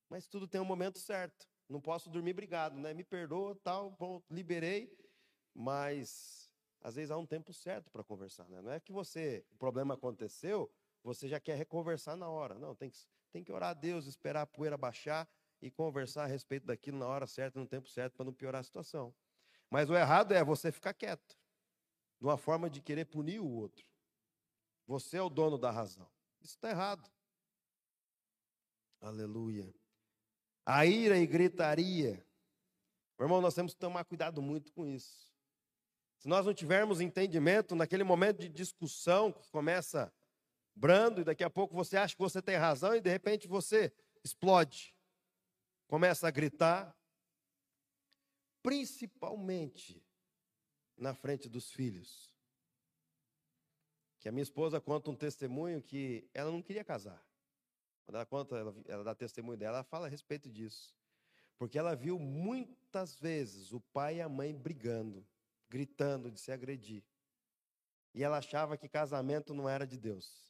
Mas 0.10 0.28
tudo 0.28 0.48
tem 0.48 0.60
um 0.60 0.66
momento 0.66 1.00
certo. 1.00 1.48
Não 1.70 1.80
posso 1.80 2.10
dormir 2.10 2.34
brigado, 2.34 2.78
né? 2.78 2.94
Me 2.94 3.04
perdoa, 3.04 3.56
tal, 3.64 3.92
bom, 3.92 4.22
liberei, 4.30 4.94
mas 5.54 6.35
às 6.86 6.94
vezes 6.94 7.10
há 7.10 7.18
um 7.18 7.26
tempo 7.26 7.52
certo 7.52 7.90
para 7.90 8.04
conversar, 8.04 8.48
né? 8.48 8.62
Não 8.62 8.72
é 8.72 8.80
que 8.80 8.92
você, 8.92 9.44
o 9.52 9.56
problema 9.58 9.96
aconteceu, 9.96 10.72
você 11.04 11.28
já 11.28 11.40
quer 11.40 11.58
reconversar 11.58 12.16
na 12.16 12.30
hora. 12.30 12.60
Não, 12.60 12.76
tem 12.76 12.92
que, 12.92 12.98
tem 13.32 13.44
que 13.44 13.52
orar 13.52 13.72
a 13.72 13.74
Deus, 13.74 14.06
esperar 14.06 14.44
a 14.44 14.46
poeira 14.46 14.78
baixar 14.78 15.28
e 15.60 15.72
conversar 15.72 16.26
a 16.26 16.28
respeito 16.28 16.68
daquilo 16.68 17.00
na 17.00 17.08
hora 17.08 17.26
certa, 17.26 17.60
no 17.60 17.66
tempo 17.66 17.90
certo, 17.90 18.14
para 18.14 18.26
não 18.26 18.32
piorar 18.32 18.62
a 18.62 18.64
situação. 18.64 19.16
Mas 19.68 19.90
o 19.90 19.96
errado 19.96 20.32
é 20.32 20.44
você 20.44 20.72
ficar 20.72 20.94
quieto 20.94 21.36
de 22.20 22.28
uma 22.28 22.38
forma 22.38 22.70
de 22.70 22.80
querer 22.84 23.06
punir 23.06 23.40
o 23.40 23.50
outro. 23.50 23.84
Você 24.86 25.18
é 25.18 25.22
o 25.24 25.30
dono 25.30 25.58
da 25.58 25.72
razão. 25.72 26.08
Isso 26.40 26.54
está 26.54 26.70
errado. 26.70 27.10
Aleluia. 29.02 29.74
A 30.64 30.86
ira 30.86 31.18
e 31.18 31.26
gritaria. 31.26 32.24
Meu 33.18 33.26
irmão, 33.26 33.42
nós 33.42 33.56
temos 33.56 33.74
que 33.74 33.80
tomar 33.80 34.06
cuidado 34.06 34.40
muito 34.40 34.72
com 34.72 34.86
isso. 34.86 35.35
Se 36.18 36.28
nós 36.28 36.46
não 36.46 36.54
tivermos 36.54 37.02
entendimento 37.02 37.76
naquele 37.76 38.04
momento 38.04 38.40
de 38.40 38.50
discussão 38.50 39.32
que 39.32 39.50
começa 39.50 40.12
brando 40.76 41.22
e 41.22 41.24
daqui 41.24 41.44
a 41.44 41.50
pouco 41.50 41.74
você 41.74 41.98
acha 41.98 42.16
que 42.16 42.22
você 42.22 42.42
tem 42.42 42.56
razão 42.56 42.96
e 42.96 43.02
de 43.02 43.10
repente 43.10 43.48
você 43.48 43.94
explode, 44.24 44.96
começa 45.88 46.28
a 46.28 46.32
gritar, 46.32 46.96
principalmente 48.62 50.04
na 50.98 51.14
frente 51.14 51.48
dos 51.48 51.72
filhos. 51.72 52.34
Que 54.20 54.30
a 54.30 54.32
minha 54.32 54.44
esposa 54.44 54.82
conta 54.82 55.12
um 55.12 55.16
testemunho 55.16 55.82
que 55.82 56.28
ela 56.34 56.52
não 56.52 56.62
queria 56.62 56.84
casar. 56.84 57.24
Quando 58.06 58.16
ela 58.16 58.26
conta, 58.26 58.56
ela, 58.56 58.76
ela 58.88 59.04
dá 59.04 59.16
testemunho 59.16 59.58
dela, 59.58 59.78
ela 59.78 59.84
fala 59.84 60.08
a 60.08 60.10
respeito 60.10 60.50
disso. 60.50 60.96
Porque 61.58 61.78
ela 61.78 61.96
viu 61.96 62.20
muitas 62.20 63.20
vezes 63.20 63.72
o 63.72 63.80
pai 63.80 64.18
e 64.18 64.22
a 64.22 64.28
mãe 64.28 64.54
brigando, 64.54 65.26
gritando 65.76 66.32
de 66.32 66.40
se 66.40 66.54
agredir. 66.54 67.04
E 68.14 68.24
ela 68.24 68.38
achava 68.38 68.78
que 68.78 68.88
casamento 68.88 69.54
não 69.54 69.68
era 69.68 69.86
de 69.86 69.98
Deus. 69.98 70.50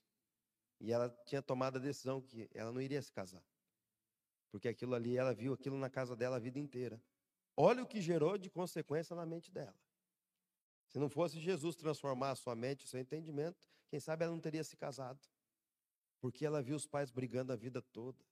E 0.79 0.91
ela 0.91 1.09
tinha 1.25 1.41
tomado 1.41 1.77
a 1.77 1.79
decisão 1.79 2.21
que 2.21 2.47
ela 2.53 2.71
não 2.71 2.79
iria 2.79 3.01
se 3.01 3.11
casar. 3.11 3.43
Porque 4.51 4.67
aquilo 4.67 4.93
ali, 4.93 5.17
ela 5.17 5.33
viu 5.33 5.51
aquilo 5.51 5.79
na 5.79 5.89
casa 5.89 6.15
dela 6.15 6.35
a 6.35 6.39
vida 6.39 6.59
inteira. 6.59 7.01
Olha 7.57 7.81
o 7.81 7.87
que 7.87 7.99
gerou 8.01 8.37
de 8.37 8.51
consequência 8.51 9.15
na 9.15 9.25
mente 9.25 9.51
dela. 9.51 9.75
Se 10.89 10.99
não 10.99 11.09
fosse 11.09 11.39
Jesus 11.39 11.75
transformar 11.75 12.29
a 12.29 12.35
sua 12.35 12.55
mente, 12.55 12.85
o 12.85 12.87
seu 12.87 12.99
entendimento, 12.99 13.67
quem 13.89 13.99
sabe 13.99 14.25
ela 14.25 14.31
não 14.31 14.39
teria 14.39 14.63
se 14.63 14.77
casado. 14.77 15.19
Porque 16.19 16.45
ela 16.45 16.61
viu 16.61 16.75
os 16.75 16.85
pais 16.85 17.09
brigando 17.09 17.51
a 17.51 17.55
vida 17.55 17.81
toda. 17.81 18.23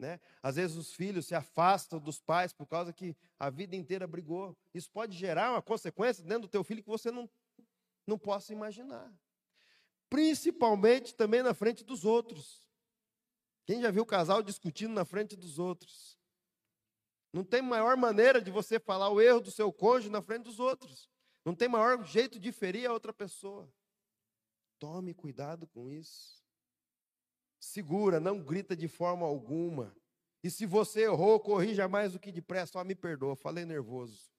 Né? 0.00 0.18
Às 0.42 0.56
vezes 0.56 0.78
os 0.78 0.94
filhos 0.94 1.26
se 1.26 1.34
afastam 1.34 2.00
dos 2.00 2.18
pais 2.18 2.54
por 2.54 2.66
causa 2.66 2.90
que 2.90 3.14
a 3.38 3.50
vida 3.50 3.76
inteira 3.76 4.06
brigou. 4.06 4.56
Isso 4.72 4.90
pode 4.90 5.14
gerar 5.14 5.50
uma 5.50 5.60
consequência 5.60 6.24
dentro 6.24 6.42
do 6.42 6.48
teu 6.48 6.64
filho 6.64 6.82
que 6.82 6.88
você 6.88 7.10
não, 7.10 7.28
não 8.06 8.18
possa 8.18 8.50
imaginar. 8.50 9.12
Principalmente 10.08 11.14
também 11.14 11.42
na 11.42 11.52
frente 11.52 11.84
dos 11.84 12.06
outros. 12.06 12.66
Quem 13.66 13.82
já 13.82 13.90
viu 13.90 14.02
o 14.02 14.06
casal 14.06 14.42
discutindo 14.42 14.94
na 14.94 15.04
frente 15.04 15.36
dos 15.36 15.58
outros? 15.58 16.18
Não 17.30 17.44
tem 17.44 17.60
maior 17.60 17.94
maneira 17.94 18.40
de 18.40 18.50
você 18.50 18.80
falar 18.80 19.10
o 19.10 19.20
erro 19.20 19.40
do 19.40 19.50
seu 19.50 19.70
cônjuge 19.70 20.08
na 20.08 20.22
frente 20.22 20.44
dos 20.44 20.58
outros. 20.58 21.10
Não 21.44 21.54
tem 21.54 21.68
maior 21.68 22.02
jeito 22.06 22.40
de 22.40 22.50
ferir 22.52 22.88
a 22.88 22.92
outra 22.94 23.12
pessoa. 23.12 23.70
Tome 24.78 25.12
cuidado 25.12 25.66
com 25.66 25.90
isso. 25.90 26.39
Segura, 27.60 28.18
não 28.18 28.42
grita 28.42 28.74
de 28.74 28.88
forma 28.88 29.26
alguma. 29.26 29.94
E 30.42 30.50
se 30.50 30.64
você 30.64 31.02
errou, 31.02 31.38
corrija 31.38 31.86
mais 31.86 32.14
do 32.14 32.18
que 32.18 32.32
depressa. 32.32 32.72
Só 32.72 32.82
me 32.82 32.94
perdoa, 32.94 33.36
falei 33.36 33.66
nervoso. 33.66 34.32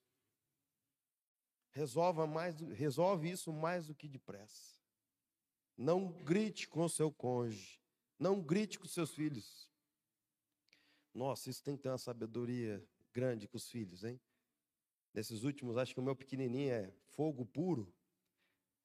Resolva 1.70 2.26
mais, 2.26 2.60
resolve 2.60 3.30
isso 3.30 3.54
mais 3.54 3.86
do 3.86 3.94
que 3.94 4.08
depressa. 4.08 4.76
Não 5.78 6.12
grite 6.12 6.68
com 6.68 6.90
seu 6.90 7.12
cônjuge. 7.12 7.80
Não 8.18 8.42
grite 8.42 8.80
com 8.80 8.88
seus 8.88 9.14
filhos. 9.14 9.70
Nossa, 11.14 11.50
isso 11.50 11.64
tem 11.64 11.78
que 11.78 11.84
ter 11.84 11.90
uma 11.90 11.98
sabedoria 11.98 12.84
grande 13.14 13.48
com 13.48 13.58
os 13.58 13.70
filhos, 13.70 14.04
hein? 14.04 14.20
Nesses 15.14 15.44
últimos, 15.44 15.78
acho 15.78 15.94
que 15.94 16.00
o 16.00 16.04
meu 16.04 16.16
pequenininho 16.16 16.74
é 16.74 16.92
fogo 17.10 17.46
puro. 17.46 17.94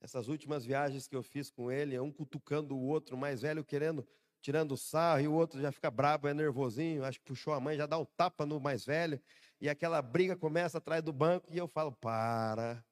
Essas 0.00 0.28
últimas 0.28 0.64
viagens 0.64 1.06
que 1.06 1.16
eu 1.16 1.22
fiz 1.22 1.50
com 1.50 1.70
ele, 1.70 1.98
um 1.98 2.12
cutucando 2.12 2.76
o 2.76 2.82
outro, 2.86 3.16
mais 3.16 3.42
velho 3.42 3.64
querendo, 3.64 4.06
tirando 4.46 4.76
sarro, 4.76 5.20
e 5.20 5.26
o 5.26 5.32
outro 5.32 5.60
já 5.60 5.72
fica 5.72 5.90
brabo, 5.90 6.28
é 6.28 6.32
nervosinho, 6.32 7.04
acho 7.04 7.18
que 7.18 7.24
puxou 7.24 7.52
a 7.52 7.58
mãe, 7.58 7.76
já 7.76 7.84
dá 7.84 7.98
um 7.98 8.04
tapa 8.04 8.46
no 8.46 8.60
mais 8.60 8.86
velho, 8.86 9.20
e 9.60 9.68
aquela 9.68 10.00
briga 10.00 10.36
começa 10.36 10.78
atrás 10.78 11.02
do 11.02 11.12
banco, 11.12 11.48
e 11.52 11.58
eu 11.58 11.66
falo, 11.66 11.90
para, 11.90 12.84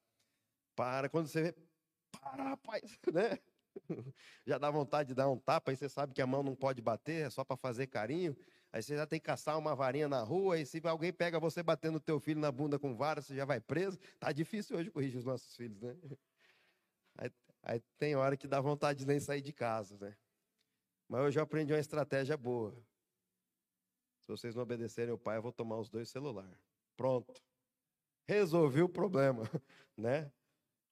para, 0.75 1.07
quando 1.07 1.27
você 1.27 1.43
vê, 1.43 1.55
para, 2.11 2.43
rapaz, 2.43 2.99
né? 3.13 3.39
Já 4.45 4.57
dá 4.57 4.71
vontade 4.71 5.09
de 5.09 5.15
dar 5.15 5.29
um 5.29 5.37
tapa, 5.37 5.71
aí 5.71 5.75
você 5.77 5.89
sabe 5.89 6.13
que 6.13 6.21
a 6.21 6.27
mão 6.27 6.41
não 6.41 6.55
pode 6.55 6.81
bater, 6.81 7.25
é 7.27 7.29
só 7.29 7.43
para 7.43 7.57
fazer 7.57 7.87
carinho. 7.87 8.33
Aí 8.71 8.81
você 8.81 8.95
já 8.95 9.05
tem 9.05 9.19
que 9.19 9.25
caçar 9.25 9.57
uma 9.57 9.75
varinha 9.75 10.07
na 10.07 10.21
rua, 10.21 10.57
e 10.57 10.65
se 10.65 10.81
alguém 10.85 11.11
pega 11.11 11.41
você 11.41 11.61
batendo 11.61 11.99
teu 11.99 12.17
filho 12.17 12.39
na 12.39 12.51
bunda 12.53 12.79
com 12.79 12.95
vara, 12.95 13.21
você 13.21 13.35
já 13.35 13.43
vai 13.43 13.59
preso. 13.59 13.99
Tá 14.17 14.31
difícil 14.31 14.77
hoje 14.77 14.89
corrigir 14.91 15.19
os 15.19 15.25
nossos 15.25 15.53
filhos, 15.55 15.81
né? 15.81 15.93
Aí, 17.17 17.31
aí 17.63 17.81
tem 17.97 18.15
hora 18.15 18.35
que 18.37 18.47
dá 18.47 18.61
vontade 18.61 18.99
de 18.99 19.05
nem 19.05 19.19
sair 19.21 19.41
de 19.41 19.53
casa, 19.53 19.97
né? 19.97 20.15
Mas 21.07 21.35
eu 21.35 21.43
aprendi 21.43 21.73
uma 21.73 21.79
estratégia 21.79 22.35
boa. 22.35 22.75
Se 24.21 24.27
vocês 24.27 24.55
não 24.55 24.63
obedecerem 24.63 25.13
o 25.13 25.17
pai, 25.17 25.37
eu 25.37 25.41
vou 25.41 25.51
tomar 25.51 25.77
os 25.77 25.89
dois 25.89 26.09
celulares. 26.09 26.57
Pronto. 26.97 27.33
Resolvi 28.27 28.81
o 28.81 28.89
problema, 28.89 29.43
né? 29.95 30.31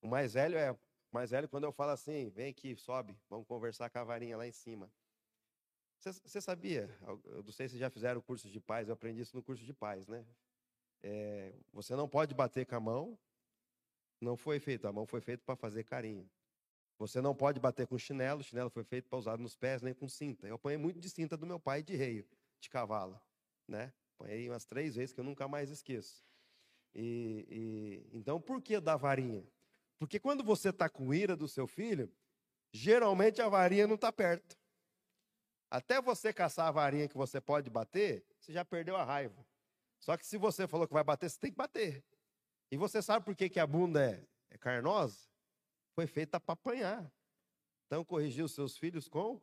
O 0.02 0.08
mais 0.08 0.34
velho 0.34 0.56
é, 0.56 0.72
o 0.72 0.78
mais 1.12 1.32
velho 1.32 1.50
quando 1.50 1.64
eu 1.64 1.72
falo 1.72 1.92
assim, 1.92 2.30
vem 2.30 2.50
aqui, 2.50 2.76
sobe, 2.76 3.18
vamos 3.28 3.48
conversar 3.48 3.90
com 3.90 3.98
a 3.98 4.04
varinha 4.04 4.38
lá 4.38 4.48
em 4.48 4.52
cima. 4.52 4.92
Você 6.00 6.42
sabia? 6.42 6.90
Eu 7.26 7.42
não 7.44 7.52
sei 7.52 7.70
se 7.70 7.78
já 7.78 7.90
fizeram 7.90 8.22
curso 8.22 8.50
de 8.50 8.60
paz, 8.60 8.90
eu 8.90 8.94
aprendi 8.94 9.22
isso 9.22 9.36
no 9.36 9.42
curso 9.42 9.64
de 9.64 9.74
paz, 9.74 10.06
né? 10.08 10.26
É, 11.02 11.54
você 11.72 11.96
não 11.96 12.10
pode 12.10 12.36
bater 12.36 12.66
com 12.66 12.76
a 12.76 12.80
mão, 12.80 13.18
não 14.20 14.36
foi 14.36 14.60
feito, 14.60 14.86
a 14.86 14.92
mão 14.92 15.06
foi 15.06 15.22
feita 15.22 15.42
para 15.46 15.56
fazer 15.56 15.84
carinho. 15.86 16.30
Você 16.98 17.22
não 17.22 17.36
pode 17.36 17.60
bater 17.60 17.88
com 17.88 17.98
chinelo, 17.98 18.44
chinelo 18.44 18.70
foi 18.70 18.84
feito 18.84 19.10
para 19.10 19.18
usar 19.18 19.38
nos 19.38 19.56
pés, 19.56 19.82
nem 19.82 19.94
com 19.94 20.08
cinta. 20.08 20.48
Eu 20.48 20.56
apanhei 20.56 20.78
muito 20.78 21.00
de 21.00 21.10
cinta 21.10 21.36
do 21.36 21.46
meu 21.46 21.60
pai 21.60 21.82
de 21.82 21.96
reio, 21.96 22.26
de 22.60 22.70
cavalo, 22.70 23.20
né? 23.68 23.92
Apanhei 24.16 24.50
umas 24.50 24.66
três 24.66 24.96
vezes 24.96 25.14
que 25.14 25.20
eu 25.20 25.24
nunca 25.24 25.48
mais 25.48 25.70
esqueço. 25.70 26.24
E, 26.94 27.46
e 28.12 28.18
então, 28.18 28.40
por 28.40 28.62
que 28.62 28.80
da 28.80 28.96
varinha? 28.96 29.46
Porque 29.98 30.20
quando 30.20 30.44
você 30.44 30.70
está 30.70 30.88
com 30.88 31.14
ira 31.14 31.36
do 31.36 31.48
seu 31.48 31.66
filho, 31.66 32.12
geralmente 32.72 33.42
a 33.42 33.50
varinha 33.50 33.88
não 33.88 33.96
está 33.96 34.12
perto. 34.12 34.58
Até 35.70 36.00
você 36.00 36.32
caçar 36.32 36.68
a 36.68 36.72
varinha 36.72 37.08
que 37.08 37.18
você 37.18 37.42
pode 37.42 37.70
bater, 37.70 38.24
você 38.40 38.54
já 38.54 38.64
perdeu 38.64 38.96
a 38.96 39.04
raiva. 39.04 39.44
Só 40.00 40.16
que 40.16 40.26
se 40.26 40.38
você 40.38 40.68
falou 40.68 40.88
que 40.88 40.94
vai 40.94 41.04
bater, 41.04 41.30
você 41.30 41.40
tem 41.40 41.50
que 41.50 41.58
bater. 41.58 42.04
E 42.70 42.78
você 42.78 43.02
sabe 43.02 43.26
por 43.26 43.36
que, 43.36 43.50
que 43.50 43.60
a 43.60 43.66
bunda 43.66 44.04
é, 44.06 44.24
é 44.52 44.58
carnosa? 44.58 45.33
Foi 45.96 46.08
feita 46.08 46.40
para 46.40 46.54
apanhar. 46.54 47.12
Então, 47.86 48.04
corrigir 48.04 48.44
os 48.44 48.54
seus 48.54 48.78
filhos 48.78 49.08
com 49.08 49.40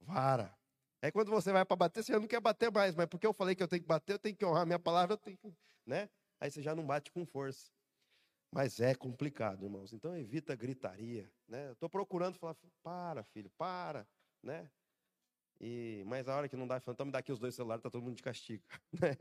vara. 0.00 0.56
Aí 1.00 1.12
quando 1.12 1.30
você 1.30 1.52
vai 1.52 1.64
para 1.64 1.76
bater, 1.76 2.02
você 2.02 2.12
já 2.12 2.18
não 2.18 2.26
quer 2.26 2.40
bater 2.40 2.72
mais, 2.72 2.94
mas 2.94 3.06
porque 3.06 3.26
eu 3.26 3.32
falei 3.32 3.54
que 3.54 3.62
eu 3.62 3.68
tenho 3.68 3.82
que 3.82 3.88
bater, 3.88 4.14
eu 4.14 4.18
tenho 4.18 4.36
que 4.36 4.44
honrar 4.44 4.66
minha 4.66 4.78
palavra, 4.78 5.14
eu 5.14 5.18
tenho 5.18 5.36
que, 5.36 5.54
né? 5.86 6.08
Aí 6.40 6.50
você 6.50 6.60
já 6.60 6.74
não 6.74 6.84
bate 6.84 7.10
com 7.12 7.24
força. 7.24 7.70
Mas 8.50 8.80
é 8.80 8.94
complicado, 8.94 9.64
irmãos. 9.64 9.92
Então 9.92 10.16
evita 10.16 10.56
gritaria, 10.56 11.30
né? 11.46 11.68
Eu 11.68 11.72
estou 11.72 11.88
procurando 11.88 12.36
falar, 12.36 12.56
para, 12.82 13.22
filho, 13.22 13.50
para, 13.50 14.08
né? 14.42 14.70
E, 15.60 16.02
mas 16.06 16.28
a 16.28 16.36
hora 16.36 16.48
que 16.48 16.56
não 16.56 16.66
dá, 16.66 16.78
então 16.78 17.06
me 17.06 17.12
dá 17.12 17.18
aqui 17.18 17.32
os 17.32 17.38
dois 17.38 17.54
celulares, 17.54 17.82
tá 17.82 17.90
todo 17.90 18.02
mundo 18.02 18.16
de 18.16 18.22
castigo. 18.22 18.64
Né? 19.00 19.16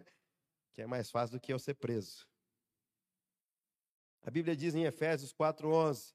Que 0.74 0.84
é 0.84 0.88
mais 0.88 1.10
fácil 1.10 1.38
do 1.38 1.42
que 1.42 1.52
eu 1.52 1.58
ser 1.58 1.74
preso. 1.74 2.28
A 4.22 4.30
Bíblia 4.30 4.56
diz 4.56 4.76
em 4.76 4.84
Efésios 4.84 5.34
4,11: 5.34 6.14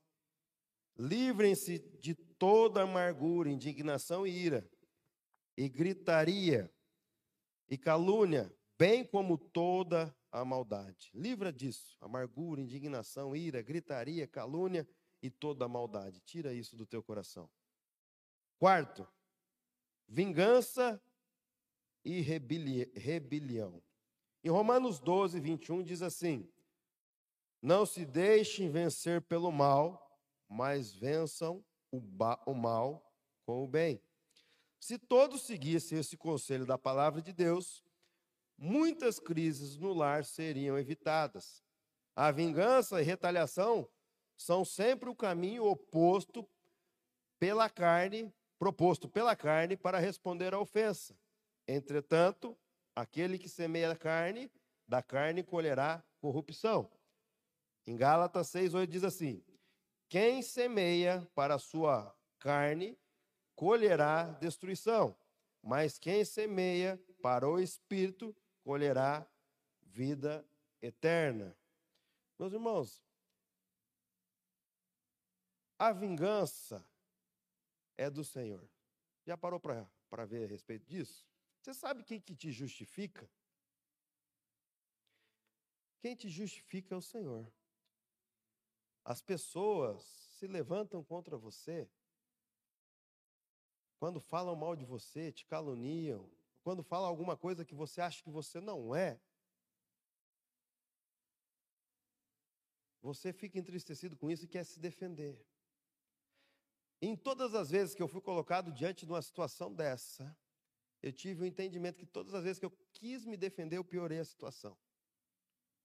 Livrem-se 0.96 1.78
de 2.00 2.14
toda 2.14 2.82
amargura, 2.82 3.48
indignação 3.48 4.26
e 4.26 4.30
ira, 4.30 4.70
e 5.56 5.68
gritaria, 5.68 6.72
e 7.68 7.78
calúnia, 7.78 8.54
bem 8.78 9.04
como 9.04 9.38
toda 9.38 10.14
a 10.30 10.44
maldade. 10.44 11.10
Livra 11.14 11.52
disso, 11.52 11.96
amargura, 12.00 12.60
indignação, 12.60 13.34
ira, 13.34 13.62
gritaria, 13.62 14.26
calúnia 14.26 14.88
e 15.22 15.30
toda 15.30 15.64
a 15.64 15.68
maldade. 15.68 16.20
Tira 16.20 16.52
isso 16.52 16.76
do 16.76 16.86
teu 16.86 17.02
coração. 17.02 17.50
Quarto, 18.58 19.08
vingança 20.08 21.02
e 22.04 22.20
rebelião. 22.20 23.82
Em 24.44 24.50
Romanos 24.50 24.98
12, 24.98 25.38
21 25.40 25.82
diz 25.82 26.02
assim: 26.02 26.50
Não 27.60 27.86
se 27.86 28.04
deixem 28.04 28.70
vencer 28.70 29.22
pelo 29.22 29.52
mal, 29.52 30.11
mas 30.52 30.92
vençam 30.92 31.64
o, 31.90 32.00
o 32.46 32.54
mal 32.54 33.12
com 33.44 33.64
o 33.64 33.66
bem. 33.66 34.00
Se 34.78 34.98
todos 34.98 35.42
seguissem 35.42 35.98
esse 35.98 36.16
conselho 36.16 36.66
da 36.66 36.76
palavra 36.76 37.22
de 37.22 37.32
Deus, 37.32 37.84
muitas 38.56 39.18
crises 39.18 39.76
no 39.76 39.92
lar 39.92 40.24
seriam 40.24 40.78
evitadas. 40.78 41.62
A 42.14 42.30
vingança 42.30 43.00
e 43.00 43.04
retaliação 43.04 43.88
são 44.36 44.64
sempre 44.64 45.08
o 45.08 45.16
caminho 45.16 45.64
oposto 45.64 46.48
pela 47.38 47.70
carne 47.70 48.32
proposto 48.62 49.08
pela 49.08 49.34
carne 49.34 49.76
para 49.76 49.98
responder 49.98 50.54
à 50.54 50.60
ofensa. 50.60 51.18
Entretanto, 51.66 52.56
aquele 52.94 53.36
que 53.36 53.48
semeia 53.48 53.90
a 53.90 53.96
carne, 53.96 54.48
da 54.86 55.02
carne 55.02 55.42
colherá 55.42 56.00
corrupção. 56.20 56.88
Em 57.84 57.96
Gálatas 57.96 58.46
6:8 58.52 58.86
diz 58.86 59.02
assim: 59.02 59.42
Quem 60.12 60.42
semeia 60.42 61.26
para 61.34 61.54
a 61.54 61.58
sua 61.58 62.14
carne 62.38 62.98
colherá 63.56 64.24
destruição, 64.32 65.16
mas 65.62 65.98
quem 65.98 66.22
semeia 66.22 67.02
para 67.22 67.48
o 67.48 67.58
espírito 67.58 68.36
colherá 68.62 69.26
vida 69.80 70.46
eterna. 70.82 71.56
Meus 72.38 72.52
irmãos, 72.52 73.02
a 75.78 75.90
vingança 75.94 76.86
é 77.96 78.10
do 78.10 78.22
Senhor. 78.22 78.68
Já 79.24 79.34
parou 79.34 79.58
para 79.58 80.26
ver 80.26 80.44
a 80.44 80.46
respeito 80.46 80.86
disso? 80.86 81.26
Você 81.62 81.72
sabe 81.72 82.04
quem 82.04 82.20
que 82.20 82.36
te 82.36 82.52
justifica? 82.52 83.26
Quem 86.02 86.14
te 86.14 86.28
justifica 86.28 86.94
é 86.94 86.98
o 86.98 87.00
Senhor. 87.00 87.50
As 89.04 89.20
pessoas 89.20 90.02
se 90.38 90.46
levantam 90.46 91.02
contra 91.02 91.36
você 91.36 91.88
quando 93.98 94.20
falam 94.20 94.56
mal 94.56 94.74
de 94.74 94.84
você, 94.84 95.30
te 95.30 95.46
caluniam, 95.46 96.28
quando 96.62 96.82
falam 96.82 97.08
alguma 97.08 97.36
coisa 97.36 97.64
que 97.64 97.74
você 97.74 98.00
acha 98.00 98.22
que 98.22 98.30
você 98.30 98.60
não 98.60 98.94
é. 98.94 99.20
Você 103.00 103.32
fica 103.32 103.58
entristecido 103.58 104.16
com 104.16 104.30
isso 104.30 104.44
e 104.44 104.48
quer 104.48 104.64
se 104.64 104.78
defender. 104.78 105.40
Em 107.00 107.16
todas 107.16 107.54
as 107.54 107.70
vezes 107.70 107.94
que 107.94 108.02
eu 108.02 108.08
fui 108.08 108.20
colocado 108.20 108.72
diante 108.72 109.04
de 109.04 109.12
uma 109.12 109.22
situação 109.22 109.72
dessa, 109.72 110.36
eu 111.00 111.12
tive 111.12 111.40
o 111.40 111.44
um 111.44 111.46
entendimento 111.46 111.98
que 111.98 112.06
todas 112.06 112.34
as 112.34 112.44
vezes 112.44 112.60
que 112.60 112.66
eu 112.66 112.76
quis 112.92 113.24
me 113.24 113.36
defender, 113.36 113.76
eu 113.76 113.84
piorei 113.84 114.20
a 114.20 114.24
situação. 114.24 114.76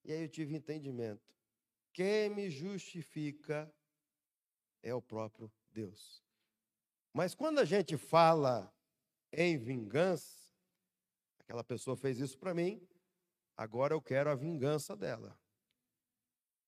E 0.04 0.12
aí 0.12 0.22
eu 0.22 0.28
tive 0.28 0.52
o 0.52 0.54
um 0.54 0.58
entendimento 0.58 1.37
quem 1.98 2.30
me 2.30 2.48
justifica 2.48 3.68
é 4.84 4.94
o 4.94 5.02
próprio 5.02 5.50
Deus. 5.72 6.22
Mas 7.12 7.34
quando 7.34 7.58
a 7.58 7.64
gente 7.64 7.96
fala 7.96 8.72
em 9.32 9.58
vingança, 9.58 10.48
aquela 11.40 11.64
pessoa 11.64 11.96
fez 11.96 12.20
isso 12.20 12.38
para 12.38 12.54
mim, 12.54 12.80
agora 13.56 13.94
eu 13.94 14.00
quero 14.00 14.30
a 14.30 14.36
vingança 14.36 14.94
dela. 14.94 15.36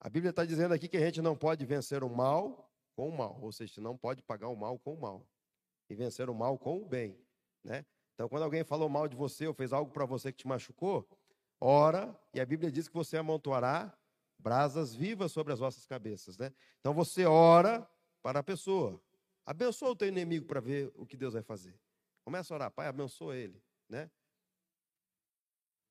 A 0.00 0.08
Bíblia 0.08 0.30
está 0.30 0.44
dizendo 0.44 0.74
aqui 0.74 0.88
que 0.88 0.96
a 0.96 1.06
gente 1.06 1.22
não 1.22 1.36
pode 1.36 1.64
vencer 1.64 2.02
o 2.02 2.10
mal 2.10 2.68
com 2.96 3.08
o 3.08 3.16
mal, 3.16 3.40
ou 3.40 3.52
seja, 3.52 3.80
não 3.80 3.96
pode 3.96 4.24
pagar 4.24 4.48
o 4.48 4.56
mal 4.56 4.80
com 4.80 4.94
o 4.94 5.00
mal 5.00 5.24
e 5.88 5.94
vencer 5.94 6.28
o 6.28 6.34
mal 6.34 6.58
com 6.58 6.82
o 6.82 6.84
bem, 6.84 7.16
né? 7.62 7.86
Então, 8.14 8.28
quando 8.28 8.42
alguém 8.42 8.64
falou 8.64 8.88
mal 8.88 9.06
de 9.06 9.14
você 9.14 9.46
ou 9.46 9.54
fez 9.54 9.72
algo 9.72 9.92
para 9.92 10.04
você 10.04 10.32
que 10.32 10.38
te 10.38 10.48
machucou, 10.48 11.08
ora, 11.60 12.20
e 12.34 12.40
a 12.40 12.44
Bíblia 12.44 12.72
diz 12.72 12.88
que 12.88 12.94
você 12.94 13.16
amontoará 13.16 13.96
brasas 14.42 14.94
vivas 14.94 15.32
sobre 15.32 15.52
as 15.52 15.58
vossas 15.58 15.86
cabeças, 15.86 16.38
né? 16.38 16.52
Então 16.80 16.94
você 16.94 17.24
ora 17.24 17.88
para 18.22 18.40
a 18.40 18.42
pessoa. 18.42 19.00
Abençoa 19.44 19.90
o 19.90 19.96
teu 19.96 20.08
inimigo 20.08 20.46
para 20.46 20.60
ver 20.60 20.92
o 20.94 21.06
que 21.06 21.16
Deus 21.16 21.34
vai 21.34 21.42
fazer. 21.42 21.78
Começa 22.24 22.52
a 22.52 22.56
orar, 22.56 22.70
Pai, 22.70 22.86
abençoa 22.86 23.36
ele, 23.36 23.62
né? 23.88 24.10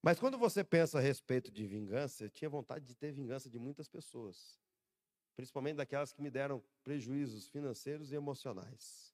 Mas 0.02 0.20
quando 0.20 0.38
você 0.38 0.64
pensa 0.64 0.98
a 0.98 1.02
respeito 1.02 1.52
de 1.52 1.68
vingança, 1.68 2.24
eu 2.24 2.30
tinha 2.30 2.50
vontade 2.50 2.86
de 2.86 2.96
ter 2.96 3.12
vingança 3.12 3.50
de 3.50 3.60
muitas 3.60 3.88
pessoas, 3.88 4.58
principalmente 5.36 5.76
daquelas 5.76 6.14
que 6.14 6.22
me 6.22 6.32
deram 6.32 6.64
prejuízos 6.84 7.48
financeiros 7.50 8.12
e 8.12 8.16
emocionais. 8.16 9.14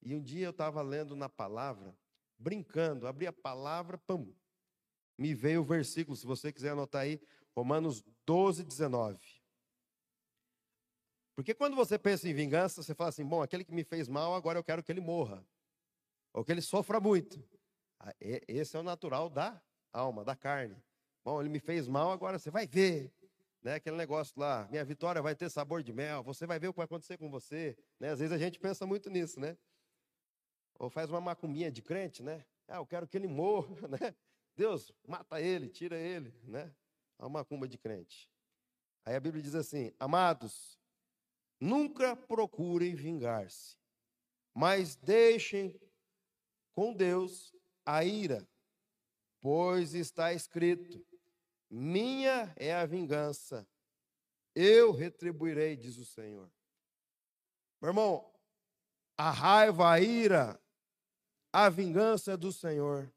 E 0.00 0.14
um 0.14 0.22
dia 0.22 0.46
eu 0.46 0.50
estava 0.50 0.80
lendo 0.80 1.16
na 1.16 1.28
palavra, 1.28 1.96
brincando, 2.38 3.08
abri 3.08 3.26
a 3.26 3.32
palavra, 3.32 3.98
pum, 3.98 4.32
me 5.18 5.34
veio 5.34 5.62
o 5.62 5.64
versículo, 5.64 6.16
se 6.16 6.26
você 6.26 6.52
quiser 6.52 6.70
anotar 6.70 7.02
aí, 7.02 7.20
Romanos 7.56 8.04
12, 8.26 8.62
19. 8.64 9.18
Porque 11.34 11.54
quando 11.54 11.74
você 11.74 11.98
pensa 11.98 12.28
em 12.28 12.34
vingança, 12.34 12.82
você 12.82 12.94
fala 12.94 13.08
assim: 13.08 13.24
bom, 13.24 13.42
aquele 13.42 13.64
que 13.64 13.72
me 13.72 13.82
fez 13.82 14.08
mal, 14.08 14.34
agora 14.34 14.58
eu 14.58 14.64
quero 14.64 14.82
que 14.82 14.92
ele 14.92 15.00
morra, 15.00 15.42
ou 16.34 16.44
que 16.44 16.52
ele 16.52 16.60
sofra 16.60 17.00
muito. 17.00 17.42
Ah, 17.98 18.14
esse 18.20 18.76
é 18.76 18.80
o 18.80 18.82
natural 18.82 19.30
da 19.30 19.60
alma, 19.90 20.22
da 20.22 20.36
carne. 20.36 20.76
Bom, 21.24 21.40
ele 21.40 21.48
me 21.48 21.58
fez 21.58 21.88
mal, 21.88 22.10
agora 22.10 22.38
você 22.38 22.50
vai 22.50 22.66
ver. 22.66 23.10
Né, 23.62 23.74
aquele 23.74 23.96
negócio 23.96 24.38
lá, 24.38 24.68
minha 24.70 24.84
vitória 24.84 25.20
vai 25.20 25.34
ter 25.34 25.50
sabor 25.50 25.82
de 25.82 25.92
mel, 25.92 26.22
você 26.22 26.46
vai 26.46 26.56
ver 26.56 26.68
o 26.68 26.72
que 26.72 26.76
vai 26.76 26.84
acontecer 26.84 27.16
com 27.16 27.28
você. 27.28 27.76
Né? 27.98 28.10
Às 28.10 28.20
vezes 28.20 28.32
a 28.32 28.38
gente 28.38 28.60
pensa 28.60 28.86
muito 28.86 29.10
nisso, 29.10 29.40
né? 29.40 29.58
Ou 30.78 30.88
faz 30.88 31.10
uma 31.10 31.20
macumbinha 31.20 31.68
de 31.68 31.82
crente, 31.82 32.22
né? 32.22 32.44
Ah, 32.68 32.76
eu 32.76 32.86
quero 32.86 33.08
que 33.08 33.16
ele 33.16 33.26
morra, 33.26 33.88
né? 33.88 34.14
Deus, 34.54 34.92
mata 35.08 35.40
ele, 35.40 35.68
tira 35.68 35.98
ele, 35.98 36.32
né? 36.44 36.72
A 37.18 37.28
macumba 37.28 37.66
de 37.66 37.78
crente. 37.78 38.30
Aí 39.04 39.14
a 39.14 39.20
Bíblia 39.20 39.42
diz 39.42 39.54
assim: 39.54 39.92
Amados, 39.98 40.78
nunca 41.60 42.16
procurem 42.16 42.94
vingar-se, 42.94 43.76
mas 44.54 44.96
deixem 44.96 45.78
com 46.72 46.92
Deus 46.92 47.54
a 47.84 48.04
ira, 48.04 48.46
Pois 49.48 49.94
está 49.94 50.32
escrito: 50.32 51.06
Minha 51.70 52.52
é 52.56 52.74
a 52.74 52.84
vingança, 52.84 53.64
eu 54.52 54.90
retribuirei, 54.90 55.76
diz 55.76 55.98
o 55.98 56.04
Senhor. 56.04 56.50
Meu 57.80 57.90
irmão, 57.90 58.34
a 59.16 59.30
raiva, 59.30 59.88
a 59.88 60.00
ira, 60.00 60.60
a 61.52 61.68
vingança 61.68 62.32
é 62.32 62.36
do 62.36 62.50
Senhor. 62.50 63.08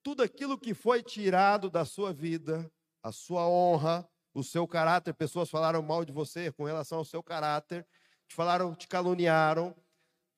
Tudo 0.00 0.22
aquilo 0.22 0.56
que 0.56 0.74
foi 0.74 1.02
tirado 1.02 1.68
da 1.68 1.84
sua 1.84 2.12
vida, 2.12 2.70
a 3.02 3.12
sua 3.12 3.48
honra, 3.48 4.08
o 4.34 4.42
seu 4.42 4.66
caráter, 4.66 5.14
pessoas 5.14 5.50
falaram 5.50 5.82
mal 5.82 6.04
de 6.04 6.12
você 6.12 6.52
com 6.52 6.64
relação 6.64 6.98
ao 6.98 7.04
seu 7.04 7.22
caráter, 7.22 7.86
te 8.26 8.34
falaram, 8.34 8.74
te 8.74 8.86
caluniaram 8.86 9.74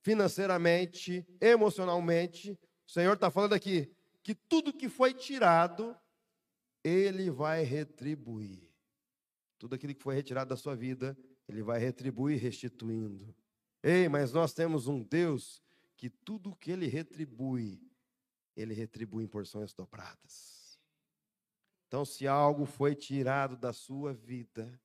financeiramente, 0.03 1.27
emocionalmente. 1.41 2.59
O 2.89 2.91
Senhor 2.91 3.15
está 3.15 3.31
falando 3.31 3.53
aqui, 3.53 3.93
que 4.23 4.35
tudo 4.35 4.73
que 4.73 4.89
foi 4.89 5.13
tirado, 5.13 5.97
ele 6.83 7.31
vai 7.31 7.63
retribuir. 7.63 8.69
Tudo 9.59 9.75
aquilo 9.75 9.95
que 9.95 10.03
foi 10.03 10.15
retirado 10.15 10.49
da 10.49 10.57
sua 10.57 10.75
vida, 10.75 11.17
ele 11.49 11.63
vai 11.63 11.79
retribuir 11.79 12.41
restituindo. 12.41 13.35
Ei, 13.83 14.09
mas 14.09 14.33
nós 14.33 14.53
temos 14.53 14.87
um 14.87 15.03
Deus 15.03 15.63
que 15.97 16.09
tudo 16.09 16.57
que 16.57 16.71
ele 16.71 16.87
retribui, 16.87 17.83
ele 18.57 18.73
retribui 18.73 19.25
em 19.25 19.29
porções 19.29 19.75
dobradas. 19.75 20.60
Então, 21.91 22.05
se 22.05 22.25
algo 22.29 22.67
foi 22.67 22.95
tirado 22.95 23.57
da 23.57 23.73
sua 23.73 24.15
vida, 24.15 24.81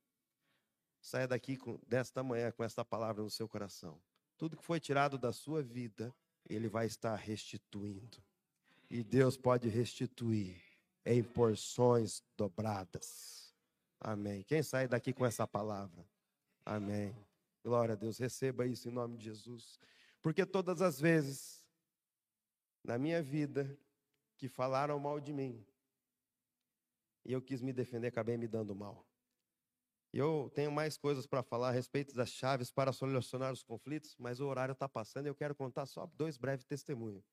saia 0.99 1.28
daqui 1.28 1.56
com, 1.56 1.80
desta 1.88 2.24
manhã 2.24 2.51
com 2.51 2.64
esta 2.64 2.84
palavra 2.84 3.22
no 3.22 3.30
seu 3.30 3.47
coração. 3.47 4.01
Tudo 4.36 4.58
que 4.58 4.66
foi 4.66 4.80
tirado 4.80 5.16
da 5.16 5.32
sua 5.32 5.62
vida, 5.62 6.12
ele 6.49 6.68
vai 6.68 6.88
estar 6.88 7.16
restituindo 7.16 8.18
e 8.89 9.03
Deus 9.03 9.38
pode 9.38 9.70
restituir 9.70 10.60
em 11.06 11.24
porções 11.24 12.24
dobradas. 12.36 13.53
Amém. 13.99 14.41
Quem 14.41 14.64
sai 14.64 14.88
daqui 14.88 15.14
com 15.14 15.28
essa 15.28 15.45
palavra? 15.45 16.03
Amém. 16.66 17.16
Glória 17.64 17.93
a 17.93 17.95
Deus. 17.95 18.18
Receba 18.18 18.66
isso 18.66 18.89
em 18.89 18.91
nome 18.91 19.16
de 19.16 19.26
Jesus. 19.26 19.78
Porque 20.24 20.43
todas 20.43 20.82
as 20.82 20.99
vezes 20.99 21.64
na 22.84 22.97
minha 22.97 23.22
vida 23.22 23.78
que 24.38 24.47
falaram 24.47 24.97
mal 24.97 25.20
de 25.20 25.32
mim 25.32 25.64
e 27.26 27.34
eu 27.34 27.42
quis 27.42 27.62
me 27.62 27.74
defender, 27.74 28.08
acabei 28.08 28.38
me 28.38 28.48
dando 28.48 28.76
mal. 28.76 29.06
Eu 30.14 30.50
tenho 30.54 30.72
mais 30.72 30.98
coisas 30.98 31.28
para 31.28 31.44
falar 31.44 31.70
a 31.70 31.72
respeito 31.72 32.14
das 32.16 32.30
chaves 32.30 32.72
para 32.72 32.94
solucionar 32.94 33.52
os 33.52 33.64
conflitos, 33.64 34.16
mas 34.18 34.40
o 34.40 34.48
horário 34.48 34.72
está 34.72 34.88
passando 34.88 35.26
e 35.26 35.30
eu 35.30 35.36
quero 35.36 35.54
contar 35.54 35.86
só 35.86 36.06
dois 36.06 36.38
breves 36.38 36.66
testemunhos 36.66 37.26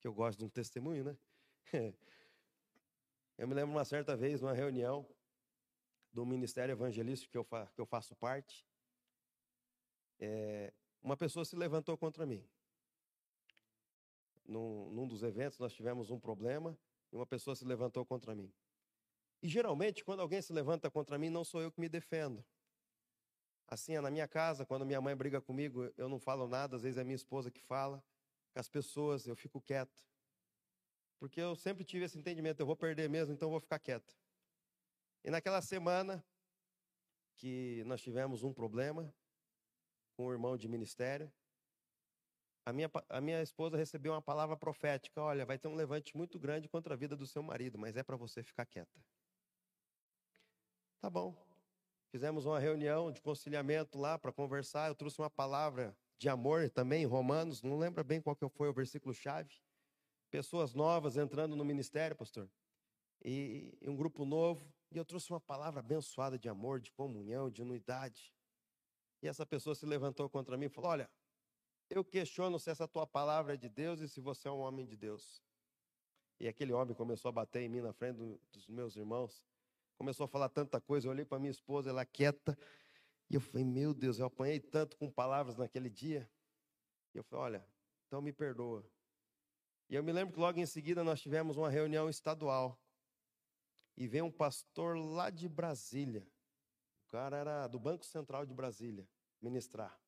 que 0.00 0.08
eu 0.08 0.14
gosto 0.14 0.38
de 0.38 0.44
um 0.46 0.48
testemunho, 0.48 1.04
né? 1.04 1.18
Eu 3.36 3.48
me 3.48 3.54
lembro 3.54 3.74
uma 3.74 3.86
certa 3.86 4.14
vez, 4.14 4.42
numa 4.42 4.52
reunião 4.52 5.08
do 6.12 6.26
Ministério 6.26 6.72
Evangelístico 6.72 7.32
que 7.32 7.38
eu, 7.38 7.44
fa 7.44 7.66
que 7.74 7.80
eu 7.80 7.86
faço 7.86 8.14
parte, 8.14 8.68
é, 10.18 10.74
uma 11.00 11.16
pessoa 11.16 11.42
se 11.42 11.56
levantou 11.56 11.96
contra 11.96 12.26
mim. 12.26 12.46
Num, 14.44 14.90
num 14.90 15.08
dos 15.08 15.22
eventos, 15.22 15.58
nós 15.58 15.72
tivemos 15.72 16.10
um 16.10 16.20
problema 16.20 16.78
e 17.10 17.16
uma 17.16 17.24
pessoa 17.24 17.56
se 17.56 17.64
levantou 17.64 18.04
contra 18.04 18.34
mim. 18.34 18.52
E 19.42 19.48
geralmente, 19.48 20.04
quando 20.04 20.20
alguém 20.20 20.42
se 20.42 20.52
levanta 20.52 20.90
contra 20.90 21.18
mim, 21.18 21.30
não 21.30 21.44
sou 21.44 21.62
eu 21.62 21.72
que 21.72 21.80
me 21.80 21.88
defendo. 21.88 22.44
Assim, 23.66 23.94
é 23.94 24.00
na 24.00 24.10
minha 24.10 24.26
casa, 24.28 24.66
quando 24.66 24.84
minha 24.84 25.00
mãe 25.00 25.16
briga 25.16 25.40
comigo, 25.40 25.92
eu 25.96 26.08
não 26.08 26.18
falo 26.18 26.48
nada, 26.48 26.76
às 26.76 26.82
vezes 26.82 26.98
é 26.98 27.04
minha 27.04 27.14
esposa 27.14 27.50
que 27.50 27.60
fala 27.60 28.04
com 28.52 28.60
as 28.60 28.68
pessoas, 28.68 29.26
eu 29.26 29.36
fico 29.36 29.60
quieto. 29.60 30.04
Porque 31.18 31.40
eu 31.40 31.54
sempre 31.54 31.84
tive 31.84 32.04
esse 32.04 32.18
entendimento, 32.18 32.60
eu 32.60 32.66
vou 32.66 32.76
perder 32.76 33.08
mesmo, 33.08 33.32
então 33.32 33.46
eu 33.46 33.50
vou 33.50 33.60
ficar 33.60 33.78
quieto. 33.78 34.16
E 35.22 35.30
naquela 35.30 35.62
semana 35.62 36.24
que 37.36 37.84
nós 37.84 38.00
tivemos 38.00 38.42
um 38.42 38.52
problema 38.52 39.14
com 40.16 40.26
o 40.26 40.32
irmão 40.32 40.56
de 40.56 40.66
ministério, 40.66 41.32
a 42.64 42.72
minha, 42.72 42.90
a 43.08 43.20
minha 43.20 43.42
esposa 43.42 43.76
recebeu 43.76 44.12
uma 44.12 44.22
palavra 44.22 44.56
profética: 44.56 45.20
olha, 45.22 45.46
vai 45.46 45.58
ter 45.58 45.68
um 45.68 45.74
levante 45.74 46.16
muito 46.16 46.38
grande 46.38 46.68
contra 46.68 46.94
a 46.94 46.96
vida 46.96 47.16
do 47.16 47.26
seu 47.26 47.42
marido, 47.42 47.78
mas 47.78 47.96
é 47.96 48.02
para 48.02 48.16
você 48.16 48.42
ficar 48.42 48.66
quieta. 48.66 49.00
Tá 51.00 51.08
bom. 51.08 51.34
Fizemos 52.10 52.44
uma 52.44 52.58
reunião 52.58 53.10
de 53.10 53.22
conciliamento 53.22 53.98
lá 53.98 54.18
para 54.18 54.30
conversar. 54.30 54.88
Eu 54.88 54.94
trouxe 54.94 55.18
uma 55.18 55.30
palavra 55.30 55.96
de 56.18 56.28
amor 56.28 56.68
também, 56.68 57.06
Romanos, 57.06 57.62
não 57.62 57.78
lembra 57.78 58.04
bem 58.04 58.20
qual 58.20 58.36
que 58.36 58.46
foi 58.50 58.68
o 58.68 58.72
versículo-chave. 58.74 59.54
Pessoas 60.30 60.74
novas 60.74 61.16
entrando 61.16 61.56
no 61.56 61.64
ministério, 61.64 62.14
pastor. 62.14 62.50
E, 63.24 63.78
e 63.80 63.88
um 63.88 63.96
grupo 63.96 64.26
novo. 64.26 64.70
E 64.90 64.98
eu 64.98 65.04
trouxe 65.04 65.30
uma 65.30 65.40
palavra 65.40 65.80
abençoada 65.80 66.38
de 66.38 66.50
amor, 66.50 66.80
de 66.80 66.92
comunhão, 66.92 67.48
de 67.48 67.62
unidade. 67.62 68.34
E 69.22 69.28
essa 69.28 69.46
pessoa 69.46 69.74
se 69.74 69.86
levantou 69.86 70.28
contra 70.28 70.58
mim 70.58 70.66
e 70.66 70.68
falou: 70.68 70.90
Olha, 70.90 71.10
eu 71.88 72.04
questiono 72.04 72.58
se 72.58 72.70
essa 72.70 72.86
tua 72.86 73.06
palavra 73.06 73.54
é 73.54 73.56
de 73.56 73.70
Deus 73.70 74.00
e 74.00 74.08
se 74.08 74.20
você 74.20 74.48
é 74.48 74.50
um 74.50 74.60
homem 74.60 74.84
de 74.84 74.96
Deus. 74.96 75.42
E 76.38 76.46
aquele 76.46 76.74
homem 76.74 76.94
começou 76.94 77.30
a 77.30 77.32
bater 77.32 77.62
em 77.62 77.68
mim 77.70 77.80
na 77.80 77.94
frente 77.94 78.18
dos 78.52 78.68
meus 78.68 78.96
irmãos. 78.96 79.42
Começou 80.00 80.24
a 80.24 80.28
falar 80.28 80.48
tanta 80.48 80.80
coisa. 80.80 81.06
Eu 81.06 81.10
olhei 81.10 81.26
para 81.26 81.38
minha 81.38 81.50
esposa, 81.50 81.90
ela 81.90 82.06
quieta. 82.06 82.56
E 83.28 83.34
eu 83.34 83.40
falei, 83.40 83.66
meu 83.66 83.92
Deus, 83.92 84.18
eu 84.18 84.24
apanhei 84.24 84.58
tanto 84.58 84.96
com 84.96 85.10
palavras 85.10 85.58
naquele 85.58 85.90
dia. 85.90 86.26
E 87.12 87.18
eu 87.18 87.22
falei, 87.22 87.44
olha, 87.44 87.68
então 88.06 88.22
me 88.22 88.32
perdoa. 88.32 88.82
E 89.90 89.94
eu 89.94 90.02
me 90.02 90.10
lembro 90.10 90.32
que 90.32 90.40
logo 90.40 90.58
em 90.58 90.64
seguida 90.64 91.04
nós 91.04 91.20
tivemos 91.20 91.58
uma 91.58 91.68
reunião 91.68 92.08
estadual. 92.08 92.80
E 93.94 94.08
veio 94.08 94.24
um 94.24 94.30
pastor 94.30 94.96
lá 94.96 95.28
de 95.28 95.46
Brasília. 95.46 96.26
O 97.04 97.08
cara 97.10 97.36
era 97.36 97.68
do 97.68 97.78
Banco 97.78 98.06
Central 98.06 98.46
de 98.46 98.54
Brasília, 98.54 99.06
ministrar. 99.38 100.00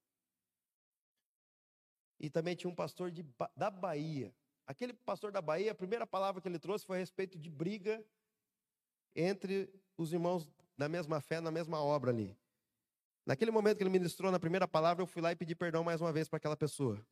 E 2.19 2.31
também 2.31 2.57
tinha 2.57 2.71
um 2.71 2.75
pastor 2.75 3.11
de, 3.11 3.27
da 3.55 3.71
Bahia. 3.71 4.35
Aquele 4.67 4.95
pastor 4.95 5.31
da 5.31 5.43
Bahia, 5.43 5.73
a 5.73 5.75
primeira 5.75 6.07
palavra 6.07 6.41
que 6.41 6.49
ele 6.49 6.59
trouxe 6.59 6.87
foi 6.87 6.97
a 6.97 7.01
respeito 7.01 7.39
de 7.39 7.51
briga 7.51 8.03
entre 9.15 9.71
os 9.97 10.13
irmãos 10.13 10.49
da 10.77 10.89
mesma 10.89 11.21
fé, 11.21 11.41
na 11.41 11.51
mesma 11.51 11.83
obra 11.83 12.11
ali. 12.11 12.37
Naquele 13.25 13.51
momento 13.51 13.77
que 13.77 13.83
ele 13.83 13.91
ministrou 13.91 14.33
na 14.33 14.41
primeira 14.41 14.67
palavra, 14.67 15.03
eu 15.03 15.07
fui 15.07 15.23
lá 15.23 15.31
e 15.31 15.37
pedi 15.37 15.55
perdão 15.55 15.85
mais 15.85 16.01
uma 16.01 16.13
vez 16.13 16.29
para 16.29 16.39
aquela 16.39 16.57
pessoa. 16.57 17.05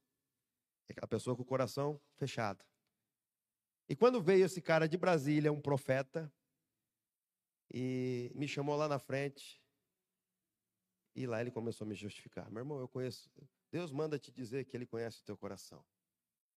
Aquela 0.88 1.06
pessoa 1.06 1.36
com 1.36 1.42
o 1.42 1.46
coração 1.46 2.00
fechado. 2.16 2.64
E 3.88 3.94
quando 3.94 4.20
veio 4.20 4.44
esse 4.44 4.60
cara 4.60 4.88
de 4.88 4.96
Brasília, 4.96 5.52
um 5.52 5.60
profeta, 5.60 6.32
e 7.72 8.32
me 8.34 8.48
chamou 8.48 8.76
lá 8.76 8.88
na 8.88 8.98
frente, 8.98 9.62
e 11.14 11.26
lá 11.26 11.40
ele 11.40 11.50
começou 11.50 11.84
a 11.84 11.88
me 11.88 11.94
justificar. 11.94 12.50
Meu 12.50 12.60
irmão, 12.60 12.80
eu 12.80 12.88
conheço. 12.88 13.30
Deus 13.70 13.92
manda 13.92 14.18
te 14.18 14.32
dizer 14.32 14.64
que 14.64 14.76
ele 14.76 14.86
conhece 14.86 15.20
o 15.20 15.24
teu 15.24 15.36
coração. 15.36 15.84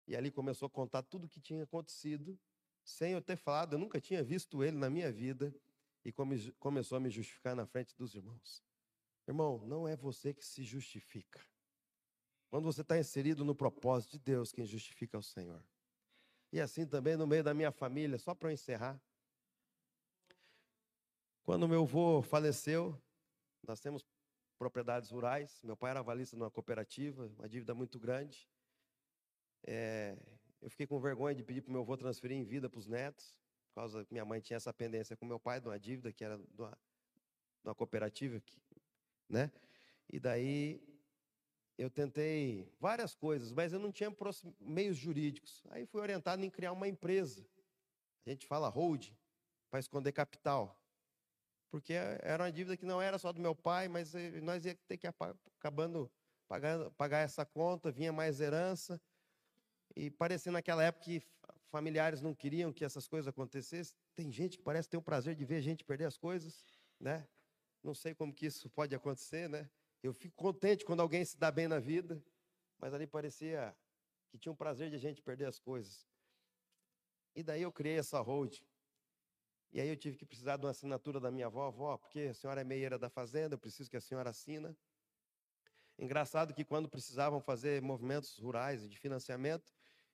E 0.08 0.16
ali 0.16 0.32
começou 0.32 0.66
a 0.66 0.70
contar 0.70 1.04
tudo 1.04 1.26
o 1.26 1.30
que 1.30 1.40
tinha 1.40 1.64
acontecido, 1.64 2.40
sem 2.84 3.14
eu 3.14 3.22
ter 3.22 3.36
falado. 3.36 3.74
Eu 3.74 3.80
nunca 3.80 4.02
tinha 4.02 4.24
visto 4.24 4.64
ele 4.64 4.78
na 4.78 4.90
minha 4.90 5.12
vida. 5.12 5.54
E 6.06 6.12
come, 6.12 6.52
começou 6.54 6.98
a 6.98 7.02
me 7.02 7.10
justificar 7.10 7.56
na 7.56 7.66
frente 7.66 7.96
dos 7.96 8.16
irmãos. 8.16 8.64
Irmão, 9.28 9.60
não 9.66 9.88
é 9.88 9.96
você 9.96 10.34
que 10.34 10.46
se 10.46 10.64
justifica. 10.64 11.40
Quando 12.50 12.66
você 12.66 12.82
está 12.82 12.98
inserido 12.98 13.44
no 13.44 13.56
propósito 13.56 14.12
de 14.12 14.20
Deus, 14.20 14.52
quem 14.52 14.66
justifica 14.66 15.18
é 15.18 15.20
o 15.20 15.24
Senhor. 15.24 15.64
E 16.52 16.60
assim 16.60 16.86
também 16.86 17.18
no 17.18 17.26
meio 17.26 17.44
da 17.44 17.54
minha 17.54 17.72
família, 17.72 18.18
só 18.20 18.36
para 18.36 18.54
encerrar. 18.54 19.02
Quando 21.44 21.68
meu 21.68 21.84
avô 21.84 22.22
faleceu, 22.22 23.02
nós 23.66 23.80
temos 23.80 24.06
propriedades 24.58 25.10
rurais. 25.10 25.62
Meu 25.64 25.76
pai 25.76 25.92
era 25.92 26.00
avalista 26.00 26.38
numa 26.38 26.52
cooperativa, 26.52 27.26
uma 27.38 27.50
dívida 27.50 27.74
muito 27.74 27.98
grande. 27.98 28.48
É, 29.66 30.18
eu 30.62 30.70
fiquei 30.70 30.86
com 30.86 31.00
vergonha 31.00 31.36
de 31.36 31.44
pedir 31.44 31.62
para 31.62 31.72
meu 31.72 31.82
avô 31.82 31.98
transferir 31.98 32.38
em 32.38 32.44
vida 32.44 32.70
para 32.70 32.80
os 32.80 32.88
netos, 32.88 33.38
por 33.74 33.82
causa 33.82 34.06
minha 34.12 34.24
mãe 34.24 34.40
tinha 34.40 34.58
essa 34.58 34.72
pendência 34.72 35.18
com 35.18 35.26
meu 35.26 35.40
pai 35.40 35.60
de 35.60 35.68
uma 35.68 35.80
dívida 35.80 36.14
que 36.14 36.24
era 36.24 36.38
de 36.38 36.62
uma, 36.62 36.70
de 36.70 37.68
uma 37.68 37.74
cooperativa, 37.74 38.40
que, 38.40 38.62
né? 39.28 39.52
E 40.08 40.20
daí 40.20 40.80
eu 41.76 41.90
tentei 41.90 42.72
várias 42.80 43.16
coisas, 43.16 43.52
mas 43.52 43.74
eu 43.74 43.80
não 43.80 43.92
tinha 43.92 44.16
meios 44.60 44.96
jurídicos. 44.96 45.64
Aí 45.72 45.88
fui 45.88 46.02
orientado 46.02 46.46
em 46.46 46.50
criar 46.52 46.72
uma 46.72 46.88
empresa. 46.88 47.44
A 48.28 48.30
gente 48.30 48.46
fala 48.46 48.70
hold, 48.70 49.10
para 49.72 49.80
esconder 49.80 50.12
capital. 50.12 50.80
Porque 51.72 51.94
era 51.94 52.44
uma 52.44 52.52
dívida 52.52 52.78
que 52.78 52.86
não 52.86 53.02
era 53.02 53.18
só 53.18 53.34
do 53.34 53.42
meu 53.42 53.56
pai, 53.56 53.88
mas 53.88 54.14
eh, 54.14 54.40
nós 54.42 54.64
ia 54.66 54.76
ter 54.88 54.98
que 54.98 55.08
acabando 55.08 56.12
pagar, 56.48 56.92
pagar 56.92 57.20
essa 57.22 57.44
conta, 57.44 57.92
vinha 57.92 58.14
mais 58.14 58.40
herança. 58.40 59.02
E 59.96 60.12
parecia 60.12 60.52
naquela 60.52 60.84
época 60.84 61.06
que 61.06 61.24
familiares 61.74 62.22
não 62.22 62.36
queriam 62.36 62.72
que 62.72 62.86
essas 62.86 63.08
coisas 63.08 63.28
acontecessem. 63.28 63.96
Tem 64.14 64.32
gente 64.32 64.58
que 64.60 64.64
parece 64.64 64.88
ter 64.88 64.98
o 64.98 65.02
prazer 65.02 65.34
de 65.34 65.44
ver 65.44 65.60
gente 65.60 65.84
perder 65.84 66.06
as 66.06 66.20
coisas, 66.20 66.64
né? 67.00 67.28
Não 67.82 67.96
sei 67.96 68.14
como 68.14 68.32
que 68.32 68.46
isso 68.46 68.70
pode 68.70 68.94
acontecer, 68.94 69.50
né? 69.50 69.68
Eu 70.04 70.14
fico 70.14 70.36
contente 70.36 70.86
quando 70.86 71.00
alguém 71.00 71.26
se 71.26 71.36
dá 71.36 71.50
bem 71.50 71.68
na 71.68 71.80
vida, 71.80 72.24
mas 72.78 72.94
ali 72.94 73.08
parecia 73.08 73.76
que 74.30 74.38
tinha 74.38 74.54
um 74.54 74.56
prazer 74.56 74.92
de 74.92 74.98
a 74.98 75.00
gente 75.00 75.20
perder 75.20 75.46
as 75.46 75.58
coisas. 75.58 76.08
E 77.36 77.42
daí 77.42 77.64
eu 77.64 77.72
criei 77.72 77.98
essa 77.98 78.20
hold. 78.20 78.60
E 79.72 79.82
aí 79.82 79.90
eu 79.90 79.98
tive 79.98 80.16
que 80.16 80.28
precisar 80.28 80.58
de 80.58 80.66
uma 80.66 80.70
assinatura 80.70 81.20
da 81.20 81.32
minha 81.32 81.48
avó, 81.48 81.66
avó, 81.66 81.98
porque 81.98 82.20
a 82.30 82.34
senhora 82.36 82.62
é 82.62 82.64
meieira 82.64 83.00
da 83.00 83.10
fazenda, 83.10 83.56
eu 83.56 83.60
preciso 83.60 83.90
que 83.90 83.98
a 83.98 84.02
senhora 84.02 84.30
assina. 84.30 84.78
Engraçado 85.98 86.54
que 86.54 86.64
quando 86.64 86.88
precisavam 86.88 87.42
fazer 87.42 87.82
movimentos 87.82 88.38
rurais 88.38 88.88
de 88.88 89.00
financiamento, 89.00 89.74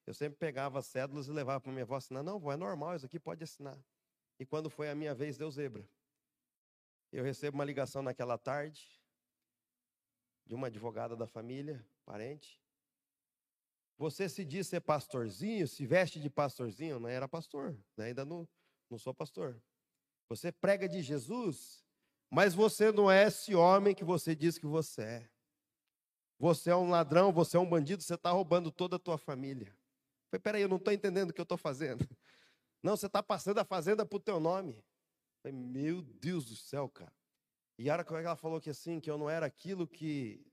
eu 0.09 0.13
sempre 0.15 0.39
pegava 0.39 0.79
as 0.79 0.87
cédulas 0.87 1.27
e 1.27 1.31
levava 1.31 1.61
para 1.61 1.71
minha 1.71 1.83
avó 1.83 1.95
assinar. 1.95 2.23
Não, 2.23 2.39
vó, 2.39 2.51
é 2.51 2.57
normal, 2.57 2.95
isso 2.95 3.05
aqui 3.05 3.19
pode 3.19 3.43
assinar. 3.43 3.79
E 4.39 4.45
quando 4.45 4.67
foi 4.67 4.89
a 4.89 4.95
minha 4.95 5.13
vez, 5.13 5.37
deu 5.37 5.51
zebra. 5.51 5.87
Eu 7.11 7.23
recebo 7.23 7.55
uma 7.55 7.63
ligação 7.63 8.01
naquela 8.01 8.35
tarde 8.35 8.89
de 10.47 10.55
uma 10.55 10.65
advogada 10.65 11.15
da 11.15 11.27
família, 11.27 11.85
parente. 12.07 12.59
Você 13.99 14.27
se 14.27 14.43
diz 14.43 14.65
ser 14.65 14.81
pastorzinho, 14.81 15.67
se 15.67 15.85
veste 15.85 16.19
de 16.19 16.27
pastorzinho, 16.27 16.99
não 16.99 17.07
era 17.07 17.27
pastor, 17.27 17.77
né? 17.95 18.05
ainda 18.05 18.25
não, 18.25 18.49
não 18.89 18.97
sou 18.97 19.13
pastor. 19.13 19.61
Você 20.27 20.51
prega 20.51 20.89
de 20.89 21.03
Jesus, 21.03 21.85
mas 22.31 22.55
você 22.55 22.91
não 22.91 23.11
é 23.11 23.27
esse 23.27 23.53
homem 23.53 23.93
que 23.93 24.03
você 24.03 24.35
diz 24.35 24.57
que 24.57 24.65
você 24.65 25.03
é. 25.03 25.29
Você 26.39 26.71
é 26.71 26.75
um 26.75 26.89
ladrão, 26.89 27.31
você 27.31 27.57
é 27.57 27.59
um 27.59 27.69
bandido, 27.69 28.01
você 28.01 28.15
está 28.15 28.31
roubando 28.31 28.71
toda 28.71 28.95
a 28.95 28.99
tua 28.99 29.19
família. 29.19 29.77
Falei, 30.29 30.41
peraí, 30.41 30.61
eu 30.61 30.69
não 30.69 30.77
estou 30.77 30.93
entendendo 30.93 31.31
o 31.31 31.33
que 31.33 31.41
eu 31.41 31.43
estou 31.43 31.57
fazendo. 31.57 32.07
Não, 32.81 32.95
você 32.95 33.07
está 33.07 33.21
passando 33.21 33.59
a 33.59 33.65
fazenda 33.65 34.05
para 34.05 34.15
o 34.15 34.21
teu 34.21 34.39
nome. 34.39 34.81
falei, 35.43 35.57
meu 35.57 36.01
Deus 36.01 36.45
do 36.45 36.55
céu, 36.55 36.87
cara. 36.87 37.13
E 37.77 37.89
a 37.89 37.93
hora 37.93 38.05
que 38.05 38.13
ela 38.13 38.35
falou 38.37 38.61
que 38.61 38.69
assim, 38.69 38.99
que 38.99 39.09
eu 39.09 39.17
não 39.17 39.29
era 39.29 39.45
aquilo 39.45 39.87
que. 39.87 40.45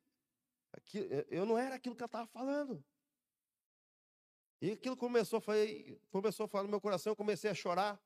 Eu 1.28 1.46
não 1.46 1.56
era 1.56 1.76
aquilo 1.76 1.94
que 1.94 2.02
ela 2.02 2.08
estava 2.08 2.26
falando. 2.26 2.84
E 4.60 4.72
aquilo 4.72 4.96
começou, 4.96 5.40
foi, 5.40 6.00
começou 6.10 6.46
a 6.46 6.48
falar 6.48 6.64
no 6.64 6.70
meu 6.70 6.80
coração, 6.80 7.12
eu 7.12 7.16
comecei 7.16 7.50
a 7.50 7.54
chorar. 7.54 8.00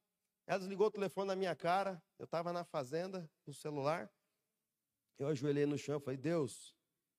Ela 0.47 0.59
desligou 0.59 0.87
o 0.87 0.91
telefone 0.91 1.29
na 1.29 1.37
minha 1.37 1.55
cara. 1.55 2.03
Eu 2.19 2.25
estava 2.25 2.53
na 2.53 2.65
fazenda, 2.65 3.31
no 3.47 3.55
celular. 3.55 4.11
Eu 5.19 5.29
ajoelhei 5.29 5.67
no 5.67 5.79
chão 5.79 5.99
e 5.99 6.01
falei, 6.01 6.17
Deus, 6.17 6.75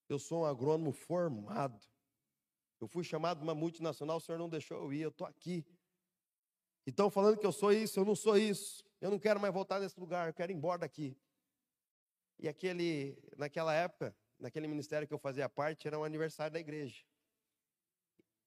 eu 0.09 0.19
sou 0.19 0.41
um 0.41 0.45
agrônomo 0.45 0.91
formado. 0.91 1.85
Eu 2.81 2.87
fui 2.87 3.03
chamado 3.03 3.37
de 3.37 3.43
uma 3.43 3.53
multinacional, 3.53 4.17
o 4.17 4.19
senhor 4.19 4.39
não 4.39 4.49
deixou 4.49 4.75
eu 4.75 4.91
ir, 4.91 5.01
eu 5.01 5.09
estou 5.09 5.27
aqui. 5.27 5.63
E 6.83 6.89
estão 6.89 7.11
falando 7.11 7.37
que 7.37 7.45
eu 7.45 7.51
sou 7.51 7.71
isso, 7.71 7.99
eu 7.99 8.03
não 8.03 8.15
sou 8.15 8.35
isso. 8.35 8.83
Eu 8.99 9.11
não 9.11 9.19
quero 9.19 9.39
mais 9.39 9.53
voltar 9.53 9.79
nesse 9.79 9.99
lugar, 9.99 10.27
eu 10.27 10.33
quero 10.33 10.51
ir 10.51 10.55
embora 10.55 10.79
daqui. 10.79 11.15
E 12.39 12.49
aquele, 12.49 13.15
naquela 13.37 13.71
época, 13.71 14.15
naquele 14.39 14.67
ministério 14.67 15.07
que 15.07 15.13
eu 15.13 15.19
fazia 15.19 15.47
parte, 15.47 15.87
era 15.87 15.99
um 15.99 16.03
aniversário 16.03 16.53
da 16.53 16.59
igreja. 16.59 17.05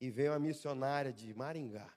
E 0.01 0.11
veio 0.11 0.33
uma 0.33 0.41
missionária 0.41 1.13
de 1.13 1.33
Maringá. 1.33 1.95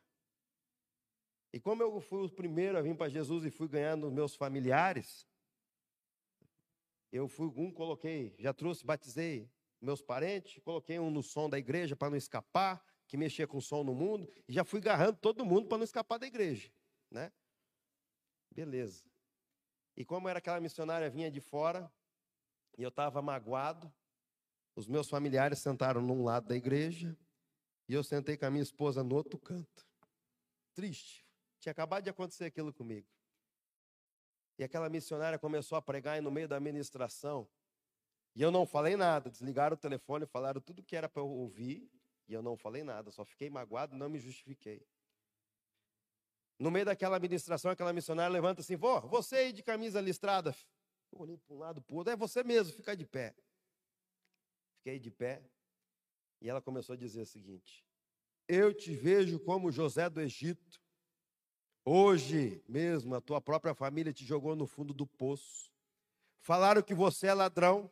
E 1.52 1.60
como 1.60 1.82
eu 1.82 2.00
fui 2.00 2.24
o 2.24 2.30
primeiro 2.30 2.78
a 2.78 2.84
vir 2.84 2.96
para 2.96 3.10
Jesus 3.10 3.46
e 3.46 3.50
fui 3.50 3.68
ganhando 3.68 4.12
meus 4.12 4.36
familiares, 4.36 5.28
eu 7.12 7.28
fui 7.28 7.48
um, 7.48 7.72
coloquei, 7.72 8.36
já 8.38 8.54
trouxe, 8.54 8.86
batizei 8.86 9.50
meus 9.82 10.02
parentes, 10.02 10.62
coloquei 10.64 11.00
um 11.00 11.10
no 11.10 11.22
som 11.22 11.50
da 11.50 11.58
igreja 11.58 11.96
para 11.96 12.10
não 12.10 12.18
escapar, 12.18 12.84
que 13.08 13.16
mexia 13.16 13.48
com 13.48 13.62
som 13.62 13.84
no 13.84 13.94
mundo, 13.94 14.30
e 14.48 14.54
já 14.54 14.64
fui 14.64 14.80
agarrando 14.80 15.18
todo 15.18 15.46
mundo 15.46 15.68
para 15.68 15.78
não 15.78 15.84
escapar 15.84 16.18
da 16.18 16.28
igreja, 16.28 16.72
né? 17.10 17.32
Beleza. 18.52 19.06
E 19.96 20.04
como 20.04 20.28
era 20.28 20.40
aquela 20.40 20.60
missionária 20.60 21.10
vinha 21.10 21.32
de 21.32 21.40
fora, 21.40 21.92
e 22.78 22.84
eu 22.84 22.90
estava 22.90 23.22
magoado, 23.22 23.92
os 24.76 24.88
meus 24.88 25.10
familiares 25.10 25.60
sentaram 25.60 26.02
num 26.02 26.24
lado 26.24 26.48
da 26.48 26.56
igreja, 26.56 27.18
e 27.88 27.94
eu 27.94 28.04
sentei 28.04 28.38
com 28.38 28.46
a 28.46 28.52
minha 28.52 28.64
esposa 28.64 29.04
no 29.04 29.16
outro 29.16 29.40
canto. 29.40 29.88
Triste. 30.74 31.26
Tinha 31.60 31.72
acabado 31.72 32.04
de 32.04 32.10
acontecer 32.10 32.46
aquilo 32.46 32.74
comigo. 32.74 33.08
E 34.60 34.64
aquela 34.64 34.90
missionária 34.90 35.40
começou 35.40 35.78
a 35.78 35.82
pregar 35.82 36.18
e 36.18 36.22
no 36.22 36.30
meio 36.30 36.48
da 36.48 36.60
ministração. 36.60 37.48
E 38.38 38.42
eu 38.44 38.52
não 38.52 38.68
falei 38.68 38.96
nada. 38.96 39.32
Desligaram 39.32 39.74
o 39.74 39.80
telefone, 39.80 40.28
falaram 40.28 40.62
tudo 40.62 40.84
que 40.84 40.96
era 40.96 41.10
para 41.10 41.24
eu 41.24 41.28
ouvir. 41.28 41.92
E 42.28 42.34
eu 42.34 42.44
não 42.44 42.56
falei 42.56 42.84
nada. 42.84 43.10
Só 43.10 43.26
fiquei 43.26 43.50
magoado 43.50 43.98
não 43.98 44.08
me 44.08 44.20
justifiquei. 44.20 44.88
No 46.60 46.70
meio 46.70 46.86
daquela 46.86 47.20
ministração, 47.20 47.72
aquela 47.72 47.92
missionária 47.92 48.32
levanta 48.32 48.62
assim: 48.62 48.76
Vô, 48.76 49.02
você 49.02 49.38
aí 49.38 49.52
de 49.52 49.64
camisa 49.64 50.00
listrada. 50.00 50.56
Eu 51.12 51.20
olhei 51.20 51.38
para 51.38 51.56
um 51.56 51.58
lado, 51.58 51.82
para 51.82 51.96
outro. 51.96 52.14
É 52.14 52.16
você 52.16 52.44
mesmo, 52.44 52.74
fica 52.74 52.96
de 52.96 53.08
pé. 53.08 53.36
Fiquei 54.78 55.00
de 55.00 55.10
pé. 55.10 55.44
E 56.40 56.48
ela 56.48 56.62
começou 56.62 56.94
a 56.94 56.98
dizer 56.98 57.22
o 57.22 57.26
seguinte: 57.26 57.84
Eu 58.48 58.72
te 58.72 58.94
vejo 58.94 59.40
como 59.40 59.72
José 59.72 60.08
do 60.10 60.22
Egito 60.22 60.80
Hoje 61.90 62.62
mesmo 62.68 63.16
a 63.16 63.22
tua 63.22 63.40
própria 63.40 63.74
família 63.74 64.12
te 64.12 64.26
jogou 64.26 64.58
no 64.58 64.68
fundo 64.68 64.94
do 64.94 65.08
poço. 65.08 65.72
Falaram 66.42 66.82
que 66.82 66.94
você 66.94 67.28
é 67.28 67.34
ladrão, 67.34 67.90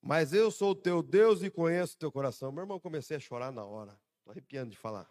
mas 0.00 0.32
eu 0.32 0.50
sou 0.50 0.70
o 0.70 0.74
teu 0.74 1.02
Deus 1.02 1.42
e 1.42 1.50
conheço 1.50 1.96
o 1.96 1.98
teu 1.98 2.12
coração. 2.12 2.52
Meu 2.52 2.62
irmão, 2.62 2.80
comecei 2.80 3.16
a 3.16 3.20
chorar 3.20 3.52
na 3.52 3.64
hora. 3.64 3.98
Estou 4.18 4.30
arrepiando 4.30 4.70
de 4.70 4.76
falar. 4.76 5.10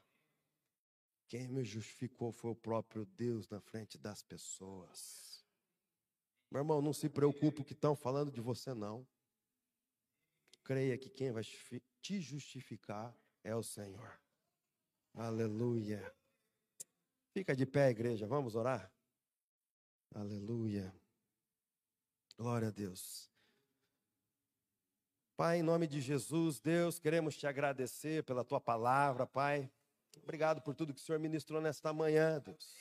Quem 1.27 1.47
me 1.47 1.63
justificou 1.63 2.31
foi 2.31 2.51
o 2.51 2.55
próprio 2.55 3.05
Deus 3.05 3.49
na 3.49 3.59
frente 3.59 3.97
das 3.97 4.23
pessoas. 4.23 5.45
Meu 6.49 6.61
irmão, 6.61 6.81
não 6.81 6.93
se 6.93 7.09
preocupe 7.09 7.63
que 7.63 7.73
estão 7.73 7.95
falando 7.95 8.31
de 8.31 8.39
você, 8.39 8.73
não. 8.73 9.05
Creia 10.63 10.97
que 10.97 11.09
quem 11.09 11.31
vai 11.31 11.43
te 12.01 12.21
justificar 12.21 13.13
é 13.43 13.53
o 13.53 13.63
Senhor. 13.63 14.19
Aleluia. 15.13 16.13
Fica 17.33 17.55
de 17.55 17.65
pé, 17.65 17.89
igreja, 17.89 18.25
vamos 18.25 18.55
orar? 18.55 18.91
Aleluia. 20.15 20.93
Glória 22.37 22.69
a 22.69 22.71
Deus. 22.71 23.29
Pai, 25.37 25.59
em 25.59 25.61
nome 25.61 25.85
de 25.85 26.01
Jesus, 26.01 26.59
Deus, 26.59 26.97
queremos 26.97 27.37
te 27.37 27.45
agradecer 27.45 28.23
pela 28.23 28.43
tua 28.43 28.59
palavra, 28.59 29.27
Pai. 29.27 29.69
Obrigado 30.23 30.63
por 30.63 30.73
tudo 30.73 30.95
que 30.95 30.99
o 30.99 31.03
Senhor 31.03 31.19
ministrou 31.19 31.61
nesta 31.61 31.93
manhã, 31.93 32.41
Deus. 32.43 32.73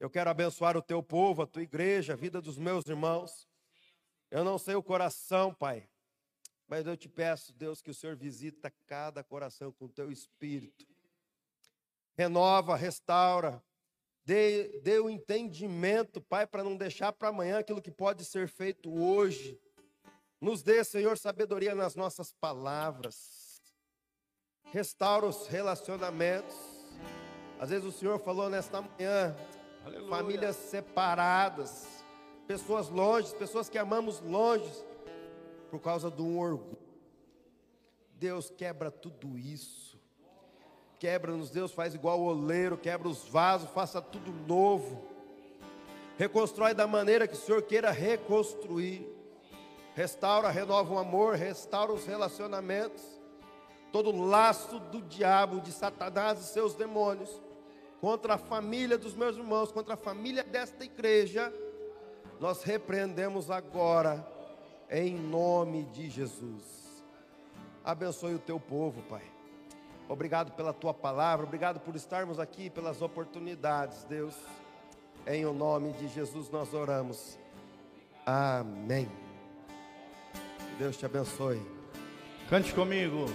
Eu 0.00 0.08
quero 0.08 0.30
abençoar 0.30 0.78
o 0.78 0.82
teu 0.82 1.02
povo, 1.02 1.42
a 1.42 1.46
tua 1.46 1.62
igreja, 1.62 2.14
a 2.14 2.16
vida 2.16 2.40
dos 2.40 2.56
meus 2.56 2.86
irmãos. 2.86 3.46
Eu 4.30 4.44
não 4.44 4.56
sei 4.56 4.76
o 4.76 4.82
coração, 4.82 5.52
Pai, 5.52 5.86
mas 6.66 6.86
eu 6.86 6.96
te 6.96 7.06
peço, 7.06 7.52
Deus, 7.52 7.82
que 7.82 7.90
o 7.90 7.94
Senhor 7.94 8.16
visita 8.16 8.72
cada 8.86 9.22
coração 9.22 9.70
com 9.70 9.84
o 9.84 9.90
teu 9.90 10.10
espírito. 10.10 10.86
Renova, 12.16 12.76
restaura, 12.76 13.62
dê, 14.24 14.80
dê 14.80 14.98
o 15.00 15.10
entendimento, 15.10 16.18
Pai, 16.18 16.46
para 16.46 16.64
não 16.64 16.78
deixar 16.78 17.12
para 17.12 17.28
amanhã 17.28 17.58
aquilo 17.58 17.82
que 17.82 17.90
pode 17.90 18.24
ser 18.24 18.48
feito 18.48 18.90
hoje. 18.90 19.60
Nos 20.40 20.62
dê, 20.62 20.84
Senhor, 20.84 21.18
sabedoria 21.18 21.74
nas 21.74 21.94
nossas 21.96 22.32
palavras. 22.32 23.62
Restaura 24.72 25.26
os 25.26 25.46
relacionamentos. 25.46 26.56
Às 27.58 27.70
vezes 27.70 27.84
o 27.84 27.92
Senhor 27.92 28.18
falou 28.20 28.48
nesta 28.48 28.82
manhã, 28.82 29.36
Aleluia. 29.84 30.08
famílias 30.08 30.56
separadas 30.56 31.98
pessoas 32.48 32.88
longe, 32.88 33.34
pessoas 33.34 33.68
que 33.68 33.76
amamos 33.76 34.20
longe, 34.22 34.72
por 35.70 35.78
causa 35.80 36.10
de 36.10 36.22
um 36.22 36.38
orgulho. 36.38 36.78
Deus 38.14 38.48
quebra 38.48 38.90
tudo 38.90 39.38
isso. 39.38 40.00
Quebra-nos, 40.98 41.50
Deus 41.50 41.72
faz 41.72 41.94
igual 41.94 42.18
o 42.18 42.24
oleiro, 42.24 42.78
quebra 42.78 43.06
os 43.06 43.28
vasos, 43.28 43.70
faça 43.70 44.00
tudo 44.00 44.32
novo. 44.32 45.06
Reconstrói 46.16 46.72
da 46.72 46.86
maneira 46.86 47.28
que 47.28 47.34
o 47.34 47.36
Senhor 47.36 47.62
queira 47.62 47.90
reconstruir. 47.90 49.06
Restaura, 49.98 50.48
renova 50.48 50.94
o 50.94 50.98
amor, 50.98 51.34
restaura 51.34 51.92
os 51.92 52.06
relacionamentos. 52.06 53.02
Todo 53.90 54.16
laço 54.16 54.78
do 54.78 55.02
diabo, 55.02 55.60
de 55.60 55.72
Satanás 55.72 56.38
e 56.38 56.44
seus 56.44 56.72
demônios, 56.72 57.42
contra 58.00 58.34
a 58.34 58.38
família 58.38 58.96
dos 58.96 59.16
meus 59.16 59.36
irmãos, 59.36 59.72
contra 59.72 59.94
a 59.94 59.96
família 59.96 60.44
desta 60.44 60.84
igreja 60.84 61.52
nós 62.38 62.62
repreendemos 62.62 63.50
agora, 63.50 64.24
em 64.88 65.16
nome 65.16 65.82
de 65.86 66.08
Jesus. 66.08 67.02
Abençoe 67.84 68.36
o 68.36 68.38
teu 68.38 68.60
povo, 68.60 69.02
Pai. 69.02 69.24
Obrigado 70.08 70.52
pela 70.52 70.72
tua 70.72 70.94
palavra, 70.94 71.44
obrigado 71.44 71.80
por 71.80 71.96
estarmos 71.96 72.38
aqui, 72.38 72.70
pelas 72.70 73.02
oportunidades, 73.02 74.04
Deus. 74.04 74.36
Em 75.26 75.44
o 75.44 75.52
nome 75.52 75.90
de 75.94 76.06
Jesus 76.06 76.48
nós 76.50 76.72
oramos. 76.72 77.36
Amém. 78.24 79.27
Deus 80.78 80.96
te 80.96 81.06
abençoe. 81.06 81.60
Cante 82.48 82.72
comigo. 82.72 83.26